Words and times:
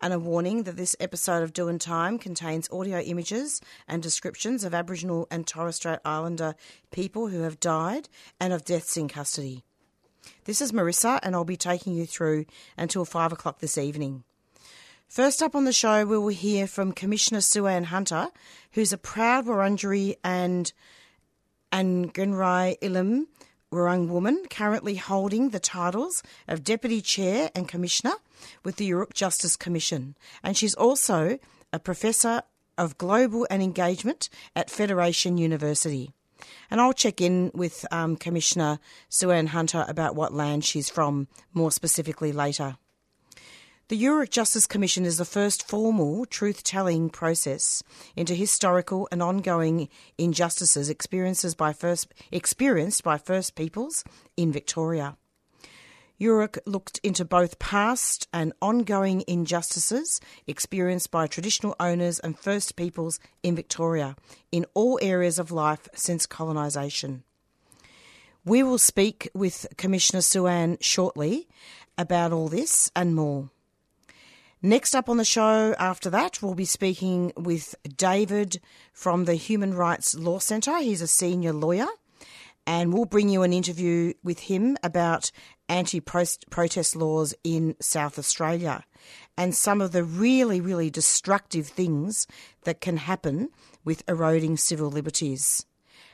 And 0.04 0.14
a 0.14 0.20
warning 0.20 0.64
that 0.64 0.78
this 0.78 0.96
episode 1.00 1.44
of 1.44 1.54
Doing 1.54 1.78
Time 1.78 2.18
contains 2.18 2.68
audio 2.72 3.00
images 3.00 3.62
and 3.88 4.02
descriptions 4.02 4.64
of 4.64 4.74
Aboriginal 4.74 5.28
and 5.30 5.46
Torres 5.46 5.76
Strait 5.76 6.00
Islander 6.04 6.56
people 6.92 7.28
who 7.28 7.42
have 7.42 7.60
died 7.60 8.10
and 8.40 8.52
of 8.52 8.66
deaths 8.66 8.98
in 8.98 9.08
custody. 9.08 9.64
This 10.46 10.62
is 10.62 10.72
Marisa, 10.72 11.20
and 11.24 11.36
I'll 11.36 11.46
be 11.46 11.58
taking 11.58 11.94
you 11.94 12.06
through 12.06 12.46
until 12.78 13.06
5 13.06 13.32
o'clock 13.32 13.60
this 13.60 13.78
evening. 13.78 14.24
First 15.08 15.44
up 15.44 15.56
on 15.56 15.66
the 15.66 15.74
show, 15.74 16.06
we 16.06 16.18
will 16.18 16.30
hear 16.30 16.68
from 16.68 16.94
Commissioner 16.94 17.42
Sue-Anne 17.42 17.86
Hunter, 17.86 18.30
who's 18.72 18.94
a 18.94 18.98
proud 18.98 19.46
Wurundjeri 19.46 20.16
and 20.24 20.72
Ngurai 21.74 22.78
Illum 22.82 23.28
Wurrung 23.72 24.08
woman, 24.08 24.44
currently 24.50 24.96
holding 24.96 25.50
the 25.50 25.60
titles 25.60 26.24
of 26.48 26.64
Deputy 26.64 27.02
Chair 27.02 27.50
and 27.56 27.68
Commissioner 27.68 28.14
with 28.64 28.78
the 28.78 28.90
Yoorrook 28.90 29.14
Justice 29.14 29.56
Commission. 29.56 30.16
And 30.44 30.58
she's 30.58 30.74
also 30.74 31.40
a 31.72 31.80
Professor 31.80 32.42
of 32.78 32.98
Global 32.98 33.48
and 33.50 33.62
Engagement 33.62 34.30
at 34.56 34.70
Federation 34.70 35.38
University. 35.38 36.14
And 36.70 36.82
I'll 36.82 36.94
check 36.94 37.22
in 37.22 37.52
with 37.54 37.86
um, 37.92 38.16
Commissioner 38.16 38.80
Sue-Anne 39.10 39.48
Hunter 39.48 39.86
about 39.88 40.16
what 40.16 40.34
land 40.34 40.64
she's 40.64 40.90
from 40.90 41.28
more 41.54 41.72
specifically 41.72 42.32
later. 42.32 42.78
The 43.92 44.02
Yoorrook 44.02 44.30
Justice 44.30 44.68
Commission 44.68 45.06
is 45.06 45.18
the 45.18 45.26
first 45.26 45.68
formal 45.68 46.26
truth 46.26 46.64
telling 46.64 47.10
process 47.10 47.84
into 48.16 48.34
historical 48.34 49.06
and 49.12 49.22
ongoing 49.22 49.90
injustices 50.18 50.90
experiences 50.90 51.56
by 51.56 51.74
first, 51.74 52.14
experienced 52.32 53.04
by 53.04 53.18
First 53.18 53.56
Peoples 53.56 54.06
in 54.38 54.54
Victoria. 54.54 55.18
Yoorrook 56.22 56.60
looked 56.68 57.00
into 57.02 57.26
both 57.26 57.58
past 57.58 58.28
and 58.32 58.54
ongoing 58.62 59.24
injustices 59.28 60.22
experienced 60.46 61.10
by 61.10 61.26
traditional 61.26 61.76
owners 61.80 62.20
and 62.20 62.38
First 62.38 62.76
Peoples 62.76 63.20
in 63.42 63.56
Victoria 63.56 64.16
in 64.52 64.68
all 64.76 65.00
areas 65.02 65.40
of 65.40 65.52
life 65.52 65.90
since 65.96 66.28
colonisation. 66.28 67.24
We 68.46 68.62
will 68.62 68.78
speak 68.78 69.30
with 69.34 69.66
Commissioner 69.78 70.22
Sue-Anne 70.22 70.78
shortly 70.80 71.48
about 71.98 72.32
all 72.32 72.50
this 72.50 72.92
and 72.96 73.16
more. 73.16 73.50
Next 74.62 74.94
up 74.94 75.10
on 75.10 75.18
the 75.18 75.26
show 75.26 75.74
after 75.80 76.12
that, 76.12 76.44
we'll 76.44 76.54
be 76.54 76.66
speaking 76.66 77.34
with 77.36 77.74
David 77.98 78.62
from 78.94 79.26
the 79.26 79.34
Human 79.34 79.74
Rights 79.74 80.14
Law 80.14 80.38
Centre. 80.38 80.78
He's 80.78 81.02
a 81.02 81.08
senior 81.08 81.52
lawyer, 81.52 81.88
and 82.68 82.94
we'll 82.94 83.06
bring 83.06 83.30
you 83.30 83.44
an 83.44 83.54
interview 83.54 84.14
with 84.24 84.40
him 84.40 84.78
about 84.84 85.32
anti 85.70 86.00
protest 86.00 86.96
laws 86.96 87.34
in 87.44 87.76
South 87.80 88.20
Australia 88.20 88.84
and 89.38 89.56
some 89.56 89.82
of 89.82 89.92
the 89.92 90.04
really, 90.04 90.62
really 90.62 90.90
destructive 90.90 91.68
things 91.68 92.28
that 92.64 92.82
can 92.82 92.98
happen 92.98 93.50
with 93.84 94.04
eroding 94.08 94.58
civil 94.58 94.90
liberties. 94.90 95.66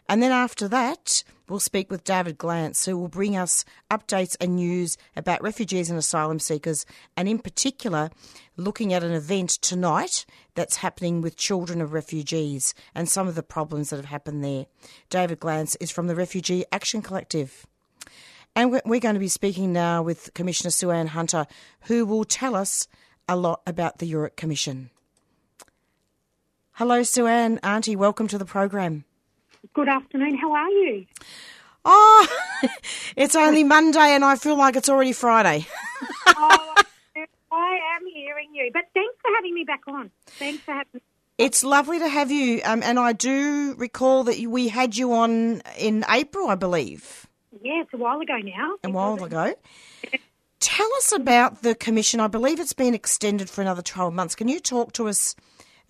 And 0.10 0.24
then 0.24 0.32
after 0.32 0.68
that, 0.70 1.24
we'll 1.50 1.60
speak 1.60 1.92
with 1.92 2.06
David 2.06 2.38
Glanz, 2.38 2.86
who 2.86 2.98
will 2.98 3.10
bring 3.10 3.36
us 3.36 3.66
updates 3.92 4.38
and 4.40 4.56
news 4.56 4.98
about 5.16 5.42
refugees 5.42 5.90
and 5.90 6.00
asylum 6.00 6.40
seekers, 6.40 6.86
and 7.18 7.28
in 7.28 7.40
particular, 7.40 8.10
looking 8.56 8.94
at 8.94 9.04
an 9.04 9.12
event 9.12 9.50
tonight 9.50 10.26
that's 10.56 10.78
happening 10.78 11.22
with 11.22 11.36
children 11.36 11.82
of 11.82 11.92
refugees 11.92 12.74
and 12.96 13.10
some 13.10 13.28
of 13.28 13.36
the 13.36 13.44
problems 13.44 13.90
that 13.90 13.98
have 13.98 14.06
happened 14.06 14.44
there. 14.44 14.66
David 15.10 15.40
Glanz 15.40 15.76
is 15.82 15.92
from 15.92 16.08
the 16.08 16.16
Refugee 16.16 16.64
Action 16.72 17.02
Collective. 17.02 17.68
And 18.56 18.72
we're 18.86 19.00
going 19.00 19.14
to 19.16 19.20
be 19.20 19.28
speaking 19.28 19.72
now 19.72 20.02
with 20.02 20.34
Commissioner 20.34 20.72
Sue-Anne 20.72 21.08
Hunter, 21.08 21.46
who 21.82 22.06
will 22.06 22.24
tell 22.24 22.56
us 22.56 22.88
a 23.28 23.36
lot 23.36 23.62
about 23.68 24.00
the 24.00 24.12
Yoorrook 24.12 24.36
Commission. 24.36 24.90
Hello, 26.72 27.04
Sue-Anne. 27.04 27.60
Auntie, 27.62 27.96
welcome 27.96 28.28
to 28.30 28.38
the 28.38 28.46
program. 28.46 29.04
Good 29.74 29.90
afternoon. 29.90 30.38
How 30.38 30.54
are 30.54 30.70
you? 30.70 31.06
Oh, 31.86 32.28
it's 33.16 33.36
only 33.36 33.64
Monday 33.64 34.00
and 34.00 34.24
I 34.24 34.36
feel 34.36 34.58
like 34.58 34.76
it's 34.76 34.90
already 34.90 35.14
Friday. 35.14 35.68
oh, 36.28 36.76
I 37.52 37.80
am 37.96 38.06
hearing 38.14 38.50
you. 38.54 38.70
But 38.74 38.84
thanks 38.94 39.16
for 39.22 39.32
having 39.36 39.54
me 39.54 39.64
back 39.64 39.82
on. 39.88 40.12
Thanks 40.26 40.64
for 40.64 40.72
having 40.74 40.88
me. 40.94 41.02
It's 41.38 41.64
lovely 41.64 42.00
to 42.00 42.08
have 42.08 42.32
you. 42.32 42.62
Um, 42.66 42.82
and 42.84 42.98
I 42.98 43.14
do 43.14 43.76
recall 43.78 44.24
that 44.24 44.40
we 44.40 44.70
had 44.70 44.98
you 44.98 45.14
on 45.14 45.62
in 45.78 46.04
April, 46.10 46.50
I 46.50 46.56
believe. 46.56 47.28
Yeah, 47.62 47.82
it's 47.82 47.94
a 47.94 47.98
while 47.98 48.20
ago 48.20 48.38
now. 48.38 48.76
A 48.84 48.90
while 48.90 49.24
ago. 49.24 49.54
Tell 50.60 50.90
us 50.98 51.12
about 51.12 51.62
the 51.62 51.76
commission. 51.76 52.20
I 52.20 52.28
believe 52.28 52.60
it's 52.60 52.74
been 52.74 52.96
extended 52.96 53.50
for 53.50 53.62
another 53.62 53.84
12 53.84 54.14
months. 54.14 54.36
Can 54.36 54.48
you 54.48 54.60
talk 54.60 54.94
to 54.94 55.08
us 55.08 55.36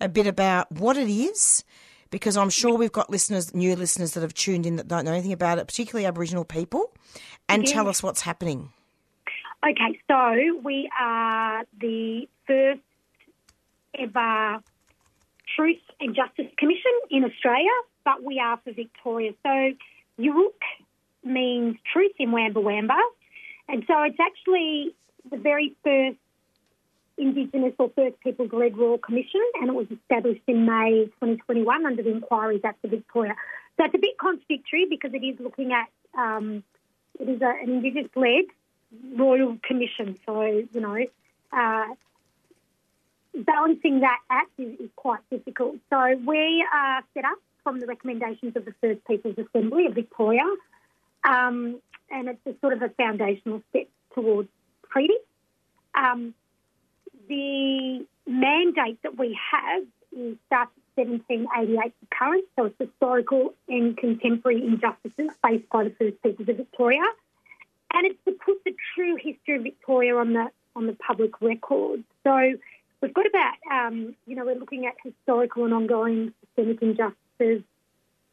a 0.00 0.08
bit 0.08 0.26
about 0.26 0.70
what 0.70 0.96
it 0.98 1.08
is? 1.08 1.64
Because 2.10 2.36
I'm 2.36 2.50
sure 2.50 2.74
we've 2.76 2.92
got 2.92 3.10
listeners, 3.10 3.54
new 3.54 3.76
listeners 3.76 4.12
that 4.12 4.22
have 4.22 4.34
tuned 4.34 4.64
in 4.66 4.76
that 4.76 4.88
don't 4.88 5.04
know 5.04 5.12
anything 5.12 5.32
about 5.32 5.58
it, 5.58 5.66
particularly 5.66 6.06
Aboriginal 6.06 6.44
people, 6.44 6.92
and 7.48 7.66
Yeah. 7.66 7.72
tell 7.74 7.88
us 7.88 8.02
what's 8.02 8.22
happening. 8.22 8.72
Okay, 9.64 10.00
so 10.08 10.60
we 10.62 10.88
are 10.98 11.64
the 11.80 12.28
first 12.46 12.80
ever 13.94 14.62
Truth 15.56 15.80
and 16.00 16.14
Justice 16.14 16.46
Commission 16.56 16.92
in 17.10 17.24
Australia, 17.24 17.70
but 18.04 18.22
we 18.22 18.38
are 18.38 18.58
for 18.58 18.72
Victoria. 18.72 19.32
So 19.42 19.72
Yoorrook 20.18 20.62
means 21.24 21.76
truth 21.92 22.12
in 22.18 22.30
Wamba 22.30 22.60
Wamba, 22.60 22.98
and 23.68 23.84
so 23.86 24.02
it's 24.02 24.20
actually 24.20 24.94
the 25.28 25.36
very 25.36 25.74
first 25.82 26.18
Indigenous 27.18 27.74
or 27.78 27.90
First 27.94 28.20
Peoples 28.20 28.52
led 28.52 28.76
Royal 28.76 28.98
Commission, 28.98 29.40
and 29.60 29.68
it 29.68 29.74
was 29.74 29.86
established 29.90 30.42
in 30.46 30.66
May 30.66 31.06
2021 31.20 31.86
under 31.86 32.02
the 32.02 32.10
Inquiries 32.10 32.60
Act 32.64 32.84
of 32.84 32.90
Victoria. 32.90 33.34
So 33.76 33.84
it's 33.84 33.94
a 33.94 33.98
bit 33.98 34.16
contradictory 34.18 34.86
because 34.88 35.12
it 35.14 35.24
is 35.24 35.38
looking 35.40 35.72
at 35.72 35.88
um, 36.18 36.62
it 37.18 37.28
is 37.28 37.42
a, 37.42 37.46
an 37.62 37.70
Indigenous 37.70 38.10
led 38.16 38.44
Royal 39.14 39.58
Commission. 39.62 40.18
So, 40.26 40.42
you 40.42 40.80
know, 40.80 41.06
uh, 41.52 41.86
balancing 43.34 44.00
that 44.00 44.18
act 44.30 44.50
is, 44.58 44.78
is 44.80 44.90
quite 44.96 45.20
difficult. 45.30 45.76
So 45.90 46.16
we 46.26 46.66
are 46.72 47.02
set 47.14 47.24
up 47.24 47.38
from 47.62 47.80
the 47.80 47.86
recommendations 47.86 48.56
of 48.56 48.64
the 48.64 48.74
First 48.80 49.04
Peoples 49.06 49.36
Assembly 49.38 49.86
of 49.86 49.94
Victoria, 49.94 50.44
um, 51.24 51.80
and 52.10 52.28
it's 52.28 52.46
a 52.46 52.54
sort 52.60 52.72
of 52.72 52.82
a 52.82 52.88
foundational 52.90 53.62
step 53.70 53.88
towards 54.14 54.48
treaty. 54.90 55.14
Um, 55.94 56.34
the 57.28 58.06
mandate 58.26 59.02
that 59.02 59.16
we 59.18 59.38
have 59.52 59.84
is 60.12 60.36
starts 60.46 60.72
at 60.96 61.06
1788 61.06 61.84
to 61.84 62.06
current, 62.10 62.44
so 62.56 62.64
it's 62.64 62.74
historical 62.78 63.54
and 63.68 63.96
contemporary 63.96 64.66
injustices 64.66 65.36
faced 65.44 65.68
by 65.70 65.84
the 65.84 65.90
First 65.90 66.22
Peoples 66.22 66.48
of 66.48 66.56
Victoria 66.56 67.02
and 67.92 68.06
it's 68.06 68.18
to 68.24 68.32
put 68.32 68.62
the 68.64 68.74
true 68.94 69.16
history 69.16 69.56
of 69.56 69.62
Victoria 69.62 70.16
on 70.16 70.32
the 70.32 70.46
on 70.76 70.86
the 70.86 70.92
public 70.94 71.40
record. 71.40 72.04
So 72.24 72.52
we've 73.00 73.14
got 73.14 73.26
about, 73.26 73.54
um, 73.70 74.14
you 74.26 74.36
know, 74.36 74.44
we're 74.44 74.58
looking 74.58 74.86
at 74.86 74.94
historical 75.02 75.64
and 75.64 75.74
ongoing 75.74 76.32
systemic 76.40 76.82
injustices, 76.82 77.64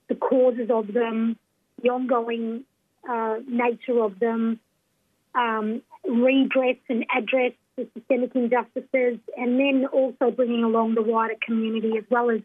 the 0.09 0.15
causes 0.15 0.69
of 0.69 0.93
them, 0.93 1.37
the 1.81 1.89
ongoing 1.89 2.65
uh, 3.09 3.37
nature 3.47 4.03
of 4.03 4.19
them, 4.19 4.59
um, 5.33 5.81
redress 6.07 6.77
and 6.87 7.05
address 7.15 7.53
the 7.77 7.87
systemic 7.93 8.35
injustices, 8.35 9.19
and 9.37 9.59
then 9.59 9.85
also 9.91 10.31
bringing 10.31 10.63
along 10.63 10.95
the 10.95 11.01
wider 11.01 11.35
community 11.41 11.97
as 11.97 12.03
well 12.09 12.29
as, 12.29 12.41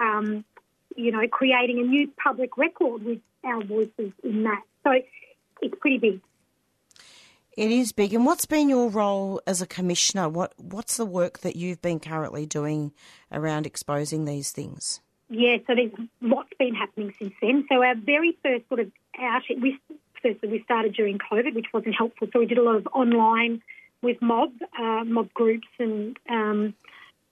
um, 0.00 0.44
you 0.96 1.12
know, 1.12 1.26
creating 1.28 1.78
a 1.78 1.82
new 1.82 2.10
public 2.22 2.56
record 2.56 3.04
with 3.04 3.20
our 3.44 3.62
voices 3.62 4.12
in 4.22 4.44
that. 4.44 4.62
So 4.84 4.92
it's 5.62 5.74
pretty 5.80 5.98
big. 5.98 6.20
It 7.56 7.70
is 7.70 7.92
big. 7.92 8.12
And 8.12 8.26
what's 8.26 8.44
been 8.44 8.68
your 8.68 8.90
role 8.90 9.40
as 9.46 9.62
a 9.62 9.66
commissioner? 9.66 10.28
What 10.28 10.52
What's 10.58 10.98
the 10.98 11.06
work 11.06 11.40
that 11.40 11.56
you've 11.56 11.80
been 11.80 12.00
currently 12.00 12.44
doing 12.44 12.92
around 13.32 13.66
exposing 13.66 14.26
these 14.26 14.50
things? 14.50 15.00
Yeah, 15.30 15.56
so 15.66 15.74
there's 15.74 15.90
lots 16.20 16.50
been 16.58 16.74
happening 16.74 17.14
since 17.18 17.32
then. 17.40 17.66
So 17.70 17.82
our 17.82 17.94
very 17.96 18.36
first 18.44 18.68
sort 18.68 18.80
of 18.80 18.92
out, 19.18 19.42
we 19.60 19.78
firstly 20.22 20.50
we 20.50 20.62
started 20.64 20.94
during 20.94 21.18
COVID, 21.18 21.54
which 21.54 21.66
wasn't 21.72 21.94
helpful. 21.96 22.28
So 22.32 22.40
we 22.40 22.46
did 22.46 22.58
a 22.58 22.62
lot 22.62 22.76
of 22.76 22.86
online 22.92 23.62
with 24.02 24.20
mob 24.20 24.50
uh, 24.78 25.04
mob 25.04 25.32
groups 25.34 25.68
and 25.78 26.16
um, 26.28 26.74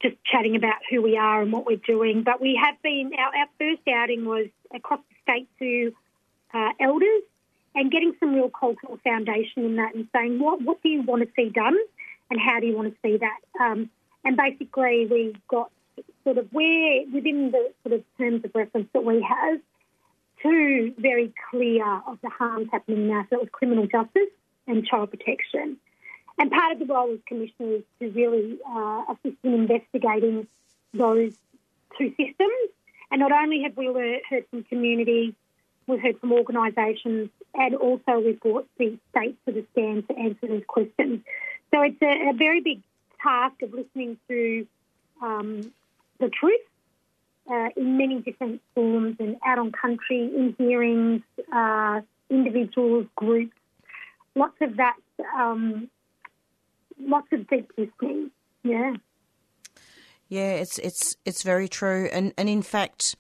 just 0.03 0.17
chatting 0.25 0.57
about 0.57 0.77
who 0.91 1.03
we 1.03 1.17
are 1.17 1.43
and 1.43 1.53
what 1.53 1.67
we're 1.67 1.77
doing. 1.77 2.23
But 2.23 2.41
we 2.41 2.61
have 2.63 2.81
been 2.83 3.13
our, 3.19 3.27
our 3.27 3.47
first 3.59 3.83
outing 3.89 4.25
was 4.25 4.49
across 4.75 5.01
the 5.09 5.33
state 5.33 5.49
to 5.59 5.95
uh, 6.53 6.71
elders 6.81 7.23
and 7.75 7.91
getting 7.91 8.15
some 8.21 8.35
real 8.35 8.51
cultural 8.51 8.99
foundation 9.03 9.65
in 9.65 9.77
that 9.77 9.95
and 9.95 10.09
saying 10.15 10.39
what 10.39 10.63
what 10.63 10.83
do 10.83 10.89
you 10.89 11.03
want 11.03 11.23
to 11.23 11.29
see 11.37 11.51
done 11.51 11.77
and 12.31 12.41
how 12.41 12.61
do 12.61 12.67
you 12.67 12.77
want 12.77 12.93
to 12.93 12.97
see 13.03 13.19
that. 13.19 13.39
Um, 13.61 13.91
and 14.25 14.37
basically 14.37 15.07
we 15.11 15.35
got 15.49 15.71
sort 16.25 16.39
of 16.39 16.49
where 16.53 17.05
within 17.13 17.51
the 17.51 17.73
sort 17.83 17.95
of 17.95 18.05
terms 18.19 18.45
of 18.45 18.55
reference 18.55 18.89
that 18.93 19.05
we 19.05 19.23
have 19.23 19.61
two 20.43 20.95
very 20.99 21.33
clear 21.51 21.85
of 22.07 22.19
the 22.23 22.31
harms 22.31 22.69
happening 22.73 23.09
now. 23.09 23.27
So 23.31 23.37
it 23.37 23.41
was 23.41 23.49
criminal 23.53 23.87
justice 23.87 24.33
and 24.67 24.87
child 24.87 25.11
protection. 25.11 25.77
And 26.39 26.51
part 26.51 26.73
of 26.73 26.79
the 26.81 26.87
role 26.87 27.13
as 27.13 27.21
commissioner 27.27 27.77
is 27.77 27.83
to 28.01 28.11
really 28.11 28.59
uh, 28.69 29.05
assist 29.11 29.37
in 29.43 29.55
investigating 29.55 30.47
those 30.93 31.35
two 31.97 32.11
systems. 32.11 32.71
And 33.11 33.21
not 33.21 33.33
only 33.33 33.63
have 33.63 33.77
we 33.77 33.87
heard 34.29 34.45
from 34.51 34.65
community, 34.65 35.35
we've 35.87 36.01
heard 36.01 36.19
from 36.19 36.33
organisations, 36.33 37.31
and 37.55 37.75
also 37.75 38.19
we've 38.19 38.41
brought 38.41 38.69
the 38.79 38.99
state 39.11 39.37
to 39.47 39.53
the 39.53 39.65
stand 39.73 40.09
to 40.09 40.19
answer 40.19 40.49
these 40.49 40.65
questions. 40.67 41.21
So 41.73 41.83
it's 41.83 42.03
a, 42.03 42.31
a 42.31 42.33
very 42.33 42.61
big 42.61 42.83
task 43.23 43.63
of 43.63 43.73
listening 43.73 44.19
to 44.29 44.67
um, 45.23 45.73
the 46.19 46.29
truth 46.29 46.61
uh, 47.51 47.69
in 47.77 47.97
many 47.99 48.21
different 48.21 48.61
forms 48.75 49.17
and 49.19 49.37
out 49.45 49.59
on 49.59 49.73
country, 49.73 50.31
in 50.35 50.55
hearings, 50.59 51.23
uh, 51.53 52.01
individuals, 52.31 53.07
groups, 53.17 53.57
lots 54.35 54.57
of 54.61 54.77
that, 54.77 54.97
um, 55.37 55.89
lots 57.01 57.29
of 57.33 57.49
deep 57.49 57.71
listening. 57.77 58.31
Yeah. 58.63 58.95
Yeah, 60.29 60.53
it's 60.53 60.79
it's 60.79 61.17
it's 61.25 61.43
very 61.43 61.69
true, 61.69 62.09
and 62.13 62.33
and 62.39 62.49
in 62.49 62.63
fact, 62.63 63.15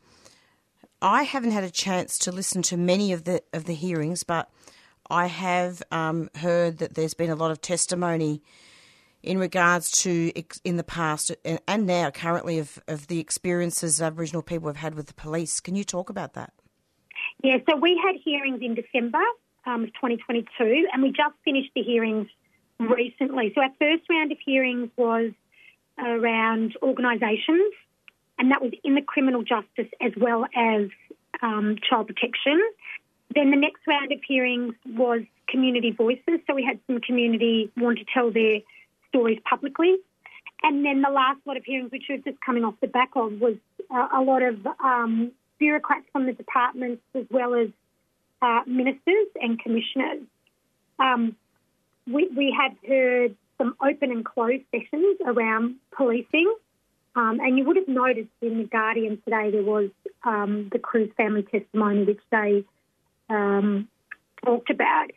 I 1.02 1.24
haven't 1.24 1.50
had 1.50 1.64
a 1.64 1.70
chance 1.70 2.18
to 2.20 2.32
listen 2.32 2.62
to 2.62 2.76
many 2.76 3.12
of 3.12 3.24
the 3.24 3.42
of 3.52 3.64
the 3.64 3.74
hearings, 3.74 4.24
but 4.24 4.50
I 5.10 5.26
have 5.26 5.82
um, 5.90 6.30
heard 6.36 6.78
that 6.78 6.94
there's 6.94 7.14
been 7.14 7.30
a 7.30 7.34
lot 7.34 7.50
of 7.50 7.60
testimony 7.60 8.42
in 9.22 9.38
regards 9.38 9.90
to 10.02 10.32
in 10.64 10.76
the 10.76 10.84
past 10.84 11.34
and, 11.44 11.58
and 11.66 11.86
now 11.86 12.10
currently 12.10 12.58
of, 12.58 12.78
of 12.88 13.06
the 13.06 13.20
experiences 13.20 14.00
Aboriginal 14.00 14.42
people 14.42 14.68
have 14.68 14.76
had 14.76 14.94
with 14.94 15.06
the 15.06 15.14
police. 15.14 15.60
Can 15.60 15.74
you 15.74 15.84
talk 15.84 16.10
about 16.10 16.34
that? 16.34 16.52
Yeah, 17.42 17.58
so 17.68 17.76
we 17.76 18.00
had 18.02 18.16
hearings 18.22 18.60
in 18.62 18.74
December 18.74 19.22
um, 19.66 19.84
of 19.84 19.88
2022 19.94 20.88
and 20.92 21.02
we 21.02 21.08
just 21.08 21.34
finished 21.44 21.70
the 21.74 21.82
hearings 21.82 22.28
recently. 22.88 23.52
So 23.54 23.62
our 23.62 23.70
first 23.78 24.04
round 24.10 24.32
of 24.32 24.38
hearings 24.44 24.90
was 24.96 25.32
around 25.98 26.76
organisations 26.82 27.72
and 28.38 28.50
that 28.50 28.60
was 28.62 28.72
in 28.82 28.94
the 28.94 29.02
criminal 29.02 29.42
justice 29.42 29.90
as 30.00 30.12
well 30.16 30.44
as 30.56 30.88
um, 31.42 31.76
child 31.88 32.08
protection. 32.08 32.60
Then 33.34 33.50
the 33.50 33.56
next 33.56 33.86
round 33.86 34.12
of 34.12 34.20
hearings 34.26 34.74
was 34.86 35.22
community 35.48 35.90
voices. 35.90 36.40
So 36.46 36.54
we 36.54 36.64
had 36.64 36.78
some 36.86 37.00
community 37.00 37.70
want 37.76 37.98
to 37.98 38.04
tell 38.12 38.30
their 38.30 38.60
stories 39.08 39.38
publicly. 39.48 39.96
And 40.62 40.84
then 40.84 41.02
the 41.02 41.10
last 41.10 41.40
lot 41.46 41.56
of 41.56 41.64
hearings, 41.64 41.92
which 41.92 42.04
was 42.08 42.20
just 42.24 42.40
coming 42.40 42.64
off 42.64 42.74
the 42.80 42.86
back 42.86 43.10
of, 43.16 43.32
was 43.40 43.56
uh, 43.90 44.08
a 44.14 44.22
lot 44.22 44.42
of 44.42 44.66
um, 44.82 45.32
bureaucrats 45.58 46.06
from 46.12 46.26
the 46.26 46.32
departments 46.32 47.02
as 47.14 47.24
well 47.30 47.54
as 47.54 47.68
uh, 48.40 48.60
ministers 48.66 49.26
and 49.40 49.58
commissioners. 49.60 50.22
Um, 50.98 51.36
we, 52.06 52.28
we 52.36 52.56
had 52.56 52.76
heard 52.86 53.36
some 53.58 53.74
open 53.82 54.10
and 54.10 54.24
closed 54.24 54.64
sessions 54.70 55.18
around 55.26 55.76
policing. 55.96 56.54
Um, 57.16 57.38
and 57.40 57.56
you 57.56 57.64
would 57.64 57.76
have 57.76 57.88
noticed 57.88 58.30
in 58.42 58.58
The 58.58 58.64
Guardian 58.64 59.22
today 59.24 59.50
there 59.52 59.62
was 59.62 59.90
um, 60.24 60.68
the 60.72 60.80
Cruz 60.80 61.10
family 61.16 61.42
testimony, 61.42 62.04
which 62.04 62.20
they 62.30 62.64
um, 63.30 63.88
talked 64.44 64.70
about. 64.70 65.10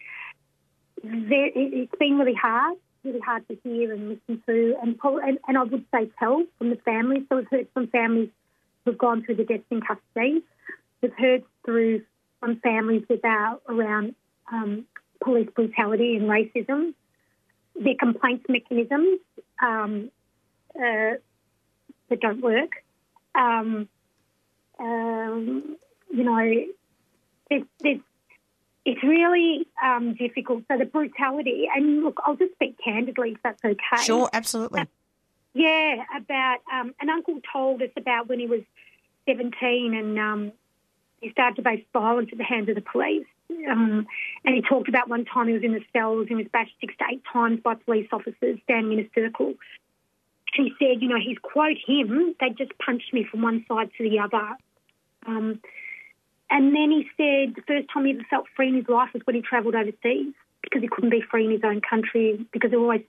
There, 1.04 1.48
it, 1.48 1.52
it's 1.56 1.96
been 2.00 2.18
really 2.18 2.36
hard 2.36 2.78
really 3.08 3.20
hard 3.20 3.48
to 3.48 3.58
hear 3.64 3.94
and 3.94 4.10
listen 4.10 4.44
to, 4.46 4.76
and, 4.82 5.00
and, 5.04 5.40
and 5.48 5.58
I 5.58 5.64
would 5.64 5.86
say 5.94 6.10
tell 6.20 6.44
from 6.58 6.70
the 6.70 6.76
families. 6.78 7.24
So 7.30 7.38
we've 7.38 7.48
heard 7.50 7.68
from 7.74 7.88
families 7.88 8.30
who've 8.86 8.98
gone 8.98 9.24
through 9.24 9.36
the 9.36 9.46
deaths 9.46 9.64
in 9.72 9.82
custody. 9.82 10.44
We've 11.02 11.14
heard 11.18 11.44
through 11.66 12.02
from 12.40 12.60
families 12.60 13.04
about 13.10 13.62
around 13.68 14.16
um, 14.52 14.86
police 15.28 15.50
brutality 15.54 16.16
and 16.16 16.30
racism, 16.30 16.94
their 17.76 17.96
complaints 18.00 18.46
mechanisms 18.48 19.20
um, 19.62 20.10
uh, 20.74 21.20
that 22.10 22.20
don't 22.22 22.42
work. 22.42 22.72
Um, 23.36 23.90
um 24.80 25.76
you 26.10 26.24
know, 26.24 26.66
there's, 27.50 27.64
there's 27.82 28.00
it's 28.86 29.04
really 29.04 29.68
um, 29.84 30.14
difficult. 30.14 30.64
So 30.70 30.78
the 30.78 30.86
brutality, 30.86 31.68
and 31.76 32.06
look, 32.06 32.20
I'll 32.26 32.38
just 32.38 32.54
speak 32.54 32.78
candidly 32.82 33.32
if 33.32 33.44
that's 33.44 33.62
okay. 33.64 34.04
Sure, 34.04 34.30
absolutely. 34.32 34.80
Uh, 34.80 34.86
yeah, 35.54 36.06
about 36.16 36.60
um, 36.72 36.96
an 37.02 37.10
uncle 37.10 37.42
told 37.52 37.82
us 37.82 37.90
about 37.98 38.30
when 38.30 38.40
he 38.40 38.48
was 38.48 38.62
17 39.28 39.94
and 39.94 40.18
um, 40.18 40.52
he 41.20 41.32
started 41.32 41.58
to 41.58 41.64
face 41.64 41.84
violence 41.92 42.30
at 42.32 42.38
the 42.38 42.46
hands 42.46 42.70
of 42.70 42.76
the 42.76 42.82
police. 42.82 43.26
Um, 43.50 44.08
and 44.44 44.56
he 44.56 44.62
talked 44.62 44.90
about 44.90 45.10
one 45.10 45.26
time 45.26 45.48
he 45.48 45.54
was 45.54 45.64
in 45.64 45.74
the 45.74 45.84
cells 45.94 46.28
and 46.30 46.38
was 46.38 46.48
bashed 46.52 46.76
six 46.82 46.94
to 46.98 47.06
eight 47.12 47.24
times 47.32 47.60
by 47.64 47.76
police 47.76 48.08
officers 48.12 48.60
standing 48.64 49.00
in 49.00 49.06
a 49.06 49.10
circle. 49.16 49.54
He 50.54 50.74
said, 50.80 51.02
you 51.02 51.10
know, 51.10 51.20
he's 51.24 51.38
quote 51.42 51.78
him, 51.86 52.36
they 52.40 52.50
just 52.50 52.78
punched 52.80 53.14
me 53.14 53.26
from 53.30 53.42
one 53.42 53.66
side 53.68 53.90
to 53.98 54.10
the 54.10 54.20
other. 54.20 54.58
Um, 55.26 55.62
and 56.50 56.76
then 56.76 56.92
he 56.92 57.08
said 57.18 57.56
the 57.56 57.64
first 57.68 57.90
time 57.94 58.06
he 58.06 58.12
ever 58.12 58.26
felt 58.30 58.46
free 58.56 58.70
in 58.70 58.76
his 58.76 58.88
life 58.88 59.10
was 59.14 59.22
when 59.26 59.36
he 59.36 59.42
travelled 59.42 59.76
overseas 59.76 60.34
because 60.62 60.82
he 60.82 60.88
couldn't 60.88 61.10
be 61.10 61.22
free 61.22 61.46
in 61.46 61.52
his 61.52 61.62
own 61.64 61.82
country 61.82 62.46
because 62.52 62.72
he 62.72 62.78
always 62.78 63.02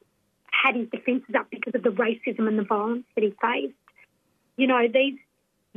had 0.51 0.75
his 0.75 0.89
defences 0.91 1.35
up 1.37 1.49
because 1.51 1.75
of 1.75 1.83
the 1.83 1.91
racism 1.91 2.49
and 2.49 2.59
the 2.59 2.65
violence 2.65 3.05
that 3.15 3.23
he 3.23 3.33
faced. 3.41 3.75
You 4.57 4.67
know, 4.67 4.89
these 4.93 5.19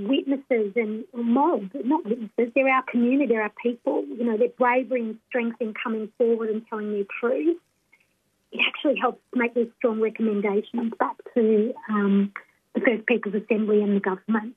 witnesses 0.08 0.74
and 0.76 1.06
mob, 1.14 1.70
not 1.74 2.06
witnesses, 2.06 2.52
they're 2.56 2.70
our 2.70 2.84
community, 2.84 3.28
they're 3.28 3.44
our 3.44 3.54
people. 3.62 4.04
You 4.06 4.26
know, 4.26 4.38
their 4.38 4.50
bravery 4.50 5.02
and 5.02 5.20
strength 5.30 5.62
in 5.62 5.74
coming 5.74 6.10
forward 6.18 6.50
and 6.50 6.66
telling 6.68 6.92
their 6.92 7.06
truth. 7.20 7.58
It 8.52 8.62
actually 8.68 8.98
helps 9.00 9.22
make 9.34 9.54
these 9.54 9.70
strong 9.78 10.02
recommendations 10.02 10.94
back 11.00 11.16
to 11.36 11.74
um, 11.90 12.34
the 12.76 12.82
First 12.82 13.06
Peoples 13.06 13.36
Assembly 13.36 13.82
and 13.82 13.96
the 13.96 14.02
government. 14.02 14.56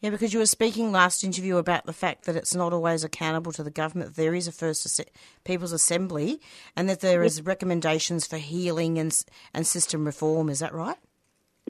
Yeah, 0.00 0.10
because 0.10 0.32
you 0.32 0.40
were 0.40 0.46
speaking 0.46 0.90
last 0.90 1.22
interview 1.22 1.58
about 1.58 1.86
the 1.86 1.92
fact 1.92 2.24
that 2.24 2.34
it's 2.34 2.56
not 2.56 2.72
always 2.72 3.04
accountable 3.04 3.52
to 3.52 3.62
the 3.62 3.70
government. 3.70 4.16
There 4.16 4.34
is 4.34 4.48
a 4.48 4.52
First 4.52 5.00
People's 5.44 5.70
Assembly, 5.70 6.40
and 6.74 6.88
that 6.88 7.00
there 7.00 7.22
is 7.22 7.40
recommendations 7.40 8.26
for 8.26 8.36
healing 8.36 8.98
and 8.98 9.16
and 9.54 9.64
system 9.64 10.04
reform. 10.04 10.48
Is 10.48 10.58
that 10.58 10.74
right? 10.74 10.96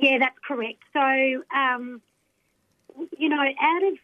Yeah, 0.01 0.17
that's 0.19 0.39
correct. 0.49 0.83
So, 0.95 1.45
um, 1.55 2.01
you 3.19 3.29
know, 3.29 3.41
out 3.41 3.83
of 3.85 3.99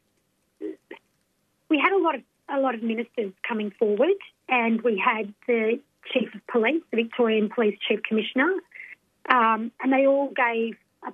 we 1.68 1.78
had 1.78 1.92
a 1.92 1.98
lot 1.98 2.14
of 2.14 2.22
a 2.48 2.58
lot 2.58 2.74
of 2.74 2.82
ministers 2.82 3.32
coming 3.46 3.70
forward, 3.78 4.16
and 4.48 4.80
we 4.82 5.02
had 5.02 5.32
the 5.46 5.80
chief 6.12 6.34
of 6.34 6.46
police, 6.46 6.82
the 6.90 7.02
Victorian 7.02 7.50
Police 7.54 7.78
Chief 7.86 8.00
Commissioner, 8.02 8.54
um, 9.30 9.70
and 9.80 9.92
they 9.92 10.06
all 10.06 10.28
gave. 10.28 10.76
I 11.02 11.10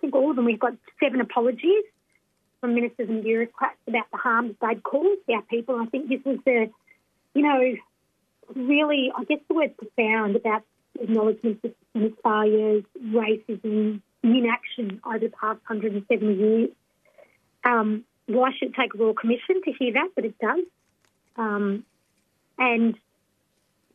think 0.00 0.14
all 0.14 0.30
of 0.30 0.36
them. 0.36 0.46
We've 0.46 0.58
got 0.58 0.74
seven 1.02 1.20
apologies 1.20 1.84
from 2.60 2.74
ministers 2.74 3.08
and 3.08 3.22
bureaucrats 3.22 3.76
about 3.86 4.06
the 4.10 4.16
harms 4.16 4.54
they'd 4.60 4.82
caused 4.82 5.20
our 5.32 5.42
people. 5.42 5.76
I 5.76 5.86
think 5.86 6.08
this 6.08 6.20
was 6.24 6.38
the, 6.44 6.70
you 7.34 7.42
know, 7.42 7.74
really, 8.54 9.12
I 9.16 9.24
guess 9.24 9.38
the 9.48 9.54
word 9.54 9.76
profound 9.76 10.36
about 10.36 10.62
acknowledgement 11.00 11.60
of 11.94 12.12
failures, 12.24 12.84
racism, 13.00 14.00
inaction 14.22 15.00
over 15.06 15.18
the 15.18 15.28
past 15.28 15.60
170 15.68 16.34
years. 16.34 16.70
Um, 17.64 18.04
why 18.26 18.52
should 18.52 18.70
it 18.70 18.74
take 18.74 18.94
a 18.94 18.98
royal 18.98 19.14
commission 19.14 19.62
to 19.64 19.72
hear 19.72 19.92
that? 19.94 20.10
But 20.14 20.24
it 20.24 20.38
does. 20.38 20.64
Um, 21.36 21.84
and 22.58 22.96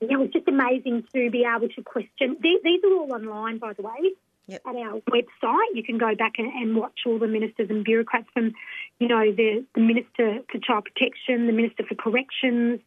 it 0.02 0.18
was 0.20 0.30
just 0.30 0.48
amazing 0.48 1.04
to 1.14 1.30
be 1.30 1.46
able 1.46 1.70
to 1.70 1.82
question. 1.84 2.38
These, 2.42 2.60
these 2.64 2.84
are 2.84 2.94
all 2.94 3.14
online, 3.14 3.58
by 3.58 3.74
the 3.74 3.82
way, 3.84 4.14
Yep. 4.48 4.62
at 4.66 4.76
our 4.76 5.00
website. 5.10 5.74
You 5.74 5.84
can 5.84 5.98
go 5.98 6.16
back 6.16 6.34
and, 6.38 6.52
and 6.52 6.76
watch 6.76 7.02
all 7.06 7.18
the 7.18 7.28
ministers 7.28 7.70
and 7.70 7.84
bureaucrats 7.84 8.28
from, 8.34 8.54
you 9.00 9.08
know, 9.08 9.32
the, 9.32 9.64
the 9.74 9.82
Minister 9.82 10.40
for 10.52 10.60
Child 10.60 10.86
Protection, 10.86 11.48
the 11.48 11.54
Minister 11.54 11.84
for 11.88 11.96
Corrections, 11.96 12.82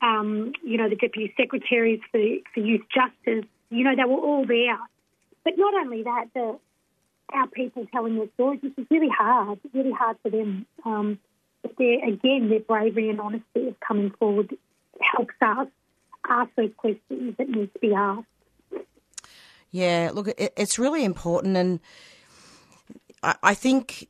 um, 0.00 0.52
you 0.64 0.78
know, 0.78 0.88
the 0.88 0.96
Deputy 0.96 1.34
Secretaries 1.36 2.00
for, 2.10 2.20
for 2.54 2.60
Youth 2.60 2.86
Justice. 2.94 3.44
You 3.70 3.84
know, 3.84 3.94
they 3.96 4.04
were 4.04 4.18
all 4.18 4.46
there. 4.46 4.78
But 5.48 5.56
not 5.56 5.72
only 5.72 6.02
that, 6.02 6.26
the, 6.34 6.58
our 7.32 7.46
people 7.46 7.86
telling 7.90 8.16
their 8.16 8.28
stories, 8.34 8.60
which 8.62 8.74
is 8.76 8.86
really 8.90 9.08
hard, 9.08 9.58
really 9.72 9.92
hard 9.92 10.18
for 10.22 10.28
them. 10.28 10.66
Um, 10.84 11.18
but 11.62 11.70
again, 11.72 12.50
their 12.50 12.60
bravery 12.60 13.08
and 13.08 13.18
honesty 13.18 13.68
of 13.68 13.80
coming 13.80 14.10
forward 14.18 14.54
helps 15.00 15.32
us 15.40 15.68
ask 16.28 16.50
those 16.54 16.72
questions 16.76 17.34
that 17.38 17.48
need 17.48 17.72
to 17.72 17.78
be 17.78 17.94
asked. 17.94 18.26
Yeah, 19.70 20.10
look, 20.12 20.28
it, 20.28 20.52
it's 20.54 20.78
really 20.78 21.02
important, 21.02 21.56
and 21.56 21.80
I 23.22 23.54
think 23.54 24.06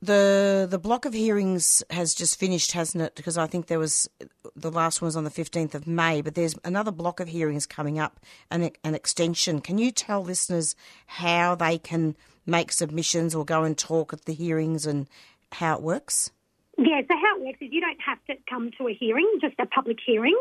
the, 0.00 0.66
the 0.70 0.78
block 0.78 1.04
of 1.04 1.12
hearings 1.12 1.82
has 1.90 2.14
just 2.14 2.38
finished, 2.38 2.72
hasn't 2.72 3.02
it? 3.02 3.14
Because 3.14 3.36
I 3.38 3.46
think 3.46 3.66
there 3.66 3.78
was 3.78 4.08
the 4.56 4.70
last 4.70 5.02
one 5.02 5.06
was 5.06 5.16
on 5.16 5.24
the 5.24 5.30
fifteenth 5.30 5.74
of 5.74 5.86
May, 5.86 6.22
but 6.22 6.34
there's 6.34 6.54
another 6.64 6.90
block 6.90 7.20
of 7.20 7.28
hearings 7.28 7.66
coming 7.66 7.98
up, 7.98 8.20
an 8.50 8.70
an 8.82 8.94
extension. 8.94 9.60
Can 9.60 9.78
you 9.78 9.90
tell 9.90 10.22
listeners 10.22 10.74
how 11.06 11.54
they 11.54 11.78
can 11.78 12.16
make 12.46 12.72
submissions 12.72 13.34
or 13.34 13.44
go 13.44 13.64
and 13.64 13.76
talk 13.76 14.12
at 14.12 14.24
the 14.24 14.34
hearings 14.34 14.86
and 14.86 15.08
how 15.52 15.76
it 15.76 15.82
works? 15.82 16.30
Yeah, 16.76 17.00
so 17.08 17.16
how 17.16 17.38
it 17.38 17.44
works 17.44 17.58
is 17.60 17.72
you 17.72 17.80
don't 17.80 18.00
have 18.00 18.18
to 18.26 18.34
come 18.48 18.70
to 18.78 18.88
a 18.88 18.94
hearing, 18.94 19.28
just 19.40 19.54
a 19.58 19.66
public 19.66 19.98
hearing. 20.04 20.36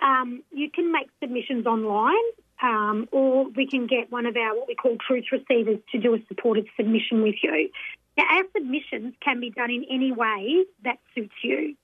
Um, 0.00 0.42
you 0.52 0.70
can 0.70 0.92
make 0.92 1.08
submissions 1.20 1.66
online, 1.66 2.14
um, 2.62 3.08
or 3.10 3.48
we 3.48 3.66
can 3.66 3.86
get 3.86 4.12
one 4.12 4.26
of 4.26 4.36
our 4.36 4.56
what 4.56 4.68
we 4.68 4.76
call 4.76 4.96
truth 5.04 5.24
receivers 5.32 5.78
to 5.92 5.98
do 5.98 6.14
a 6.14 6.18
supported 6.28 6.66
submission 6.76 7.22
with 7.22 7.34
you. 7.42 7.70
Now, 8.18 8.24
our 8.28 8.42
submissions 8.52 9.14
can 9.24 9.38
be 9.38 9.50
done 9.50 9.70
in 9.70 9.84
any 9.88 10.10
way 10.10 10.64
that 10.82 10.98
suits 11.14 11.36
you. 11.44 11.76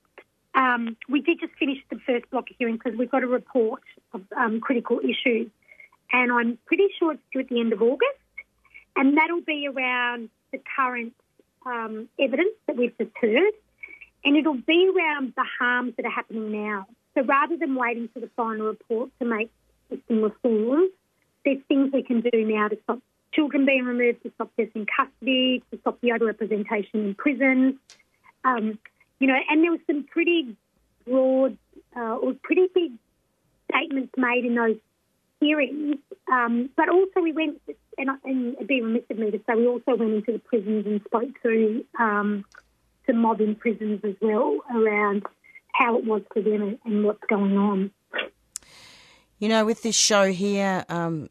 Um, 0.53 0.97
we 1.07 1.21
did 1.21 1.39
just 1.39 1.53
finish 1.57 1.77
the 1.89 1.97
first 2.05 2.29
block 2.29 2.49
of 2.49 2.57
hearings 2.59 2.81
because 2.83 2.99
we've 2.99 3.09
got 3.09 3.23
a 3.23 3.27
report 3.27 3.81
of 4.13 4.21
um, 4.35 4.59
critical 4.59 4.99
issues, 4.99 5.49
and 6.11 6.31
I'm 6.33 6.57
pretty 6.65 6.87
sure 6.99 7.13
it's 7.13 7.21
due 7.31 7.39
at 7.39 7.47
the 7.47 7.61
end 7.61 7.71
of 7.71 7.81
August, 7.81 8.19
and 8.97 9.17
that'll 9.17 9.41
be 9.41 9.67
around 9.67 10.29
the 10.51 10.59
current 10.75 11.13
um, 11.65 12.09
evidence 12.19 12.55
that 12.67 12.75
we've 12.75 12.97
just 12.97 13.11
heard, 13.15 13.53
and 14.25 14.35
it'll 14.35 14.55
be 14.55 14.91
around 14.93 15.33
the 15.37 15.45
harms 15.59 15.93
that 15.95 16.05
are 16.05 16.11
happening 16.11 16.51
now. 16.51 16.85
So 17.13 17.23
rather 17.23 17.55
than 17.55 17.75
waiting 17.75 18.09
for 18.13 18.19
the 18.19 18.29
final 18.35 18.67
report 18.67 19.09
to 19.19 19.25
make 19.25 19.51
system 19.89 20.21
reforms, 20.21 20.91
there's 21.45 21.61
things 21.69 21.91
we 21.93 22.03
can 22.03 22.19
do 22.19 22.45
now 22.45 22.67
to 22.67 22.77
stop 22.83 22.99
children 23.35 23.65
being 23.65 23.85
removed, 23.85 24.23
to 24.23 24.31
stop 24.35 24.51
deaths 24.57 24.71
in 24.75 24.85
custody, 24.85 25.63
to 25.71 25.79
stop 25.81 25.99
the 26.01 26.09
overrepresentation 26.09 26.93
in 26.93 27.15
prisons. 27.15 27.75
Um, 28.43 28.79
you 29.19 29.27
know, 29.27 29.37
and 29.49 29.63
there 29.63 29.71
was 29.71 29.81
some 29.87 30.03
pretty 30.03 30.55
broad 31.05 31.57
uh, 31.95 32.15
or 32.15 32.33
pretty 32.41 32.67
big 32.73 32.91
statements 33.71 34.13
made 34.17 34.45
in 34.45 34.55
those 34.55 34.77
hearings. 35.39 35.97
Um, 36.31 36.69
but 36.75 36.89
also 36.89 37.21
we 37.21 37.31
went, 37.31 37.61
and, 37.97 38.09
and 38.23 38.55
it'd 38.55 38.67
be 38.67 38.81
remiss 38.81 39.03
of 39.09 39.17
me 39.17 39.31
to 39.31 39.37
say, 39.39 39.55
we 39.55 39.67
also 39.67 39.95
went 39.95 40.13
into 40.13 40.33
the 40.33 40.39
prisons 40.39 40.85
and 40.85 41.01
spoke 41.05 41.29
to 41.43 41.85
um, 41.99 42.45
some 43.05 43.17
mob 43.17 43.41
in 43.41 43.55
prisons 43.55 44.01
as 44.03 44.15
well 44.21 44.59
around 44.73 45.23
how 45.71 45.97
it 45.97 46.05
was 46.05 46.21
for 46.33 46.41
them 46.41 46.61
and, 46.61 46.79
and 46.85 47.03
what's 47.03 47.23
going 47.27 47.57
on. 47.57 47.91
You 49.39 49.49
know, 49.49 49.65
with 49.65 49.83
this 49.83 49.95
show 49.95 50.31
here, 50.31 50.85
um, 50.87 51.29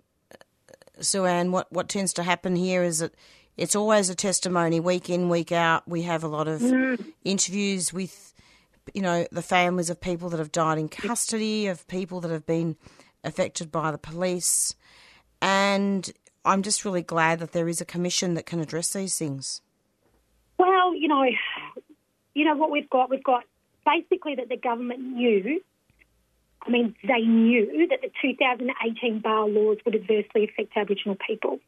Sue-Anne, 1.00 1.52
what, 1.52 1.70
what 1.72 1.88
tends 1.88 2.12
to 2.14 2.22
happen 2.22 2.56
here 2.56 2.82
is 2.82 2.98
that 2.98 3.14
it's 3.56 3.76
always 3.76 4.10
a 4.10 4.14
testimony 4.14 4.80
week 4.80 5.08
in, 5.08 5.28
week 5.28 5.52
out. 5.52 5.86
We 5.86 6.02
have 6.02 6.24
a 6.24 6.28
lot 6.28 6.48
of 6.48 6.60
mm. 6.60 7.04
interviews 7.24 7.92
with, 7.92 8.34
you 8.92 9.02
know, 9.02 9.26
the 9.30 9.42
families 9.42 9.90
of 9.90 10.00
people 10.00 10.28
that 10.30 10.38
have 10.38 10.52
died 10.52 10.78
in 10.78 10.88
custody, 10.88 11.66
of 11.66 11.86
people 11.86 12.20
that 12.20 12.30
have 12.30 12.46
been 12.46 12.76
affected 13.22 13.70
by 13.70 13.90
the 13.90 13.98
police. 13.98 14.74
And 15.40 16.10
I'm 16.44 16.62
just 16.62 16.84
really 16.84 17.02
glad 17.02 17.38
that 17.38 17.52
there 17.52 17.68
is 17.68 17.80
a 17.80 17.84
commission 17.84 18.34
that 18.34 18.46
can 18.46 18.60
address 18.60 18.92
these 18.92 19.16
things. 19.16 19.60
Well, 20.58 20.94
you 20.94 21.08
know, 21.08 21.24
you 22.34 22.44
know 22.44 22.56
what 22.56 22.70
we've 22.70 22.90
got. 22.90 23.10
We've 23.10 23.22
got 23.22 23.44
basically 23.86 24.34
that 24.36 24.48
the 24.48 24.56
government 24.56 25.00
knew. 25.00 25.60
I 26.66 26.70
mean, 26.70 26.94
they 27.06 27.20
knew 27.20 27.86
that 27.88 28.00
the 28.00 28.10
2018 28.22 29.18
bail 29.20 29.50
laws 29.50 29.78
would 29.84 29.94
adversely 29.94 30.44
affect 30.44 30.76
Aboriginal 30.76 31.16
people, 31.26 31.60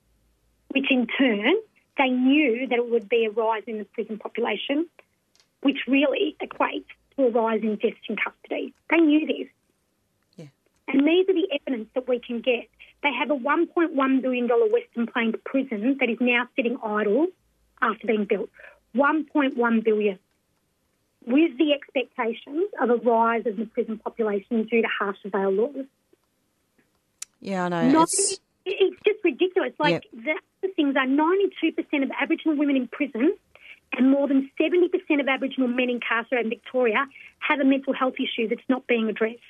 which 0.69 0.91
in 0.91 1.07
turn 1.07 1.55
they 1.99 2.09
knew 2.09 2.67
that 2.69 2.79
it 2.79 2.91
would 2.91 3.09
be 3.09 3.27
a 3.27 3.31
rise 3.31 3.63
in 3.67 3.79
the 3.79 3.85
prison 3.85 4.19
population, 4.19 4.87
which 5.63 5.79
really 5.87 6.37
equates 6.43 6.87
to 7.17 7.27
a 7.27 7.31
rise 7.31 7.63
in 7.63 7.77
deaths 7.77 7.97
in 8.09 8.17
custody. 8.17 8.75
They 8.91 8.99
knew 8.99 9.27
this. 9.27 9.49
Yeah. 10.37 10.47
And 10.89 11.07
these 11.07 11.29
are 11.29 11.35
the 11.35 11.49
evidence 11.61 11.89
that 11.95 12.09
we 12.09 12.19
can 12.19 12.41
get. 12.41 12.69
They 13.03 13.13
have 13.13 13.31
a 13.31 13.35
$1.1 13.35 14.23
billion 14.23 14.49
Western 14.49 15.07
Plains 15.07 15.35
prison 15.45 15.97
that 16.01 16.11
is 16.11 16.19
now 16.21 16.49
sitting 16.57 16.77
idle 16.83 17.27
after 17.81 18.07
being 18.07 18.25
built. 18.25 18.51
1.1 18.95 19.85
billion. 19.85 20.19
With 21.27 21.59
the 21.59 21.73
expectations 21.73 22.69
of 22.81 22.91
a 22.91 22.97
rise 22.97 23.47
in 23.47 23.57
the 23.57 23.67
prison 23.67 23.99
population 23.99 24.65
due 24.65 24.83
to 24.83 24.89
harsher 24.89 25.29
bail 25.31 25.51
laws. 25.51 25.85
Yeah, 27.41 27.65
I 27.65 27.69
know. 27.69 27.91
Not, 27.91 28.09
It's, 28.13 28.41
it's 28.65 28.97
just 29.05 29.25
ridiculous. 29.25 29.73
Like 29.79 30.05
the 30.13 30.35
other 30.63 30.73
things 30.75 30.95
are 30.97 31.07
92% 31.07 32.03
of 32.03 32.11
Aboriginal 32.21 32.57
women 32.57 32.77
in 32.77 32.89
prison 32.89 33.37
and 33.93 34.11
more 34.11 34.29
than 34.29 34.51
70% 34.61 35.21
of 35.21 35.29
Aboriginal 35.29 35.69
men 35.69 35.91
incarcerated 35.91 36.47
in 36.47 36.51
Victoria 36.51 37.07
have 37.39 37.61
a 37.61 37.65
mental 37.65 37.93
health 37.93 38.15
issue 38.15 38.49
that's 38.49 38.69
not 38.69 38.87
being 38.87 39.09
addressed. 39.09 39.41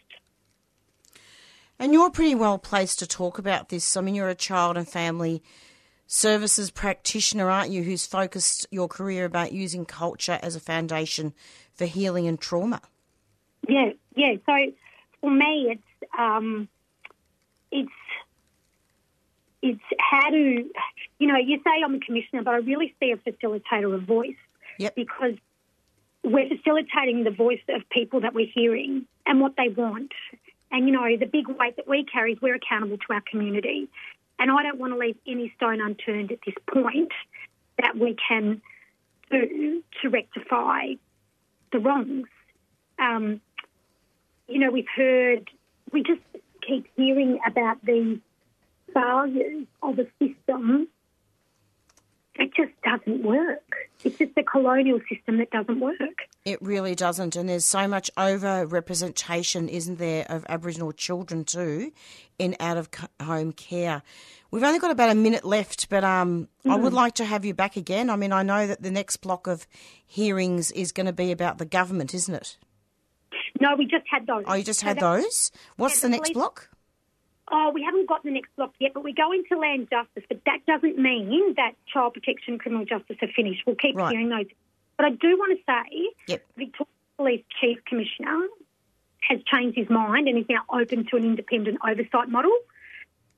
and 1.79 1.93
you're 1.93 2.11
pretty 2.11 2.35
well 2.35 2.59
placed 2.59 2.99
to 3.01 3.07
talk 3.07 3.39
about 3.39 3.69
this. 3.69 3.97
I 3.97 4.01
mean, 4.01 4.15
you're 4.15 4.29
a 4.29 4.35
child 4.35 4.77
and 4.77 4.89
family 4.89 5.43
services 6.07 6.71
practitioner, 6.71 7.51
aren't 7.51 7.71
you, 7.71 7.83
who's 7.83 8.07
focused 8.07 8.67
your 8.71 8.89
career 8.89 9.25
about 9.25 9.53
using 9.53 9.85
culture 9.85 10.39
as 10.43 10.55
a 10.55 10.61
foundation 10.61 11.35
for 11.77 11.87
healing 11.87 12.27
and 12.27 12.41
trauma? 12.41 12.81
Yeah, 13.69 13.91
yeah. 14.15 14.35
So 14.47 14.73
for 15.21 15.31
me, 15.31 15.69
it's 15.71 16.11
um, 16.19 16.69
it's 17.71 17.91
it's 19.63 19.83
how 19.99 20.31
to, 20.31 20.71
you 21.19 21.27
know, 21.27 21.39
you 21.39 21.59
say 21.59 21.83
I'm 21.85 21.95
a 21.95 22.01
commissioner, 22.01 22.43
but 22.43 22.55
I 22.55 22.59
really 22.59 22.95
see 23.01 23.13
a 23.13 23.17
facilitator 23.17 23.95
of 23.95 24.03
voice 24.03 24.37
Yep. 24.79 24.95
because 24.95 25.35
we're 26.23 26.49
facilitating 26.49 27.25
the 27.25 27.31
voice 27.31 27.63
of 27.71 27.89
people 27.89 28.21
that 28.21 28.35
we're 28.35 28.47
hearing 28.53 29.07
and 29.25 29.41
what 29.41 29.55
they 29.57 29.69
want. 29.69 30.13
And 30.71 30.87
you 30.87 30.93
know, 30.93 31.17
the 31.19 31.27
big 31.27 31.49
weight 31.49 31.77
that 31.77 31.89
we 31.89 32.05
carry 32.05 32.33
is 32.33 32.39
we're 32.43 32.57
accountable 32.57 32.99
to 32.99 33.13
our 33.15 33.23
community, 33.31 33.89
and 34.39 34.51
I 34.51 34.63
don't 34.63 34.79
want 34.79 34.93
to 34.93 34.99
leave 34.99 35.17
any 35.27 35.53
stone 35.57 35.81
unturned 35.81 36.33
at 36.33 36.39
this 36.45 36.55
point 36.73 37.13
that 37.79 37.97
we 37.97 38.17
can 38.29 38.61
do 39.31 39.83
to 40.03 40.09
rectify 40.09 40.95
the 41.73 41.79
wrongs. 41.79 42.29
Um, 42.99 43.41
you 44.49 44.59
know, 44.59 44.71
we've 44.71 44.87
heard, 44.95 45.51
we 45.93 46.03
just 46.03 46.21
keep 46.67 46.87
hearing 46.97 47.41
about 47.47 47.85
these 47.85 48.19
failures 48.93 49.67
of 49.83 49.99
a 49.99 50.07
system 50.19 50.89
that 52.39 52.55
just 52.55 52.73
doesn't 52.83 53.23
work. 53.23 53.63
It's 54.05 54.19
just 54.19 54.33
a 54.37 54.43
colonial 54.43 55.01
system 55.13 55.39
that 55.39 55.51
doesn't 55.51 55.81
work. 55.81 55.97
It 56.45 56.61
really 56.63 56.95
doesn't, 56.95 57.35
and 57.35 57.49
there's 57.49 57.65
so 57.65 57.89
much 57.89 58.11
over 58.17 58.67
representation, 58.67 59.69
isn't 59.69 59.99
there, 59.99 60.27
of 60.29 60.47
Aboriginal 60.49 60.93
children 60.93 61.45
too, 61.45 61.93
in 62.39 62.55
out 62.61 62.77
of 62.77 62.89
home 63.21 63.53
care. 63.53 64.03
We've 64.51 64.63
only 64.63 64.79
got 64.79 64.91
about 64.93 65.11
a 65.11 65.15
minute 65.15 65.45
left, 65.45 65.89
but 65.89 66.05
um, 66.05 66.49
I 66.69 66.77
would 66.77 66.93
like 66.93 67.15
to 67.15 67.25
have 67.25 67.45
you 67.45 67.53
back 67.53 67.77
again. 67.77 68.09
I 68.09 68.17
mean, 68.17 68.33
I 68.33 68.43
know 68.43 68.67
that 68.67 68.81
the 68.83 68.93
next 68.93 69.17
block 69.17 69.47
of 69.47 69.67
hearings 70.07 70.71
is 70.71 70.93
going 70.93 71.07
to 71.07 71.13
be 71.13 71.33
about 71.33 71.59
the 71.59 71.67
government, 71.67 72.15
isn't 72.15 72.35
it? 72.35 72.57
No, 73.61 73.75
we 73.77 73.87
just 73.87 74.05
had 74.11 74.27
those. 74.27 74.45
Oh, 74.47 74.55
you 74.55 74.63
just 74.63 74.83
had 74.83 75.01
those. 75.01 75.51
What's 75.77 75.97
yeah, 75.97 76.03
the 76.03 76.07
the 76.07 76.11
next 76.11 76.29
police- 76.29 76.35
block? 76.35 76.71
Oh, 77.51 77.71
we 77.73 77.83
haven't 77.83 78.09
got 78.09 78.25
the 78.25 78.31
next 78.31 78.55
block 78.57 78.75
yet, 78.81 78.93
but 78.95 79.05
we 79.05 79.13
go 79.13 79.31
into 79.33 79.57
land 79.57 79.89
justice. 79.89 80.25
But 80.29 80.41
that 80.47 80.67
doesn't 80.67 80.99
mean 80.99 81.55
that 81.57 81.73
child 81.87 82.15
protection 82.15 82.55
and 82.55 82.61
criminal 82.61 82.85
justice 82.85 83.17
are 83.23 83.29
finished. 83.37 83.63
We'll 83.67 83.77
keep 83.77 83.95
Right. 83.97 84.11
hearing 84.11 84.29
those. 84.29 84.47
But 84.97 85.07
I 85.07 85.11
do 85.11 85.37
want 85.39 85.57
to 85.59 85.65
say, 85.65 86.11
Yep. 86.27 86.47
Victoria 86.57 86.89
Police 87.17 87.45
Chief 87.61 87.85
Commissioner 87.85 88.49
has 89.21 89.41
changed 89.45 89.77
his 89.79 89.89
mind 89.89 90.29
and 90.29 90.39
is 90.39 90.47
now 90.49 90.65
open 90.69 91.07
to 91.07 91.17
an 91.17 91.25
independent 91.25 91.79
oversight 91.87 92.29
model. 92.29 92.53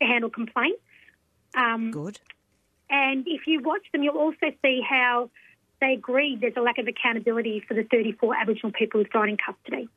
to 0.00 0.06
handle 0.06 0.30
complaints. 0.30 0.80
Um, 1.56 1.90
Good. 1.90 2.20
and 2.88 3.26
if 3.26 3.48
you 3.48 3.60
watch 3.60 3.82
them, 3.90 4.04
you'll 4.04 4.16
also 4.16 4.52
see 4.62 4.80
how 4.80 5.28
they 5.80 5.94
agree 5.94 6.36
there's 6.36 6.56
a 6.56 6.60
lack 6.60 6.78
of 6.78 6.86
accountability 6.86 7.58
for 7.66 7.74
the 7.74 7.82
34 7.82 8.36
Aboriginal 8.36 8.70
people 8.70 9.00
who've 9.00 9.10
died 9.10 9.28
in 9.30 9.36
custody. 9.36 9.88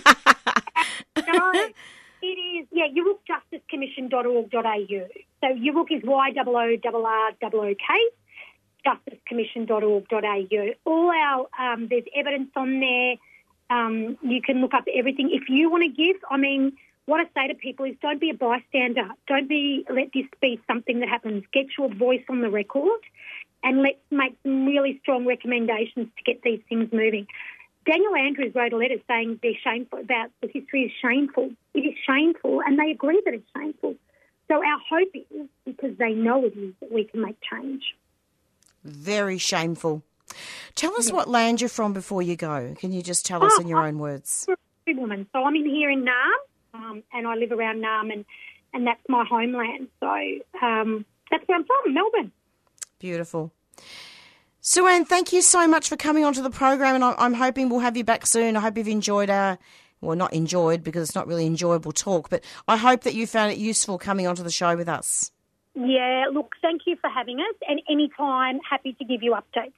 no, 1.28 1.52
it 2.22 2.26
is, 2.26 2.66
yeah, 2.72 2.88
yoorrookjusticecommission.org.au. 2.88 5.06
So 5.40 5.46
Yoorrook 5.54 5.90
is 5.90 6.02
Y-O-O-R-R-O-K, 6.04 7.86
justicecommission.org.au. 8.84 10.74
All 10.84 11.10
our, 11.10 11.46
um, 11.58 11.88
there's 11.88 12.04
evidence 12.16 12.50
on 12.56 12.80
there. 12.80 13.14
Um, 13.70 14.16
you 14.22 14.40
can 14.40 14.60
look 14.60 14.74
up 14.74 14.84
everything. 14.94 15.30
If 15.32 15.48
you 15.48 15.70
want 15.70 15.84
to 15.84 15.90
give, 15.90 16.16
I 16.30 16.36
mean, 16.36 16.72
what 17.06 17.20
I 17.20 17.24
say 17.34 17.48
to 17.48 17.54
people 17.54 17.84
is 17.84 17.96
don't 18.00 18.20
be 18.20 18.30
a 18.30 18.34
bystander. 18.34 19.08
Don't 19.26 19.48
be, 19.48 19.84
let 19.90 20.08
this 20.14 20.26
be 20.40 20.60
something 20.66 21.00
that 21.00 21.08
happens. 21.08 21.44
Get 21.52 21.66
your 21.76 21.92
voice 21.92 22.22
on 22.28 22.40
the 22.40 22.50
record 22.50 23.00
and 23.62 23.82
let's 23.82 23.98
make 24.10 24.36
some 24.42 24.66
really 24.66 24.98
strong 25.02 25.26
recommendations 25.26 26.08
to 26.16 26.22
get 26.24 26.42
these 26.42 26.60
things 26.68 26.92
moving. 26.92 27.26
Daniel 27.86 28.14
Andrews 28.14 28.54
wrote 28.54 28.72
a 28.72 28.76
letter 28.76 28.98
saying 29.08 29.40
they're 29.42 29.52
shameful 29.62 30.00
about 30.00 30.30
the 30.42 30.48
history 30.52 30.82
is 30.82 30.92
shameful. 31.00 31.50
It 31.74 31.80
is 31.80 31.94
shameful, 32.06 32.60
and 32.60 32.78
they 32.78 32.90
agree 32.90 33.20
that 33.24 33.34
it's 33.34 33.48
shameful. 33.56 33.94
So 34.48 34.56
our 34.56 34.78
hope 34.88 35.08
is 35.14 35.48
because 35.64 35.96
they 35.98 36.12
know 36.12 36.44
it 36.44 36.56
is 36.56 36.74
that 36.80 36.92
we 36.92 37.04
can 37.04 37.22
make 37.22 37.36
change. 37.40 37.94
Very 38.84 39.38
shameful. 39.38 40.02
Tell 40.74 40.94
us 40.96 41.10
what 41.12 41.28
land 41.28 41.60
you're 41.60 41.68
from 41.68 41.92
before 41.92 42.22
you 42.22 42.36
go. 42.36 42.74
Can 42.78 42.92
you 42.92 43.02
just 43.02 43.26
tell 43.26 43.42
us 43.44 43.52
Oh, 43.56 43.60
in 43.60 43.68
your 43.68 43.84
own 43.84 43.98
words? 43.98 44.46
A 44.48 44.94
woman, 44.94 45.26
so 45.32 45.44
I'm 45.44 45.54
in 45.56 45.66
here 45.68 45.90
in 45.90 46.04
Naarm, 46.04 46.38
um, 46.74 47.02
and 47.12 47.26
I 47.26 47.34
live 47.34 47.52
around 47.52 47.82
Naarm, 47.82 48.12
and 48.12 48.24
and 48.72 48.86
that's 48.86 49.00
my 49.08 49.24
homeland. 49.28 49.88
So 50.00 50.06
um, 50.62 51.04
that's 51.30 51.46
where 51.46 51.58
I'm 51.58 51.64
from, 51.64 51.94
Melbourne. 51.94 52.32
Beautiful. 52.98 53.52
Sue-Anne, 54.60 55.04
thank 55.04 55.32
you 55.32 55.40
so 55.40 55.66
much 55.66 55.88
for 55.88 55.96
coming 55.96 56.24
onto 56.24 56.42
the 56.42 56.50
program, 56.50 56.94
and 56.94 57.04
I- 57.04 57.14
I'm 57.18 57.34
hoping 57.34 57.68
we'll 57.68 57.80
have 57.80 57.96
you 57.96 58.04
back 58.04 58.26
soon. 58.26 58.56
I 58.56 58.60
hope 58.60 58.76
you've 58.76 58.88
enjoyed 58.88 59.30
our, 59.30 59.58
well, 60.00 60.16
not 60.16 60.32
enjoyed 60.34 60.82
because 60.82 61.08
it's 61.08 61.14
not 61.14 61.26
really 61.26 61.46
enjoyable 61.46 61.92
talk, 61.92 62.28
but 62.28 62.44
I 62.66 62.76
hope 62.76 63.02
that 63.02 63.14
you 63.14 63.26
found 63.26 63.52
it 63.52 63.58
useful 63.58 63.98
coming 63.98 64.26
onto 64.26 64.42
the 64.42 64.50
show 64.50 64.76
with 64.76 64.88
us. 64.88 65.30
Yeah, 65.74 66.26
look, 66.32 66.54
thank 66.60 66.82
you 66.86 66.96
for 67.00 67.08
having 67.08 67.38
us, 67.40 67.54
and 67.68 67.80
anytime, 67.88 68.58
happy 68.68 68.92
to 68.94 69.04
give 69.04 69.22
you 69.22 69.32
updates. 69.34 69.72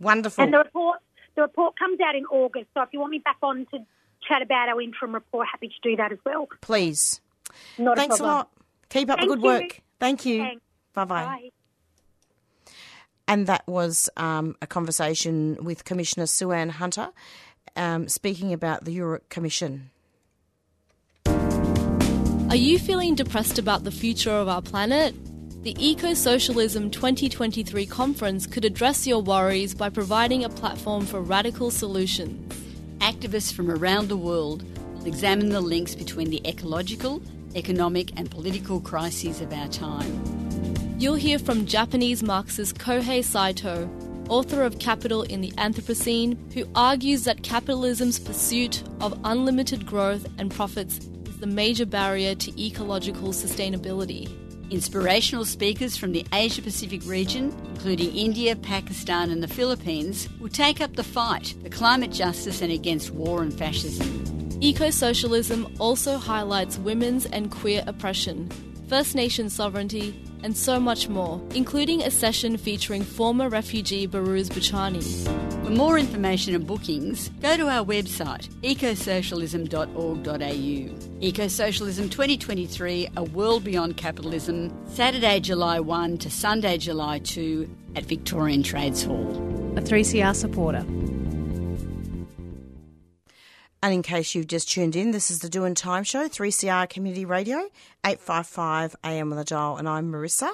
Wonderful. 0.00 0.44
And 0.44 0.52
the 0.52 0.58
report, 0.58 0.98
the 1.34 1.42
report 1.42 1.78
comes 1.78 2.00
out 2.00 2.14
in 2.14 2.24
August. 2.26 2.66
So 2.74 2.82
if 2.82 2.88
you 2.92 3.00
want 3.00 3.12
me 3.12 3.18
back 3.18 3.38
on 3.42 3.66
to 3.72 3.78
chat 4.26 4.42
about 4.42 4.68
our 4.68 4.80
interim 4.80 5.14
report, 5.14 5.46
happy 5.50 5.68
to 5.68 5.74
do 5.82 5.96
that 5.96 6.12
as 6.12 6.18
well. 6.24 6.48
Please. 6.60 7.20
Not 7.78 7.96
Thanks 7.96 8.16
a 8.16 8.18
problem. 8.18 8.36
lot. 8.36 8.50
Keep 8.90 9.10
up 9.10 9.18
Thank 9.18 9.28
the 9.28 9.36
good 9.36 9.42
you. 9.42 9.48
work. 9.48 9.80
Thank 10.00 10.24
you. 10.24 10.38
Thanks. 10.42 10.62
Bye-bye. 10.94 11.24
Bye. 11.24 11.50
And 13.26 13.46
that 13.46 13.66
was 13.66 14.08
um, 14.16 14.56
a 14.62 14.66
conversation 14.66 15.58
with 15.62 15.84
Commissioner 15.84 16.26
Sue-Anne 16.26 16.70
Hunter 16.70 17.10
um, 17.76 18.08
speaking 18.08 18.52
about 18.52 18.84
the 18.84 18.96
Yoorrook 18.96 19.28
Commission. 19.28 19.90
Are 21.26 22.56
you 22.56 22.78
feeling 22.78 23.14
depressed 23.14 23.58
about 23.58 23.84
the 23.84 23.90
future 23.90 24.30
of 24.30 24.48
our 24.48 24.62
planet? 24.62 25.14
The 25.64 25.74
Eco 25.84 26.14
Socialism 26.14 26.88
2023 26.88 27.84
conference 27.86 28.46
could 28.46 28.64
address 28.64 29.08
your 29.08 29.20
worries 29.20 29.74
by 29.74 29.88
providing 29.88 30.44
a 30.44 30.48
platform 30.48 31.04
for 31.04 31.20
radical 31.20 31.72
solutions. 31.72 32.54
Activists 32.98 33.52
from 33.52 33.68
around 33.68 34.06
the 34.06 34.16
world 34.16 34.62
will 34.94 35.06
examine 35.06 35.48
the 35.48 35.60
links 35.60 35.96
between 35.96 36.30
the 36.30 36.40
ecological, 36.46 37.20
economic, 37.56 38.16
and 38.16 38.30
political 38.30 38.80
crises 38.80 39.40
of 39.40 39.52
our 39.52 39.66
time. 39.66 40.22
You'll 40.96 41.16
hear 41.16 41.40
from 41.40 41.66
Japanese 41.66 42.22
Marxist 42.22 42.78
Kohei 42.78 43.24
Saito, 43.24 43.90
author 44.28 44.62
of 44.62 44.78
Capital 44.78 45.24
in 45.24 45.40
the 45.40 45.50
Anthropocene, 45.58 46.36
who 46.54 46.68
argues 46.76 47.24
that 47.24 47.42
capitalism's 47.42 48.20
pursuit 48.20 48.84
of 49.00 49.18
unlimited 49.24 49.86
growth 49.86 50.24
and 50.38 50.52
profits 50.52 50.98
is 51.26 51.40
the 51.40 51.48
major 51.48 51.84
barrier 51.84 52.36
to 52.36 52.64
ecological 52.64 53.30
sustainability. 53.30 54.32
Inspirational 54.70 55.46
speakers 55.46 55.96
from 55.96 56.12
the 56.12 56.26
Asia 56.30 56.60
Pacific 56.60 57.00
region, 57.06 57.56
including 57.70 58.14
India, 58.14 58.54
Pakistan, 58.54 59.30
and 59.30 59.42
the 59.42 59.48
Philippines, 59.48 60.28
will 60.38 60.50
take 60.50 60.82
up 60.82 60.94
the 60.94 61.02
fight 61.02 61.54
for 61.62 61.70
climate 61.70 62.12
justice 62.12 62.60
and 62.60 62.70
against 62.70 63.10
war 63.10 63.42
and 63.42 63.56
fascism. 63.56 64.58
Eco 64.60 64.90
socialism 64.90 65.74
also 65.78 66.18
highlights 66.18 66.78
women's 66.78 67.24
and 67.26 67.50
queer 67.50 67.82
oppression, 67.86 68.50
First 68.88 69.14
Nation 69.14 69.48
sovereignty, 69.48 70.22
and 70.42 70.56
so 70.56 70.80
much 70.80 71.08
more, 71.08 71.40
including 71.54 72.02
a 72.02 72.10
session 72.10 72.56
featuring 72.56 73.02
former 73.02 73.48
refugee 73.48 74.06
Behrouz 74.06 74.48
Boochani. 74.48 75.02
For 75.64 75.70
more 75.70 75.98
information 75.98 76.54
and 76.54 76.66
bookings, 76.66 77.28
go 77.40 77.56
to 77.56 77.68
our 77.68 77.84
website 77.84 78.48
ecosocialism.org.au. 78.62 81.20
Ecosocialism 81.20 82.10
2023, 82.10 83.08
A 83.16 83.24
World 83.24 83.64
Beyond 83.64 83.96
Capitalism, 83.96 84.72
Saturday, 84.86 85.40
July 85.40 85.80
1 85.80 86.18
to 86.18 86.30
Sunday, 86.30 86.78
July 86.78 87.18
2 87.18 87.68
at 87.96 88.04
Victorian 88.04 88.62
Trades 88.62 89.02
Hall. 89.02 89.28
a 89.76 89.80
3CR 89.80 90.34
supporter. 90.34 90.84
And 93.80 93.94
in 93.94 94.02
case 94.02 94.34
you've 94.34 94.48
just 94.48 94.68
tuned 94.68 94.96
in, 94.96 95.12
this 95.12 95.30
is 95.30 95.38
the 95.38 95.48
Doing 95.48 95.76
Time 95.76 96.02
Show, 96.02 96.28
3CR 96.28 96.88
Community 96.88 97.24
Radio, 97.24 97.58
855 98.04 98.96
AM 99.04 99.30
on 99.30 99.38
the 99.38 99.44
dial, 99.44 99.76
and 99.76 99.88
I'm 99.88 100.10
Marisa. 100.10 100.50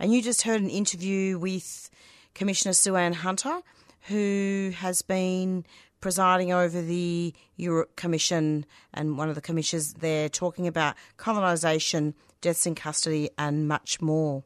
And 0.00 0.12
you 0.12 0.20
just 0.20 0.42
heard 0.42 0.60
an 0.60 0.70
interview 0.70 1.38
with 1.38 1.88
Commissioner 2.34 2.72
Sue-Anne 2.72 3.12
Hunter, 3.12 3.60
who 4.08 4.72
has 4.78 5.02
been 5.02 5.64
presiding 6.00 6.52
over 6.52 6.82
the 6.82 7.32
Yoorrook 7.56 7.94
Commission 7.94 8.66
and 8.92 9.16
one 9.16 9.28
of 9.28 9.36
the 9.36 9.40
commissioners 9.40 9.92
there 9.94 10.28
talking 10.28 10.66
about 10.66 10.96
colonisation, 11.16 12.12
deaths 12.40 12.66
in 12.66 12.74
custody, 12.74 13.30
and 13.38 13.68
much 13.68 14.02
more. 14.02 14.42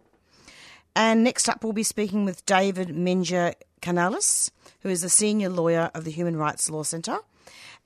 And 0.94 1.24
next 1.24 1.48
up, 1.48 1.64
we'll 1.64 1.72
be 1.72 1.82
speaking 1.82 2.26
with 2.26 2.44
David 2.44 2.88
Minja 2.88 3.54
Canales, 3.80 4.50
who 4.80 4.90
is 4.90 5.00
the 5.00 5.08
senior 5.08 5.48
lawyer 5.48 5.90
of 5.94 6.04
the 6.04 6.10
Human 6.10 6.36
Rights 6.36 6.68
Law 6.68 6.82
Centre. 6.82 7.20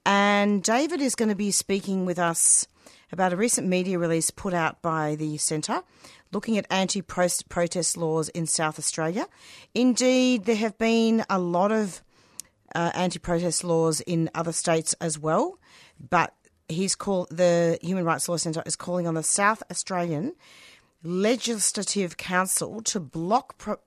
And 0.05 0.63
David 0.63 1.01
is 1.01 1.15
going 1.15 1.29
to 1.29 1.35
be 1.35 1.51
speaking 1.51 2.05
with 2.05 2.19
us 2.19 2.67
about 3.13 3.33
a 3.33 3.37
recent 3.37 3.69
media 3.69 3.99
release 3.99 4.31
put 4.31 4.55
out 4.55 4.83
by 4.83 5.15
the 5.15 5.37
Centre 5.37 5.83
looking 6.33 6.57
at 6.59 6.67
anti 6.71 7.03
protest 7.03 7.97
laws 7.97 8.29
in 8.31 8.47
South 8.47 8.79
Australia. 8.79 9.27
Indeed, 9.75 10.47
there 10.47 10.57
have 10.57 10.79
been 10.79 11.25
a 11.31 11.39
lot 11.39 11.71
of 11.71 12.03
uh, 12.75 12.91
anti 12.95 13.19
protest 13.19 13.63
laws 13.63 14.01
in 14.01 14.31
other 14.35 14.53
states 14.53 14.95
as 15.01 15.19
well, 15.19 15.59
but 16.11 16.35
he's 16.69 16.97
called 16.97 17.29
the 17.31 17.79
Human 17.83 18.05
Rights 18.05 18.29
Law 18.29 18.37
Centre 18.37 18.63
is 18.67 18.77
calling 18.77 19.07
on 19.07 19.15
the 19.15 19.23
South 19.23 19.63
Australian 19.71 20.33
Legislative 21.03 22.17
Council 22.17 22.81
to 22.83 22.99
block 23.01 23.59
pro- 23.59 23.81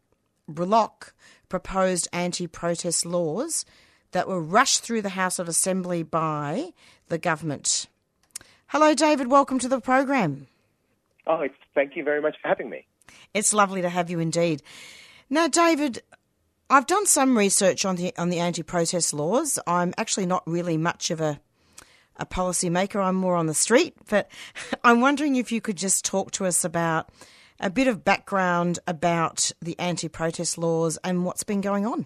block 0.47 1.13
proposed 1.49 2.07
anti-protest 2.13 3.05
laws 3.05 3.65
that 4.15 4.29
were 4.29 4.39
rushed 4.39 4.81
through 4.81 5.01
the 5.01 5.09
House 5.09 5.39
of 5.39 5.49
Assembly 5.49 6.01
by 6.01 6.71
the 7.09 7.17
government. 7.17 7.85
Hello, 8.67 8.93
David. 8.93 9.27
Welcome 9.27 9.59
to 9.59 9.67
the 9.67 9.81
program. 9.81 10.47
Oh, 11.27 11.41
it's, 11.41 11.55
thank 11.73 11.97
you 11.97 12.03
very 12.05 12.21
much 12.21 12.37
for 12.41 12.47
having 12.47 12.69
me. 12.69 12.85
It's 13.33 13.53
lovely 13.53 13.81
to 13.81 13.89
have 13.89 14.09
you 14.09 14.19
indeed. 14.19 14.63
Now, 15.29 15.49
David, 15.49 16.01
I've 16.69 16.87
done 16.87 17.05
some 17.07 17.37
research 17.37 17.83
on 17.83 17.97
the 17.97 18.15
on 18.17 18.29
the 18.29 18.39
anti-protest 18.39 19.13
laws. 19.13 19.59
I'm 19.67 19.93
actually 19.97 20.27
not 20.27 20.43
really 20.47 20.77
much 20.77 21.11
of 21.11 21.19
a 21.19 21.41
a 22.15 22.25
policy 22.25 22.69
maker. 22.69 23.01
I'm 23.01 23.15
more 23.15 23.35
on 23.35 23.47
the 23.47 23.53
street, 23.53 23.97
but 24.09 24.31
I'm 24.85 25.01
wondering 25.01 25.35
if 25.35 25.51
you 25.51 25.59
could 25.59 25.75
just 25.75 26.05
talk 26.05 26.31
to 26.31 26.45
us 26.45 26.63
about 26.63 27.09
a 27.59 27.69
bit 27.69 27.89
of 27.89 28.05
background 28.05 28.79
about 28.87 29.51
the 29.61 29.77
anti-protest 29.77 30.57
laws 30.57 30.97
and 31.03 31.25
what's 31.25 31.43
been 31.43 31.59
going 31.59 31.85
on. 31.85 32.05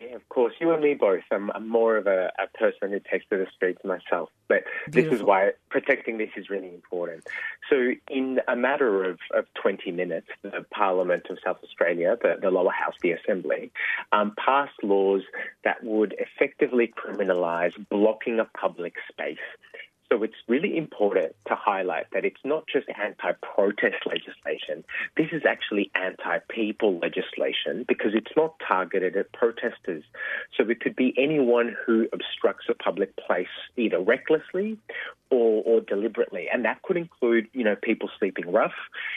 Yeah, 0.00 0.14
of 0.14 0.26
course. 0.28 0.54
You 0.60 0.72
and 0.72 0.82
me 0.82 0.94
both. 0.94 1.22
I'm, 1.30 1.50
I'm 1.50 1.68
more 1.68 1.96
of 1.96 2.06
a, 2.06 2.30
a 2.38 2.46
person 2.56 2.90
who 2.90 3.00
takes 3.00 3.26
to 3.30 3.36
the 3.36 3.46
streets 3.54 3.80
myself. 3.84 4.30
But 4.48 4.64
this 4.88 5.06
is 5.06 5.22
why 5.22 5.50
protecting 5.68 6.18
this 6.18 6.30
is 6.36 6.48
really 6.48 6.68
important. 6.68 7.26
So, 7.68 7.92
in 8.08 8.40
a 8.48 8.56
matter 8.56 9.04
of, 9.04 9.18
of 9.34 9.44
20 9.60 9.92
minutes, 9.92 10.28
the 10.42 10.64
Parliament 10.72 11.26
of 11.28 11.38
South 11.44 11.58
Australia, 11.62 12.16
the, 12.20 12.36
the 12.40 12.50
lower 12.50 12.72
house, 12.72 12.94
the 13.02 13.12
Assembly, 13.12 13.72
um, 14.12 14.34
passed 14.42 14.82
laws 14.82 15.22
that 15.64 15.84
would 15.84 16.14
effectively 16.18 16.92
criminalise 16.96 17.74
blocking 17.90 18.40
a 18.40 18.46
public 18.58 18.94
space. 19.10 19.38
So 20.12 20.24
it's 20.24 20.34
really 20.48 20.76
important 20.76 21.36
to 21.46 21.54
highlight 21.54 22.06
that 22.12 22.24
it's 22.24 22.40
not 22.44 22.64
just 22.66 22.86
anti 23.00 23.32
protest 23.42 24.06
legislation, 24.06 24.84
this 25.16 25.28
is 25.30 25.42
actually 25.48 25.90
anti 25.94 26.38
people 26.48 26.98
legislation 26.98 27.84
because 27.86 28.10
it's 28.14 28.32
not 28.36 28.54
targeted 28.66 29.16
at 29.16 29.32
protesters. 29.32 30.02
So 30.56 30.68
it 30.68 30.80
could 30.80 30.96
be 30.96 31.14
anyone 31.16 31.76
who 31.86 32.08
obstructs 32.12 32.66
a 32.68 32.74
public 32.74 33.16
place 33.16 33.46
either 33.76 34.00
recklessly 34.00 34.78
or, 35.30 35.62
or 35.64 35.80
deliberately. 35.80 36.48
And 36.52 36.64
that 36.64 36.82
could 36.82 36.96
include, 36.96 37.48
you 37.52 37.64
know, 37.64 37.76
people 37.80 38.10
sleeping 38.18 38.52
rough. 38.52 38.74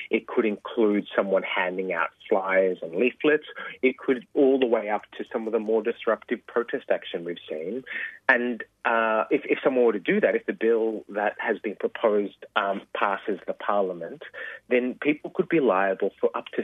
It 0.09 0.27
could 0.27 0.45
include 0.45 1.07
someone 1.15 1.43
handing 1.43 1.91
out 1.91 2.09
flyers 2.29 2.77
and 2.81 2.95
leaflets. 2.95 3.45
It 3.81 3.97
could 3.97 4.25
all 4.33 4.59
the 4.59 4.67
way 4.67 4.89
up 4.89 5.03
to 5.17 5.25
some 5.31 5.47
of 5.47 5.53
the 5.53 5.59
more 5.59 5.81
disruptive 5.81 6.45
protest 6.47 6.85
action 6.91 7.25
we've 7.25 7.37
seen. 7.49 7.83
And 8.29 8.63
uh, 8.85 9.25
if, 9.31 9.41
if 9.45 9.59
someone 9.63 9.85
were 9.85 9.93
to 9.93 9.99
do 9.99 10.21
that, 10.21 10.35
if 10.35 10.45
the 10.45 10.53
bill 10.53 11.03
that 11.09 11.35
has 11.39 11.57
been 11.59 11.75
proposed 11.75 12.45
um, 12.55 12.81
passes 12.95 13.39
the 13.47 13.53
parliament, 13.53 14.23
then 14.69 14.95
people 15.01 15.31
could 15.31 15.49
be 15.49 15.59
liable 15.59 16.11
for 16.19 16.29
up 16.35 16.45
to 16.55 16.63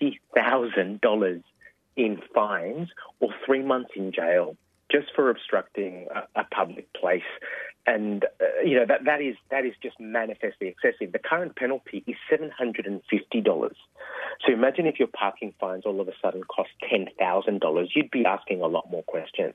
$50,000 0.00 1.42
in 1.96 2.20
fines 2.34 2.88
or 3.20 3.30
three 3.44 3.62
months 3.62 3.90
in 3.96 4.12
jail 4.12 4.56
just 4.90 5.08
for 5.14 5.30
obstructing 5.30 6.06
a, 6.14 6.40
a 6.40 6.44
public 6.44 6.92
place. 6.92 7.22
And 7.86 8.24
uh, 8.40 8.64
you 8.64 8.74
know 8.74 8.84
that 8.86 9.04
that 9.04 9.22
is 9.22 9.36
that 9.50 9.64
is 9.64 9.74
just 9.80 10.00
manifestly 10.00 10.66
excessive. 10.68 11.12
The 11.12 11.20
current 11.20 11.54
penalty 11.54 12.02
is 12.06 12.16
seven 12.28 12.50
hundred 12.50 12.86
and 12.86 13.00
fifty 13.08 13.40
dollars. 13.40 13.76
So 14.44 14.52
imagine 14.52 14.86
if 14.86 14.98
your 14.98 15.08
parking 15.08 15.54
fines 15.60 15.84
all 15.86 16.00
of 16.00 16.08
a 16.08 16.12
sudden 16.20 16.42
cost 16.44 16.70
ten 16.90 17.06
thousand 17.18 17.60
dollars, 17.60 17.92
you'd 17.94 18.10
be 18.10 18.24
asking 18.24 18.60
a 18.60 18.66
lot 18.66 18.90
more 18.90 19.04
questions. 19.04 19.54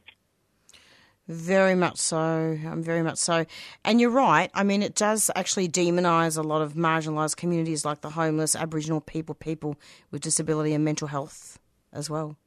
Very 1.28 1.76
much 1.76 1.98
so. 1.98 2.58
Um, 2.66 2.82
very 2.82 3.04
much 3.04 3.18
so. 3.18 3.46
And 3.86 4.02
you're 4.02 4.10
right. 4.10 4.50
I 4.54 4.64
mean, 4.64 4.82
it 4.82 4.96
does 4.96 5.30
actually 5.36 5.68
demonise 5.68 6.36
a 6.36 6.44
lot 6.44 6.62
of 6.62 6.74
marginalised 6.74 7.38
communities 7.38 7.86
like 7.86 8.02
the 8.02 8.10
homeless, 8.10 8.56
Aboriginal 8.56 9.02
people, 9.02 9.36
people 9.36 9.76
with 10.10 10.22
disability 10.22 10.74
and 10.74 10.84
mental 10.84 11.08
health 11.08 11.60
as 11.94 12.10
well. 12.10 12.38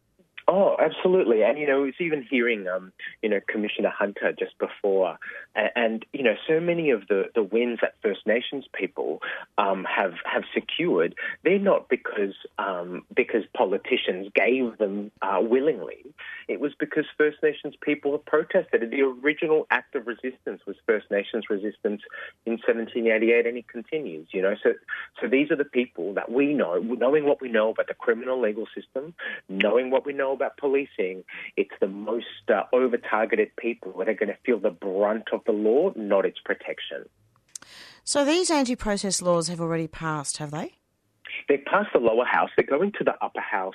Oh, 0.47 0.77
absolutely. 0.79 1.43
And, 1.43 1.59
you 1.59 1.67
know, 1.67 1.85
it's 1.85 2.01
even 2.01 2.23
hearing, 2.23 2.69
um, 2.69 2.93
you 3.23 3.31
know, 3.31 3.41
Commissioner 3.49 3.89
Hunter 3.89 4.31
just 4.39 4.59
before. 4.59 5.19
And, 5.55 5.71
and, 5.75 6.07
you 6.13 6.23
know, 6.23 6.35
so 6.47 6.61
many 6.61 6.91
of 6.91 7.09
the, 7.09 7.31
the 7.35 7.43
wins 7.43 7.79
that 7.81 7.95
First 8.03 8.27
Nations 8.27 8.67
people 8.75 9.23
um, 9.57 9.85
have 9.85 10.15
have 10.25 10.43
secured, 10.53 11.15
they're 11.45 11.59
not 11.59 11.89
because 11.89 12.35
um, 12.59 13.05
because 13.15 13.45
politicians 13.57 14.31
gave 14.35 14.77
them 14.77 15.11
uh, 15.23 15.39
willingly. 15.41 16.05
It 16.47 16.61
was 16.61 16.73
because 16.79 17.07
First 17.17 17.39
Nations 17.43 17.75
people 17.81 18.13
have 18.13 18.27
protested. 18.27 18.91
The 18.91 19.01
original 19.01 19.67
act 19.71 19.95
of 19.95 20.07
resistance 20.07 20.61
was 20.67 20.77
First 20.87 21.11
Nations 21.11 21.45
resistance 21.49 22.03
in 22.45 22.53
1788, 22.55 23.47
and 23.47 23.57
it 23.57 23.69
continues, 23.69 24.29
you 24.33 24.43
know. 24.43 24.55
So, 24.63 24.75
so 25.23 25.29
these 25.29 25.51
are 25.51 25.57
the 25.57 25.65
people 25.65 26.13
that 26.15 26.31
we 26.31 26.53
know, 26.53 26.79
knowing 26.81 27.25
what 27.25 27.41
we 27.41 27.49
know 27.49 27.71
about 27.71 27.89
the 27.89 27.95
criminal 27.95 28.41
legal 28.41 28.67
system, 28.75 29.15
knowing 29.49 29.91
what 29.91 30.05
we 30.05 30.13
know 30.13 30.34
about 30.35 30.57
policing, 30.57 31.25
it's 31.57 31.75
the 31.81 31.89
most 31.89 32.27
uh, 32.49 32.63
over 32.73 32.97
targeted 32.97 33.55
people 33.57 33.93
that 33.99 34.09
are 34.09 34.15
going 34.15 34.29
to 34.29 34.39
feel 34.45 34.59
the 34.59 34.71
brunt 34.71 35.29
of 35.33 35.41
the 35.47 35.53
law, 35.53 35.93
not 35.97 36.25
its 36.25 36.39
protection. 36.45 37.05
So 38.05 38.25
these 38.25 38.51
anti 38.51 38.77
protest 38.77 39.23
laws 39.23 39.49
have 39.49 39.61
already 39.61 39.87
passed, 39.87 40.37
have 40.39 40.51
they? 40.51 40.75
They 41.49 41.59
passed 41.59 41.91
the 41.93 42.01
lower 42.01 42.25
house. 42.25 42.51
They're 42.57 42.67
going 42.67 42.93
to 42.99 43.05
the 43.05 43.15
upper 43.23 43.41
house 43.41 43.75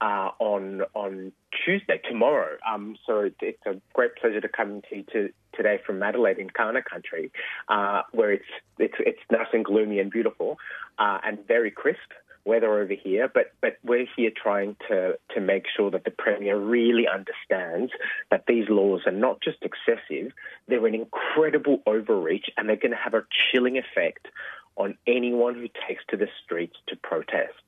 uh, 0.00 0.30
on 0.38 0.82
on 0.94 1.32
Tuesday, 1.64 2.00
tomorrow. 2.08 2.56
Um, 2.68 2.96
so 3.06 3.20
it, 3.20 3.36
it's 3.40 3.64
a 3.66 3.80
great 3.92 4.16
pleasure 4.16 4.40
to 4.40 4.48
come 4.48 4.82
to 4.88 4.96
you 4.96 5.04
to, 5.12 5.30
today 5.54 5.78
from 5.84 6.02
Adelaide 6.02 6.38
in 6.38 6.48
Kaurna 6.48 6.84
country, 6.84 7.30
uh, 7.68 8.02
where 8.12 8.32
it's, 8.32 8.44
it's 8.78 8.94
it's 9.00 9.20
nice 9.30 9.46
and 9.52 9.64
gloomy 9.64 9.98
and 9.98 10.10
beautiful 10.10 10.58
uh, 10.98 11.18
and 11.24 11.38
very 11.46 11.70
crisp 11.70 12.12
weather 12.50 12.80
over 12.80 12.94
here, 12.94 13.30
but, 13.32 13.52
but 13.60 13.78
we're 13.84 14.06
here 14.16 14.30
trying 14.34 14.74
to, 14.88 15.14
to 15.34 15.40
make 15.40 15.64
sure 15.76 15.90
that 15.92 16.04
the 16.04 16.10
Premier 16.10 16.58
really 16.58 17.06
understands 17.06 17.92
that 18.32 18.44
these 18.48 18.68
laws 18.68 19.02
are 19.06 19.12
not 19.12 19.40
just 19.40 19.58
excessive, 19.62 20.32
they're 20.66 20.84
an 20.84 20.96
incredible 20.96 21.80
overreach 21.86 22.46
and 22.56 22.68
they're 22.68 22.74
going 22.74 22.90
to 22.90 22.96
have 22.96 23.14
a 23.14 23.24
chilling 23.50 23.78
effect 23.78 24.26
on 24.74 24.98
anyone 25.06 25.54
who 25.54 25.68
takes 25.86 26.02
to 26.08 26.16
the 26.16 26.26
streets 26.44 26.76
to 26.88 26.96
protest. 26.96 27.62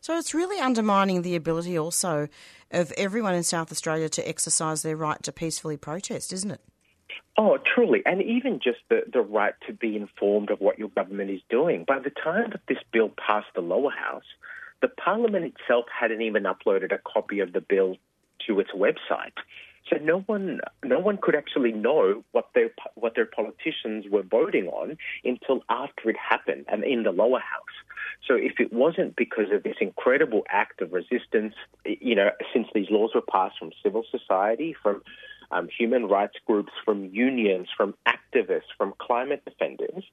So 0.00 0.16
it's 0.16 0.32
really 0.32 0.58
undermining 0.58 1.20
the 1.20 1.36
ability 1.36 1.78
also 1.78 2.28
of 2.70 2.92
everyone 2.96 3.34
in 3.34 3.42
South 3.42 3.70
Australia 3.70 4.08
to 4.08 4.26
exercise 4.26 4.82
their 4.82 4.96
right 4.96 5.22
to 5.22 5.32
peacefully 5.32 5.76
protest, 5.76 6.32
isn't 6.32 6.50
it? 6.50 6.60
Oh, 7.36 7.56
truly. 7.58 8.02
And 8.04 8.22
even 8.22 8.58
just 8.58 8.78
the, 8.88 9.04
the 9.12 9.20
right 9.20 9.54
to 9.66 9.72
be 9.72 9.96
informed 9.96 10.50
of 10.50 10.60
what 10.60 10.78
your 10.78 10.88
government 10.88 11.30
is 11.30 11.40
doing. 11.48 11.84
By 11.84 12.00
the 12.00 12.10
time 12.10 12.50
that 12.50 12.62
this 12.68 12.78
bill 12.92 13.10
passed 13.10 13.46
the 13.54 13.60
lower 13.60 13.90
house, 13.90 14.24
the 14.80 14.88
parliament 14.88 15.54
itself 15.54 15.86
hadn't 15.88 16.22
even 16.22 16.44
uploaded 16.44 16.92
a 16.92 16.98
copy 16.98 17.40
of 17.40 17.52
the 17.52 17.60
bill 17.60 17.96
to 18.46 18.60
its 18.60 18.70
website. 18.72 19.32
So 19.88 19.96
no 20.02 20.20
one, 20.20 20.60
no 20.84 20.98
one 20.98 21.18
could 21.20 21.34
actually 21.34 21.72
know 21.72 22.22
what 22.32 22.48
their 22.54 22.70
what 22.94 23.14
their 23.14 23.24
politicians 23.24 24.04
were 24.10 24.22
voting 24.22 24.66
on 24.68 24.98
until 25.24 25.62
after 25.68 26.10
it 26.10 26.16
happened 26.16 26.66
and 26.68 26.84
in 26.84 27.04
the 27.04 27.10
lower 27.10 27.40
house. 27.40 27.76
So 28.26 28.34
if 28.34 28.60
it 28.60 28.72
wasn't 28.72 29.16
because 29.16 29.50
of 29.52 29.62
this 29.62 29.76
incredible 29.80 30.42
act 30.50 30.82
of 30.82 30.92
resistance, 30.92 31.54
you 31.84 32.14
know, 32.14 32.30
since 32.52 32.68
these 32.74 32.90
laws 32.90 33.12
were 33.14 33.22
passed 33.22 33.58
from 33.58 33.70
civil 33.82 34.04
society, 34.10 34.74
from 34.82 35.02
um, 35.50 35.68
human 35.76 36.06
rights 36.06 36.34
groups, 36.46 36.72
from 36.84 37.06
unions, 37.06 37.68
from 37.76 37.94
activists, 38.06 38.70
from 38.76 38.94
climate 38.98 39.42
defenders, 39.44 40.04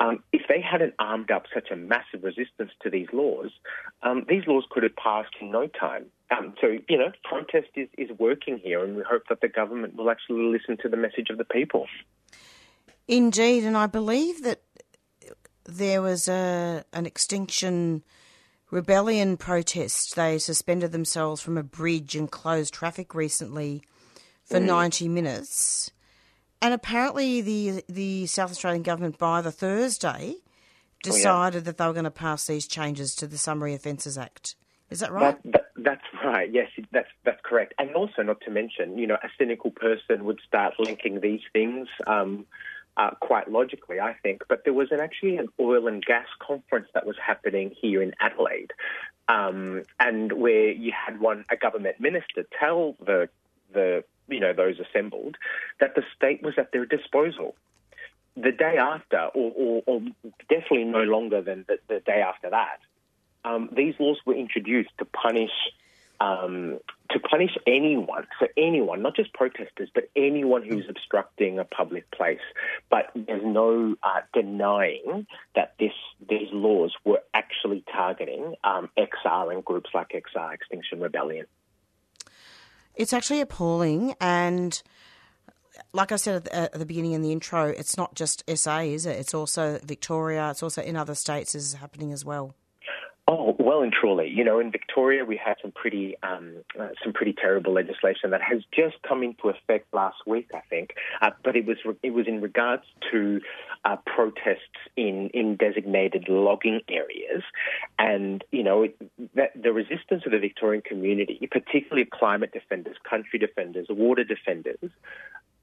um, 0.00 0.22
if 0.32 0.42
they 0.48 0.60
hadn't 0.60 0.94
armed 0.98 1.30
up 1.30 1.44
such 1.54 1.70
a 1.70 1.76
massive 1.76 2.22
resistance 2.22 2.70
to 2.82 2.90
these 2.90 3.06
laws, 3.12 3.50
um, 4.02 4.24
these 4.28 4.42
laws 4.46 4.64
could 4.70 4.82
have 4.82 4.96
passed 4.96 5.34
in 5.40 5.50
no 5.50 5.66
time. 5.66 6.06
Um, 6.30 6.54
so, 6.60 6.78
you 6.88 6.98
know, 6.98 7.12
protest 7.24 7.68
is, 7.76 7.88
is 7.98 8.10
working 8.18 8.58
here, 8.58 8.84
and 8.84 8.96
we 8.96 9.02
hope 9.02 9.22
that 9.28 9.40
the 9.40 9.48
government 9.48 9.96
will 9.96 10.10
actually 10.10 10.44
listen 10.44 10.76
to 10.82 10.88
the 10.88 10.96
message 10.96 11.30
of 11.30 11.38
the 11.38 11.44
people. 11.44 11.86
Indeed, 13.08 13.64
and 13.64 13.76
I 13.76 13.86
believe 13.86 14.42
that 14.44 14.62
there 15.64 16.00
was 16.02 16.28
a 16.28 16.84
an 16.92 17.06
extinction 17.06 18.02
rebellion 18.70 19.36
protest. 19.36 20.14
They 20.14 20.38
suspended 20.38 20.92
themselves 20.92 21.40
from 21.40 21.58
a 21.58 21.62
bridge 21.62 22.14
and 22.14 22.30
closed 22.30 22.72
traffic 22.72 23.14
recently 23.14 23.82
for 24.50 24.58
mm. 24.58 24.66
90 24.66 25.08
minutes. 25.08 25.90
And 26.62 26.74
apparently, 26.74 27.40
the 27.40 27.84
the 27.88 28.26
South 28.26 28.50
Australian 28.50 28.82
government 28.82 29.16
by 29.16 29.40
the 29.40 29.52
Thursday 29.52 30.34
decided 31.02 31.56
oh, 31.56 31.58
yeah. 31.58 31.64
that 31.64 31.78
they 31.78 31.86
were 31.86 31.92
going 31.94 32.04
to 32.04 32.10
pass 32.10 32.46
these 32.46 32.66
changes 32.66 33.14
to 33.16 33.26
the 33.26 33.38
Summary 33.38 33.72
Offences 33.72 34.18
Act. 34.18 34.56
Is 34.90 35.00
that 35.00 35.10
right? 35.12 35.42
That, 35.44 35.52
that, 35.52 35.66
that's 35.76 36.24
right. 36.24 36.52
Yes, 36.52 36.68
that's 36.92 37.08
that's 37.24 37.40
correct. 37.44 37.74
And 37.78 37.94
also, 37.94 38.22
not 38.22 38.40
to 38.42 38.50
mention, 38.50 38.98
you 38.98 39.06
know, 39.06 39.16
a 39.22 39.28
cynical 39.38 39.70
person 39.70 40.24
would 40.24 40.40
start 40.46 40.74
linking 40.78 41.20
these 41.20 41.40
things 41.52 41.88
um, 42.06 42.44
uh, 42.96 43.10
quite 43.20 43.50
logically, 43.50 44.00
I 44.00 44.14
think. 44.22 44.42
But 44.48 44.64
there 44.64 44.74
was 44.74 44.88
an, 44.90 45.00
actually 45.00 45.36
an 45.36 45.48
oil 45.58 45.86
and 45.86 46.04
gas 46.04 46.26
conference 46.40 46.88
that 46.92 47.06
was 47.06 47.16
happening 47.24 47.74
here 47.80 48.02
in 48.02 48.12
Adelaide, 48.20 48.72
um, 49.28 49.84
and 49.98 50.32
where 50.32 50.70
you 50.70 50.92
had 50.92 51.20
one 51.20 51.46
a 51.50 51.56
government 51.56 52.00
minister 52.00 52.44
tell 52.58 52.96
the 53.00 53.30
the 53.72 54.04
you 54.30 54.40
know, 54.40 54.52
those 54.52 54.76
assembled, 54.80 55.36
that 55.80 55.94
the 55.94 56.02
state 56.16 56.42
was 56.42 56.54
at 56.58 56.72
their 56.72 56.86
disposal. 56.86 57.56
The 58.36 58.52
day 58.52 58.76
after, 58.78 59.26
or, 59.34 59.52
or, 59.56 59.82
or 59.86 60.00
definitely 60.48 60.84
no 60.84 61.02
longer 61.02 61.42
than 61.42 61.64
the, 61.68 61.78
the 61.88 62.00
day 62.00 62.22
after 62.22 62.50
that, 62.50 62.78
um, 63.44 63.70
these 63.74 63.94
laws 63.98 64.18
were 64.24 64.34
introduced 64.34 64.90
to 64.98 65.04
punish 65.04 65.50
um, 66.20 66.78
to 67.10 67.18
punish 67.18 67.56
anyone, 67.66 68.26
so 68.38 68.46
anyone, 68.56 69.02
not 69.02 69.16
just 69.16 69.32
protesters, 69.32 69.88
but 69.94 70.10
anyone 70.14 70.62
who's 70.62 70.84
obstructing 70.88 71.58
a 71.58 71.64
public 71.64 72.08
place. 72.10 72.40
But 72.88 73.10
there's 73.14 73.42
no 73.44 73.96
uh, 74.02 74.20
denying 74.32 75.26
that 75.56 75.74
this 75.80 75.92
these 76.28 76.48
laws 76.52 76.94
were 77.04 77.20
actually 77.34 77.84
targeting 77.90 78.54
um, 78.62 78.90
XR 78.98 79.52
and 79.52 79.64
groups 79.64 79.90
like 79.94 80.10
XR 80.10 80.52
Extinction 80.52 81.00
Rebellion. 81.00 81.46
It's 82.94 83.12
actually 83.12 83.40
appalling. 83.40 84.14
And 84.20 84.82
like 85.92 86.12
I 86.12 86.16
said 86.16 86.36
at 86.36 86.44
the, 86.44 86.54
at 86.56 86.72
the, 86.72 86.86
beginning 86.86 87.12
in 87.12 87.22
the 87.22 87.32
intro, 87.32 87.66
it's 87.66 87.96
not 87.96 88.14
just 88.14 88.44
SA, 88.54 88.78
is 88.80 89.06
it? 89.06 89.16
It's 89.16 89.34
also 89.34 89.78
Victoria. 89.82 90.50
It's 90.50 90.62
also 90.62 90.82
in 90.82 90.96
other 90.96 91.14
states 91.14 91.54
is 91.54 91.74
happening 91.74 92.12
as 92.12 92.24
well. 92.24 92.54
Oh, 93.28 93.54
well 93.60 93.82
and 93.82 93.92
truly. 93.92 94.28
You 94.28 94.42
know, 94.42 94.58
in 94.58 94.72
Victoria, 94.72 95.24
we 95.24 95.36
had 95.36 95.54
some 95.62 95.70
pretty 95.70 96.16
um, 96.22 96.64
uh, 96.78 96.88
some 97.02 97.12
pretty 97.12 97.32
terrible 97.32 97.72
legislation 97.72 98.30
that 98.30 98.42
has 98.42 98.62
just 98.74 98.96
come 99.06 99.22
into 99.22 99.48
effect 99.48 99.86
last 99.92 100.16
week, 100.26 100.48
I 100.52 100.62
think. 100.68 100.94
Uh, 101.22 101.30
but 101.44 101.54
it 101.54 101.64
was 101.64 101.76
it 102.02 102.10
was 102.10 102.26
in 102.26 102.40
regards 102.40 102.82
to 103.12 103.40
uh, 103.84 103.96
protests 104.04 104.80
in 104.96 105.30
in 105.32 105.56
designated 105.56 106.28
logging 106.28 106.80
areas, 106.88 107.44
and 107.98 108.42
you 108.50 108.64
know 108.64 108.82
it, 108.82 108.96
that, 109.34 109.50
the 109.60 109.72
resistance 109.72 110.24
of 110.26 110.32
the 110.32 110.38
Victorian 110.38 110.82
community, 110.82 111.48
particularly 111.50 112.08
climate 112.12 112.50
defenders, 112.52 112.96
country 113.08 113.38
defenders, 113.38 113.86
water 113.90 114.24
defenders, 114.24 114.90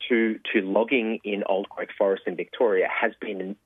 to 0.07 0.39
to 0.53 0.61
logging 0.61 1.19
in 1.23 1.43
old 1.49 1.67
growth 1.69 1.89
forests 1.97 2.25
in 2.27 2.35
Victoria 2.35 2.87
has 2.87 3.11
been 3.19 3.57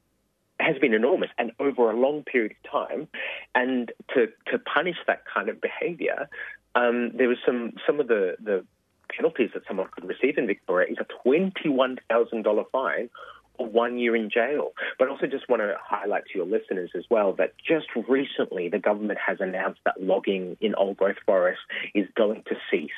has 0.62 0.78
been 0.80 0.94
enormous 0.94 1.30
and 1.38 1.52
over 1.60 1.90
a 1.90 1.96
long 1.96 2.24
period 2.24 2.54
of 2.64 2.72
time. 2.72 3.08
And 3.56 3.92
to 4.14 4.28
to 4.48 4.60
punish 4.60 4.98
that 5.08 5.24
kind 5.32 5.50
of 5.50 5.60
behaviour, 5.62 6.30
um, 6.76 7.12
there 7.16 7.28
was 7.28 7.38
some 7.46 7.74
some 7.86 8.00
of 8.00 8.08
the 8.08 8.36
the 8.44 8.66
penalties 9.16 9.50
that 9.54 9.64
someone 9.68 9.88
could 9.92 10.06
receive 10.08 10.38
in 10.38 10.48
Victoria 10.48 10.92
is 10.92 10.98
a 11.00 11.06
twenty 11.24 11.70
one 11.70 11.98
thousand 12.10 12.44
dollar 12.44 12.64
fine 12.72 13.10
or 13.58 13.68
one 13.68 13.98
year 13.98 14.16
in 14.16 14.30
jail. 14.30 14.72
But 14.98 15.10
also 15.10 15.28
just 15.28 15.50
want 15.50 15.62
to 15.62 15.76
highlight 15.84 16.26
to 16.32 16.38
your 16.38 16.48
listeners 16.48 16.92
as 16.96 17.04
well 17.10 17.34
that 17.34 17.54
just 17.58 17.88
recently 18.08 18.70
the 18.70 18.80
government 18.80 19.20
has 19.26 19.38
announced 19.40 19.82
that 19.86 20.02
logging 20.02 20.58
in 20.62 20.76
old 20.76 20.98
growth 20.98 21.18
forests 21.26 21.64
is 21.94 22.08
going 22.16 22.44
to 22.48 22.56
cease 22.70 22.90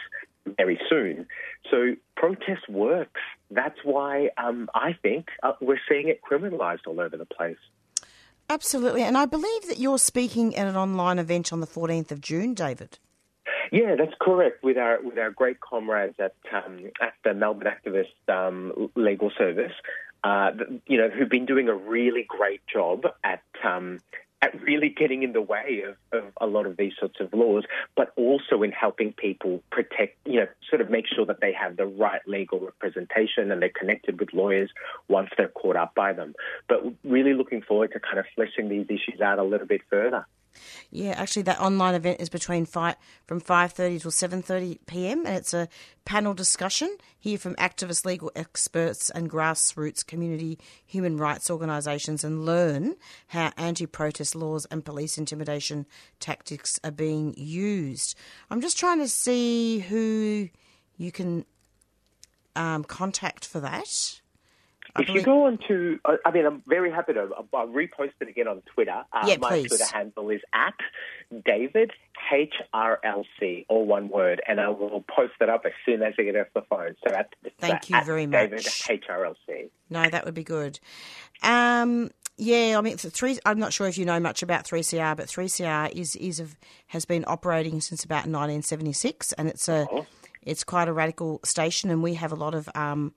very 0.58 0.80
soon. 0.90 1.28
So 1.70 1.96
protest 2.16 2.70
works. 2.70 3.22
That's 3.52 3.80
why 3.84 4.30
um, 4.38 4.70
I 4.74 4.94
think 5.02 5.30
uh, 5.42 5.54
we're 5.62 5.80
seeing 5.90 6.10
it 6.10 6.22
criminalised 6.22 6.88
all 6.88 7.00
over 7.00 7.18
the 7.18 7.26
place. 7.26 7.58
Absolutely. 8.50 9.04
And 9.04 9.18
I 9.18 9.26
believe 9.26 9.68
that 9.68 9.80
you're 9.80 9.98
speaking 9.98 10.56
at 10.56 10.68
an 10.68 10.76
online 10.76 11.20
event 11.20 11.54
on 11.54 11.60
the 11.60 11.68
14th 11.68 12.12
of 12.12 12.22
June, 12.22 12.54
David. 12.54 13.00
Yeah, 13.72 13.96
that's 13.98 14.14
correct. 14.22 14.64
With 14.64 14.78
our 14.78 15.02
with 15.02 15.18
our 15.18 15.32
great 15.32 15.60
comrades 15.60 16.16
at 16.20 16.36
um, 16.54 16.92
at 17.02 17.14
the 17.24 17.34
Melbourne 17.34 17.68
Activist 17.74 18.32
um, 18.32 18.92
Legal 18.96 19.32
Service, 19.36 19.72
uh, 20.24 20.52
you 20.86 20.98
know, 20.98 21.10
who've 21.10 21.30
been 21.30 21.48
doing 21.48 21.70
a 21.70 21.74
really 21.74 22.24
great 22.28 22.62
job 22.72 23.06
at 23.24 23.42
um, 23.64 24.00
at 24.44 24.62
really 24.62 24.90
getting 24.90 25.24
in 25.24 25.32
the 25.32 25.42
way 25.42 25.84
of, 25.88 25.96
of 26.12 26.30
a 26.42 26.46
lot 26.46 26.66
of 26.66 26.76
these 26.76 26.92
sorts 27.00 27.22
of 27.22 27.34
laws, 27.34 27.64
but 27.96 28.12
also 28.18 28.62
in 28.62 28.74
helping 28.74 29.14
people 29.14 29.64
protect, 29.72 30.18
you 30.26 30.42
know, 30.42 30.48
sort 30.70 30.82
of 30.82 30.90
make 30.90 31.06
sure 31.08 31.26
that 31.26 31.40
they 31.40 31.54
have 31.54 31.78
the 31.78 31.86
right 31.86 32.20
legal 32.28 32.60
representation 32.60 33.52
and 33.52 33.62
they're 33.62 33.70
connected 33.70 34.20
with 34.20 34.34
lawyers 34.34 34.70
once 35.08 35.30
they're 35.38 35.48
caught 35.48 35.78
up 35.78 35.96
by 35.96 36.12
them. 36.12 36.36
But 36.68 36.84
really 37.06 37.34
looking 37.34 37.62
forward 37.62 37.94
to 37.94 38.02
kind 38.02 38.20
of 38.20 38.26
fleshing 38.36 38.68
these 38.68 38.86
issues 38.90 39.22
out 39.22 39.40
a 39.40 39.44
little 39.44 39.68
bit 39.68 39.82
further. 39.90 40.28
Yeah, 40.92 41.12
actually, 41.18 41.44
that 41.44 41.60
online 41.60 41.96
event 41.96 42.22
is 42.22 42.30
between 42.30 42.66
five 42.66 42.96
from 43.26 43.40
five 43.40 43.72
thirty 43.74 44.00
till 44.00 44.12
seven 44.12 44.42
thirty 44.42 44.80
p.m. 44.86 45.26
and 45.26 45.36
it's 45.36 45.54
a 45.54 45.68
panel 46.06 46.34
discussion 46.34 46.98
here 47.20 47.38
from 47.38 47.56
activist 47.56 48.06
legal 48.06 48.32
experts 48.36 49.10
and 49.10 49.30
grassroots 49.30 50.06
community 50.06 50.60
human 50.86 51.18
rights 51.18 51.50
organisations, 51.50 52.24
and 52.24 52.46
learn 52.46 52.96
how 53.28 53.52
anti-protest 53.58 54.36
laws 54.36 54.66
and 54.70 54.86
police 54.86 55.18
intimidation 55.18 55.86
tactics 56.20 56.80
are 56.84 56.92
being 56.92 57.34
used. 57.38 58.16
I'm 58.50 58.62
just 58.62 58.78
trying 58.78 59.00
to 59.00 59.08
see 59.08 59.80
who 59.80 60.50
you 60.98 61.12
can 61.12 61.46
um, 62.56 62.84
contact 62.84 63.46
for 63.46 63.60
that. 63.62 64.22
If 65.00 65.10
you 65.10 65.24
go 65.24 65.48
on 65.48 65.58
to, 65.68 66.00
I 66.24 66.32
mean, 66.32 66.46
I'm 66.46 66.62
very 66.68 66.92
happy 66.92 67.14
to 67.14 67.30
I'll 67.54 67.68
repost 67.68 68.12
it 68.22 68.28
again 68.28 68.48
on 68.48 68.62
Twitter. 68.74 69.04
Uh, 69.12 69.26
yeah, 69.28 69.38
my 69.38 69.50
please. 69.50 69.70
Twitter 69.70 69.86
handle 69.92 70.30
is 70.30 70.42
at 70.54 70.76
David 71.46 71.92
HRLC, 72.32 73.66
all 73.70 73.86
one 73.86 74.10
word, 74.10 74.42
and 74.48 74.60
I 74.62 74.70
will 74.70 75.04
post 75.08 75.34
it 75.42 75.50
up 75.50 75.64
as 75.66 75.72
soon 75.86 76.04
as 76.04 76.14
I 76.20 76.24
get 76.24 76.36
off 76.36 76.48
the 76.54 76.62
phone. 76.70 76.96
So 77.08 77.14
at, 77.14 77.34
Thank 77.60 77.86
so 77.86 77.98
you 77.98 78.04
very 78.04 78.28
David 78.28 78.58
much. 78.58 78.84
HRLC. 78.88 79.70
No, 79.90 80.08
that 80.08 80.26
would 80.26 80.36
be 80.36 80.44
good. 80.44 80.80
Um, 81.42 82.12
yeah, 82.38 82.76
I 82.78 82.82
mean, 82.82 82.98
three. 82.98 83.40
I'm 83.46 83.60
not 83.60 83.74
sure 83.74 83.88
if 83.88 83.98
you 83.98 84.06
know 84.06 84.20
much 84.20 84.44
about 84.44 84.66
3CR, 84.66 85.18
but 85.18 85.28
3CR 85.28 85.92
is 85.92 86.16
is 86.16 86.40
of, 86.40 86.56
has 86.88 87.06
been 87.06 87.26
operating 87.28 87.82
since 87.82 88.04
about 88.04 88.28
1976, 88.28 89.34
and 89.34 89.48
it's 89.50 89.68
a 89.68 89.88
it's 90.42 90.64
quite 90.64 90.88
a 90.88 90.94
radical 90.94 91.40
station, 91.44 91.90
and 91.90 92.02
we 92.02 92.16
have 92.16 92.32
a 92.32 92.36
lot 92.36 92.56
of 92.56 92.70
um, 92.76 93.14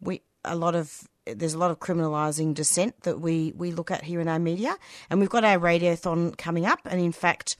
we 0.00 0.22
a 0.44 0.56
lot 0.56 0.74
of 0.74 1.08
there's 1.26 1.54
a 1.54 1.58
lot 1.58 1.70
of 1.70 1.78
criminalising 1.78 2.54
dissent 2.54 3.00
that 3.02 3.20
we 3.20 3.52
we 3.56 3.70
look 3.70 3.90
at 3.90 4.04
here 4.04 4.20
in 4.20 4.28
our 4.28 4.38
media, 4.38 4.76
and 5.08 5.20
we've 5.20 5.30
got 5.30 5.44
our 5.44 5.58
radiothon 5.58 6.36
coming 6.36 6.66
up, 6.66 6.80
and 6.84 7.00
in 7.00 7.12
fact, 7.12 7.56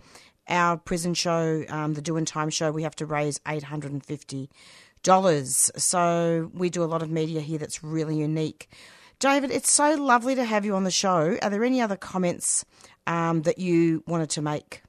our 0.49 0.77
prison 0.77 1.15
show, 1.15 1.65
um, 1.69 1.95
the 1.95 2.15
and 2.15 2.27
Time 2.27 2.51
show, 2.51 2.73
we 2.73 2.83
have 2.83 2.97
to 2.97 3.07
raise 3.07 3.41
eight 3.47 3.65
hundred 3.65 3.93
and 3.93 4.05
fifty 4.05 4.51
dollars. 5.03 5.71
So 5.77 6.51
we 6.53 6.71
do 6.71 6.83
a 6.83 6.87
lot 6.87 7.03
of 7.03 7.11
media 7.11 7.41
here 7.41 7.59
that's 7.59 7.83
really 7.85 8.19
unique. 8.19 8.69
David, 9.19 9.53
it's 9.53 9.71
so 9.71 9.95
lovely 9.95 10.35
to 10.35 10.45
have 10.45 10.65
you 10.65 10.75
on 10.75 10.83
the 10.83 10.91
show. 10.91 11.39
Are 11.43 11.51
there 11.51 11.63
any 11.63 11.81
other 11.81 11.97
comments 11.97 12.65
um, 13.07 13.43
that 13.43 13.59
you 13.59 14.03
wanted 14.07 14.31
to 14.31 14.43
make? 14.43 14.82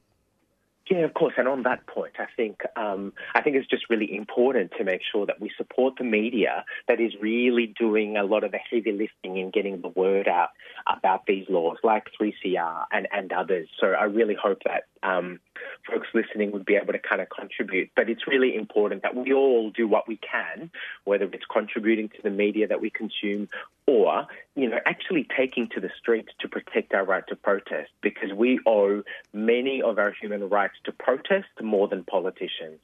Yeah, 0.94 1.06
of 1.06 1.16
course. 1.16 1.34
And 1.38 1.48
on 1.48 1.64
that 1.64 1.88
point, 1.88 2.14
I 2.20 2.28
think 2.38 2.62
um, 2.76 3.14
I 3.34 3.42
think 3.42 3.56
it's 3.56 3.68
just 3.68 3.90
really 3.90 4.16
important 4.16 4.74
to 4.78 4.84
make 4.84 5.02
sure 5.12 5.26
that 5.26 5.42
we 5.42 5.50
support 5.58 5.96
the 5.98 6.04
media 6.04 6.66
that 6.88 7.02
is 7.02 7.14
really 7.20 7.74
doing 7.80 8.16
a 8.16 8.24
lot 8.24 8.44
of 8.44 8.52
the 8.52 8.60
heavy 8.60 8.92
lifting 8.92 9.38
in 9.38 9.50
getting 9.50 9.82
the 9.82 9.88
word 9.88 10.28
out 10.28 10.50
about 10.86 11.26
these 11.26 11.48
laws, 11.50 11.78
like 11.84 12.10
3CR 12.22 12.86
and, 12.92 13.08
and 13.12 13.34
others. 13.34 13.70
So 13.80 13.88
I 13.88 14.04
really 14.04 14.36
hope 14.36 14.60
that 14.66 14.84
um, 15.02 15.40
folks 15.90 16.08
listening 16.14 16.52
would 16.52 16.66
be 16.66 16.76
able 16.76 16.94
to 16.94 17.00
kind 17.00 17.22
of 17.22 17.30
contribute. 17.30 17.90
But 17.96 18.10
it's 18.10 18.28
really 18.28 18.56
important 18.56 19.04
that 19.04 19.16
we 19.16 19.34
all 19.34 19.70
do 19.72 19.88
what 19.88 20.08
we 20.08 20.18
can, 20.18 20.72
whether 21.04 21.26
it's 21.26 21.46
contributing 21.52 22.10
to 22.10 22.22
the 22.22 22.30
media 22.30 22.68
that 22.68 22.82
we 22.82 22.90
consume 22.90 23.50
or, 23.86 24.28
you 24.56 24.70
know, 24.70 24.80
actually 24.86 25.28
taking 25.36 25.68
to 25.70 25.80
the 25.80 25.90
streets 26.00 26.30
to 26.40 26.48
protect 26.48 26.94
our 26.94 27.06
right 27.06 27.26
to 27.28 27.36
protest 27.36 27.92
because 28.02 28.32
we 28.34 28.60
owe 28.66 29.04
many 29.34 29.82
of 29.82 30.00
our 30.00 30.12
human 30.12 30.50
rights 30.50 30.76
to 30.86 30.92
protest 30.92 31.48
more 31.62 31.88
than 31.88 32.04
politicians. 32.04 32.80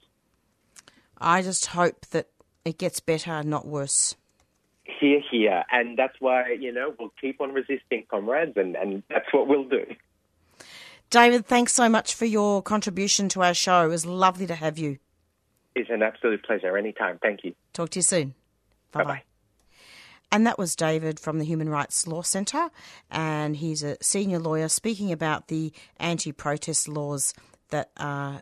I 1.18 1.42
just 1.42 1.68
hope 1.68 2.06
that 2.08 2.28
it 2.66 2.78
gets 2.78 3.00
better, 3.00 3.44
not 3.44 3.66
worse. 3.66 4.16
Here, 5.00 5.22
here. 5.30 5.64
And 5.72 5.98
that's 5.98 6.16
why, 6.20 6.52
you 6.60 6.72
know, 6.72 6.94
we'll 7.00 7.14
keep 7.22 7.42
on 7.42 7.54
resisting, 7.54 8.06
comrades, 8.10 8.54
and, 8.56 8.76
and 8.76 9.04
that's 9.10 9.32
what 9.32 9.48
we'll 9.48 9.66
do. 9.66 9.86
David, 11.10 11.46
thanks 11.46 11.74
so 11.74 11.90
much 11.90 12.14
for 12.14 12.26
your 12.26 12.62
contribution 12.62 13.30
to 13.30 13.42
our 13.42 13.54
show. 13.54 13.86
It 13.86 13.88
was 13.88 14.06
lovely 14.06 14.46
to 14.48 14.56
have 14.56 14.78
you. 14.78 15.00
It's 15.76 15.90
an 15.90 16.04
absolute 16.04 16.44
pleasure. 16.44 16.78
Anytime. 16.78 17.20
Thank 17.22 17.44
you. 17.44 17.56
Talk 17.74 17.90
to 17.92 18.00
you 18.00 18.04
soon. 18.04 18.36
Bye 18.92 19.04
bye. 19.04 19.24
And 20.32 20.46
that 20.46 20.60
was 20.60 20.76
David 20.76 21.20
from 21.20 21.40
the 21.40 21.46
Human 21.46 21.70
Rights 21.70 22.06
Law 22.06 22.22
Centre, 22.22 22.70
and 23.10 23.56
he's 23.56 23.82
a 23.82 23.98
senior 24.00 24.38
lawyer 24.38 24.68
speaking 24.68 25.12
about 25.12 25.48
the 25.48 25.74
anti-protest 25.98 26.88
laws 26.88 27.34
that 27.70 27.90
are 27.98 28.42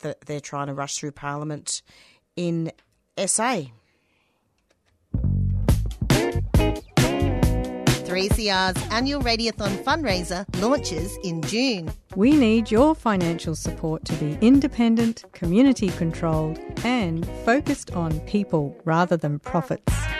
that 0.00 0.22
they're 0.22 0.40
trying 0.40 0.68
to 0.68 0.74
rush 0.74 0.96
through 0.96 1.12
Parliament 1.12 1.82
in 2.34 2.72
SA. 3.26 3.64
3CR's 8.12 8.76
annual 8.92 9.22
Radiothon 9.22 9.82
fundraiser 9.84 10.44
launches 10.60 11.16
in 11.24 11.40
June. 11.40 11.90
We 12.14 12.32
need 12.32 12.70
your 12.70 12.94
financial 12.94 13.56
support 13.56 14.04
to 14.04 14.12
be 14.16 14.36
independent, 14.42 15.24
community 15.32 15.88
controlled, 15.88 16.60
and 16.84 17.26
focused 17.46 17.92
on 17.92 18.20
people 18.20 18.78
rather 18.84 19.16
than 19.16 19.38
profits. 19.38 19.90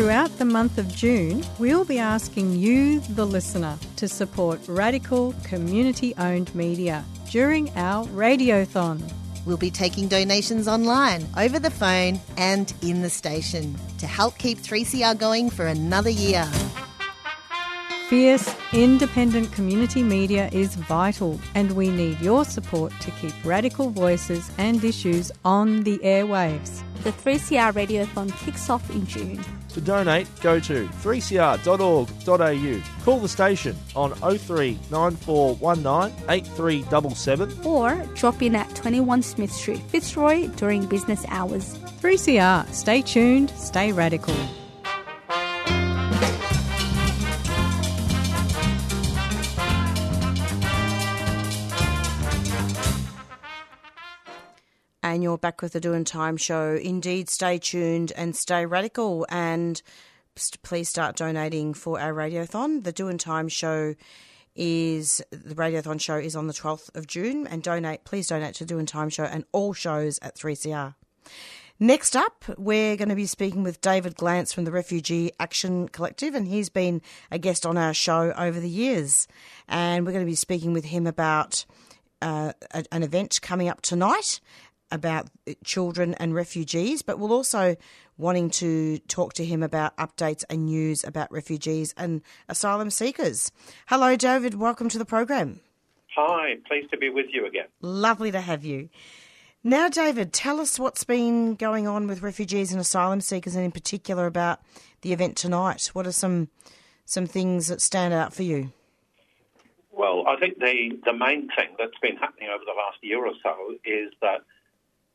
Throughout 0.00 0.38
the 0.38 0.46
month 0.46 0.78
of 0.78 0.88
June, 0.88 1.44
we'll 1.58 1.84
be 1.84 1.98
asking 1.98 2.54
you, 2.58 3.00
the 3.00 3.26
listener, 3.26 3.78
to 3.96 4.08
support 4.08 4.58
radical, 4.66 5.34
community 5.44 6.14
owned 6.16 6.54
media 6.54 7.04
during 7.30 7.68
our 7.76 8.06
Radiothon. 8.06 9.02
We'll 9.44 9.58
be 9.58 9.70
taking 9.70 10.08
donations 10.08 10.66
online, 10.66 11.28
over 11.36 11.58
the 11.58 11.70
phone, 11.70 12.18
and 12.38 12.72
in 12.80 13.02
the 13.02 13.10
station 13.10 13.76
to 13.98 14.06
help 14.06 14.38
keep 14.38 14.56
3CR 14.56 15.18
going 15.18 15.50
for 15.50 15.66
another 15.66 16.08
year. 16.08 16.46
Fierce, 18.08 18.56
independent 18.72 19.52
community 19.52 20.02
media 20.02 20.48
is 20.50 20.76
vital, 20.76 21.38
and 21.54 21.72
we 21.72 21.90
need 21.90 22.18
your 22.22 22.46
support 22.46 22.90
to 23.02 23.10
keep 23.10 23.34
radical 23.44 23.90
voices 23.90 24.50
and 24.56 24.82
issues 24.82 25.30
on 25.44 25.82
the 25.82 25.98
airwaves. 25.98 26.80
The 27.04 27.12
3CR 27.12 27.74
Radiothon 27.74 28.34
kicks 28.38 28.70
off 28.70 28.88
in 28.88 29.06
June. 29.06 29.44
To 29.74 29.80
donate, 29.80 30.26
go 30.40 30.58
to 30.60 30.86
3cr.org.au. 30.86 33.04
Call 33.04 33.20
the 33.20 33.28
station 33.28 33.76
on 33.94 34.14
03 34.14 34.78
8377 34.92 37.64
or 37.64 37.94
drop 38.14 38.42
in 38.42 38.56
at 38.56 38.74
21 38.74 39.22
Smith 39.22 39.52
Street, 39.52 39.80
Fitzroy 39.88 40.48
during 40.56 40.86
business 40.86 41.24
hours. 41.28 41.74
3CR. 42.00 42.66
Stay 42.72 43.02
tuned, 43.02 43.50
stay 43.50 43.92
radical. 43.92 44.34
And 55.10 55.24
you're 55.24 55.38
back 55.38 55.60
with 55.60 55.72
the 55.72 55.80
Doing 55.80 56.04
Time 56.04 56.36
show. 56.36 56.78
Indeed, 56.80 57.28
stay 57.28 57.58
tuned 57.58 58.12
and 58.14 58.36
stay 58.36 58.64
radical. 58.64 59.26
And 59.28 59.82
please 60.62 60.88
start 60.88 61.16
donating 61.16 61.74
for 61.74 61.98
our 62.00 62.12
radiothon. 62.12 62.84
The 62.84 62.92
Doing 62.92 63.18
Time 63.18 63.48
show 63.48 63.96
is 64.54 65.20
the 65.32 65.56
radiothon 65.56 66.00
show 66.00 66.14
is 66.14 66.36
on 66.36 66.46
the 66.46 66.52
12th 66.52 66.94
of 66.96 67.08
June. 67.08 67.48
And 67.48 67.60
donate, 67.60 68.04
please 68.04 68.28
donate 68.28 68.54
to 68.54 68.64
Doing 68.64 68.86
Time 68.86 69.08
show 69.08 69.24
and 69.24 69.44
all 69.50 69.72
shows 69.72 70.20
at 70.22 70.36
3CR. 70.36 70.94
Next 71.80 72.14
up, 72.14 72.44
we're 72.56 72.96
going 72.96 73.08
to 73.08 73.16
be 73.16 73.26
speaking 73.26 73.64
with 73.64 73.80
David 73.80 74.14
Glanz 74.14 74.52
from 74.52 74.62
the 74.62 74.70
Refugee 74.70 75.32
Action 75.40 75.88
Collective, 75.88 76.36
and 76.36 76.46
he's 76.46 76.68
been 76.68 77.02
a 77.32 77.38
guest 77.38 77.66
on 77.66 77.76
our 77.76 77.94
show 77.94 78.32
over 78.38 78.60
the 78.60 78.70
years. 78.70 79.26
And 79.66 80.06
we're 80.06 80.12
going 80.12 80.24
to 80.24 80.30
be 80.30 80.36
speaking 80.36 80.72
with 80.72 80.84
him 80.84 81.08
about 81.08 81.64
uh, 82.22 82.52
an 82.92 83.02
event 83.02 83.40
coming 83.42 83.68
up 83.68 83.80
tonight 83.80 84.40
about 84.90 85.28
eh, 85.46 85.54
children 85.64 86.14
and 86.14 86.34
refugees, 86.34 87.02
but 87.02 87.18
we're 87.18 87.30
also 87.30 87.76
wanting 88.16 88.50
to 88.50 88.98
talk 89.00 89.32
to 89.34 89.44
him 89.44 89.62
about 89.62 89.96
updates 89.96 90.44
and 90.50 90.66
news 90.66 91.04
about 91.04 91.30
refugees 91.32 91.94
and 91.96 92.22
asylum 92.48 92.90
seekers. 92.90 93.50
Hello, 93.86 94.16
David. 94.16 94.54
Welcome 94.54 94.88
to 94.90 94.98
the 94.98 95.04
program. 95.04 95.60
Hi, 96.16 96.56
pleased 96.66 96.90
to 96.90 96.98
be 96.98 97.08
with 97.08 97.26
you 97.30 97.46
again. 97.46 97.66
Lovely 97.80 98.30
to 98.30 98.40
have 98.40 98.64
you. 98.64 98.88
Now, 99.62 99.88
David, 99.88 100.32
tell 100.32 100.58
us 100.58 100.78
what's 100.78 101.04
been 101.04 101.54
going 101.54 101.86
on 101.86 102.06
with 102.06 102.22
refugees 102.22 102.72
and 102.72 102.80
asylum 102.80 103.20
seekers, 103.20 103.54
and 103.54 103.64
in 103.64 103.72
particular 103.72 104.26
about 104.26 104.60
the 105.02 105.12
event 105.12 105.36
tonight. 105.36 105.90
What 105.92 106.06
are 106.06 106.12
some 106.12 106.48
some 107.04 107.26
things 107.26 107.68
that 107.68 107.82
stand 107.82 108.14
out 108.14 108.32
for 108.32 108.42
you? 108.42 108.72
Well, 109.90 110.24
I 110.26 110.36
think 110.38 110.58
the, 110.58 110.98
the 111.04 111.12
main 111.12 111.48
thing 111.56 111.74
that's 111.78 111.98
been 112.00 112.16
happening 112.16 112.48
over 112.48 112.64
the 112.64 112.72
last 112.72 112.98
year 113.02 113.26
or 113.26 113.34
so 113.42 113.74
is 113.84 114.12
that 114.22 114.42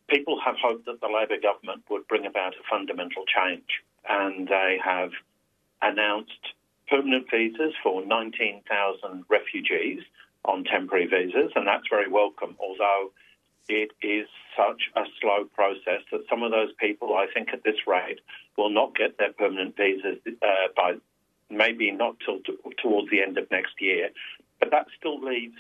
people 0.10 0.40
have 0.44 0.56
hoped 0.62 0.86
that 0.86 1.02
the 1.02 1.08
Labor 1.08 1.40
government 1.42 1.84
would 1.90 2.08
bring 2.08 2.26
about 2.26 2.54
a 2.54 2.64
fundamental 2.70 3.24
change, 3.26 3.84
and 4.08 4.48
they 4.48 4.78
have 4.84 5.12
announced 5.82 6.54
permanent 6.88 7.26
visas 7.30 7.74
for 7.82 8.06
19,000 8.06 9.26
refugees 9.30 10.02
on 10.46 10.64
temporary 10.64 11.08
visas, 11.08 11.52
and 11.56 11.68
that's 11.68 11.88
very 11.90 12.10
welcome, 12.10 12.56
although 12.60 13.12
it 13.68 13.92
is 14.02 14.28
such 14.56 14.90
a 14.96 15.04
slow 15.20 15.46
process 15.56 16.02
that 16.12 16.22
some 16.30 16.44
of 16.44 16.52
those 16.52 16.72
people, 16.80 17.16
I 17.16 17.26
think, 17.34 17.50
at 17.52 17.64
this 17.64 17.88
rate, 17.88 18.20
will 18.58 18.70
not 18.70 18.96
get 18.96 19.18
their 19.18 19.34
permanent 19.34 19.76
visas 19.76 20.20
uh, 20.28 20.68
by 20.76 20.96
maybe 21.50 21.92
not 21.92 22.16
till 22.24 22.40
t- 22.40 22.58
towards 22.82 23.10
the 23.10 23.22
end 23.22 23.38
of 23.38 23.50
next 23.50 23.82
year. 23.82 24.10
But 24.60 24.72
that 24.72 24.88
still 24.98 25.20
leaves 25.20 25.56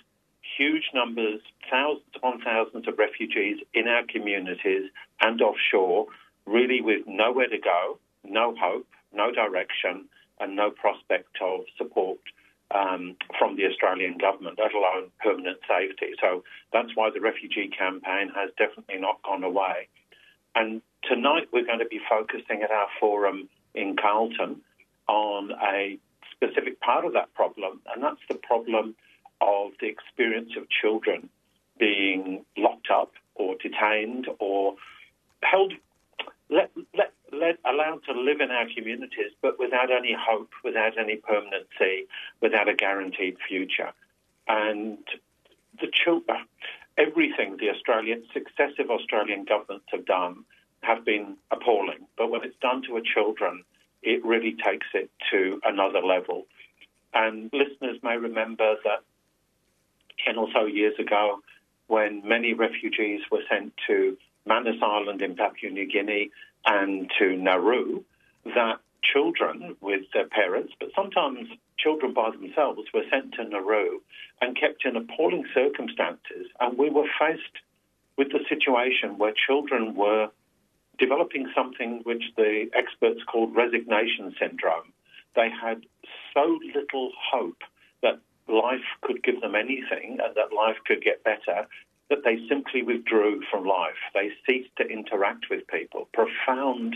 huge 0.57 0.91
numbers, 0.93 1.41
thousands 1.69 2.05
upon 2.15 2.41
thousands 2.41 2.87
of 2.87 2.97
refugees 2.97 3.57
in 3.73 3.87
our 3.87 4.03
communities 4.03 4.89
and 5.21 5.41
offshore, 5.41 6.07
really 6.45 6.81
with 6.81 7.01
nowhere 7.07 7.47
to 7.47 7.57
go, 7.57 7.97
no 8.23 8.55
hope, 8.59 8.87
no 9.13 9.31
direction, 9.31 10.05
and 10.39 10.55
no 10.55 10.69
prospect 10.69 11.37
of 11.41 11.61
support 11.77 12.19
um, 12.71 13.15
from 13.39 13.55
the 13.55 13.65
Australian 13.65 14.17
government, 14.17 14.59
let 14.59 14.73
alone 14.73 15.11
permanent 15.23 15.57
safety. 15.67 16.13
So 16.19 16.43
that's 16.73 16.95
why 16.95 17.09
the 17.13 17.21
refugee 17.21 17.69
campaign 17.69 18.31
has 18.35 18.49
definitely 18.57 18.99
not 18.99 19.21
gone 19.23 19.43
away. 19.43 19.87
And 20.55 20.81
tonight 21.03 21.47
we're 21.51 21.65
going 21.65 21.79
to 21.79 21.85
be 21.85 21.99
focusing 22.09 22.63
at 22.63 22.71
our 22.71 22.87
forum 22.99 23.49
in 23.73 23.95
Carlton 23.95 24.61
on 25.07 25.51
a 25.51 25.97
specific 26.31 26.79
part 26.81 27.05
of 27.05 27.13
that 27.13 27.33
problem, 27.33 27.81
and 27.93 28.03
that's 28.03 28.21
the 28.27 28.35
problem 28.35 28.95
of 29.41 29.71
the 29.79 29.87
experience 29.87 30.51
of 30.57 30.69
children 30.69 31.29
being 31.77 32.45
locked 32.57 32.89
up 32.91 33.11
or 33.35 33.55
detained 33.61 34.27
or 34.39 34.75
held, 35.43 35.73
let, 36.49 36.71
let, 36.95 37.11
let, 37.31 37.57
allowed 37.65 38.01
to 38.05 38.13
live 38.13 38.39
in 38.39 38.51
our 38.51 38.65
communities, 38.75 39.31
but 39.41 39.59
without 39.59 39.91
any 39.91 40.15
hope, 40.17 40.49
without 40.63 40.97
any 40.97 41.17
permanency, 41.17 42.07
without 42.41 42.69
a 42.69 42.73
guaranteed 42.73 43.37
future. 43.47 43.91
And 44.47 44.99
the 45.79 45.87
children, 45.91 46.45
everything 46.97 47.57
the 47.57 47.69
Australian 47.69 48.23
successive 48.33 48.89
Australian 48.89 49.45
governments 49.45 49.87
have 49.91 50.05
done 50.05 50.45
have 50.81 51.03
been 51.03 51.35
appalling. 51.51 52.07
But 52.17 52.29
when 52.29 52.43
it's 52.43 52.55
done 52.61 52.83
to 52.83 52.97
a 52.97 53.01
children, 53.01 53.63
it 54.03 54.23
really 54.23 54.55
takes 54.63 54.87
it 54.93 55.09
to 55.31 55.59
another 55.65 55.99
level. 55.99 56.45
And 57.13 57.49
listeners 57.51 57.97
may 58.03 58.17
remember 58.17 58.75
that 58.83 58.99
10 60.23 60.37
or 60.37 60.47
so 60.53 60.65
years 60.65 60.93
ago, 60.99 61.39
when 61.87 62.27
many 62.27 62.53
refugees 62.53 63.21
were 63.31 63.43
sent 63.49 63.73
to 63.87 64.17
Manus 64.45 64.81
Island 64.81 65.21
in 65.21 65.35
Papua 65.35 65.71
New 65.71 65.87
Guinea 65.87 66.31
and 66.65 67.11
to 67.19 67.35
Nauru, 67.35 68.03
that 68.45 68.79
children 69.03 69.75
with 69.81 70.01
their 70.13 70.27
parents, 70.27 70.73
but 70.79 70.89
sometimes 70.95 71.47
children 71.77 72.13
by 72.13 72.31
themselves, 72.31 72.81
were 72.93 73.03
sent 73.11 73.33
to 73.33 73.43
Nauru 73.43 73.99
and 74.41 74.59
kept 74.59 74.85
in 74.85 74.95
appalling 74.95 75.45
circumstances. 75.53 76.47
And 76.59 76.77
we 76.77 76.89
were 76.89 77.07
faced 77.19 77.61
with 78.17 78.29
the 78.31 78.39
situation 78.49 79.17
where 79.17 79.33
children 79.47 79.95
were 79.95 80.29
developing 80.97 81.51
something 81.53 82.01
which 82.03 82.23
the 82.37 82.69
experts 82.73 83.21
called 83.29 83.55
resignation 83.55 84.33
syndrome. 84.39 84.93
They 85.35 85.49
had 85.49 85.85
so 86.33 86.59
little 86.73 87.11
hope 87.31 87.61
life 88.47 88.85
could 89.01 89.23
give 89.23 89.41
them 89.41 89.55
anything 89.55 90.17
and 90.23 90.35
that 90.35 90.55
life 90.55 90.77
could 90.85 91.01
get 91.01 91.23
better 91.23 91.67
that 92.09 92.23
they 92.23 92.37
simply 92.47 92.83
withdrew 92.83 93.41
from 93.49 93.65
life. 93.65 93.97
They 94.13 94.29
ceased 94.45 94.69
to 94.77 94.85
interact 94.85 95.45
with 95.49 95.67
people. 95.67 96.07
Profound 96.13 96.95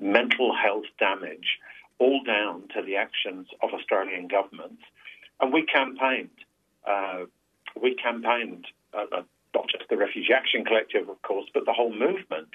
mental 0.00 0.54
health 0.54 0.86
damage, 0.98 1.58
all 1.98 2.22
down 2.24 2.68
to 2.74 2.82
the 2.82 2.96
actions 2.96 3.48
of 3.62 3.70
Australian 3.74 4.28
governments. 4.28 4.82
And 5.40 5.52
we 5.52 5.64
campaigned. 5.66 6.30
Uh, 6.86 7.24
we 7.80 7.94
campaigned, 7.94 8.66
uh, 8.94 9.22
not 9.54 9.68
just 9.68 9.88
the 9.90 9.96
Refugee 9.96 10.32
Action 10.32 10.64
Collective, 10.64 11.08
of 11.08 11.20
course, 11.22 11.46
but 11.52 11.66
the 11.66 11.72
whole 11.72 11.92
movement 11.92 12.48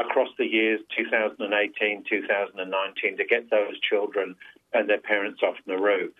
across 0.00 0.28
the 0.38 0.46
years 0.46 0.80
2018, 0.96 2.04
2019 2.08 3.16
to 3.16 3.24
get 3.24 3.50
those 3.50 3.78
children 3.80 4.34
and 4.72 4.88
their 4.88 5.00
parents 5.00 5.40
off 5.42 5.56
Nauru. 5.66 6.10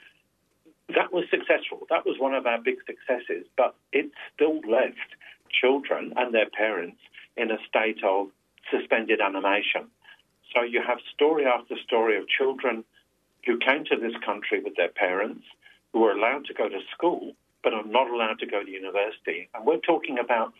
That 0.89 1.13
was 1.13 1.25
successful. 1.31 1.87
That 1.91 2.05
was 2.05 2.17
one 2.19 2.35
of 2.35 2.47
our 2.47 2.61
big 2.61 2.77
successes, 2.87 3.47
but 3.57 3.75
it 3.93 4.11
still 4.35 4.61
left 4.69 5.17
children 5.51 6.13
and 6.17 6.35
their 6.35 6.51
parents 6.51 6.99
in 7.37 7.51
a 7.51 7.59
state 7.67 8.03
of 8.05 8.29
suspended 8.71 9.21
animation. 9.21 9.89
So 10.55 10.63
you 10.63 10.83
have 10.87 10.99
story 11.13 11.47
after 11.47 11.75
story 11.85 12.17
of 12.19 12.29
children 12.29 12.85
who 13.45 13.59
came 13.59 13.85
to 13.85 13.97
this 13.97 14.15
country 14.25 14.61
with 14.63 14.77
their 14.77 14.89
parents, 14.89 15.45
who 15.93 16.01
were 16.01 16.13
allowed 16.13 16.45
to 16.47 16.55
go 16.55 16.69
to 16.69 16.81
school, 16.93 17.33
but 17.63 17.75
are 17.75 17.85
not 17.85 18.11
allowed 18.11 18.39
to 18.41 18.47
go 18.47 18.63
to 18.63 18.71
university. 18.71 19.49
And 19.55 19.67
we're 19.67 19.79
talking 19.79 20.19
about 20.19 20.53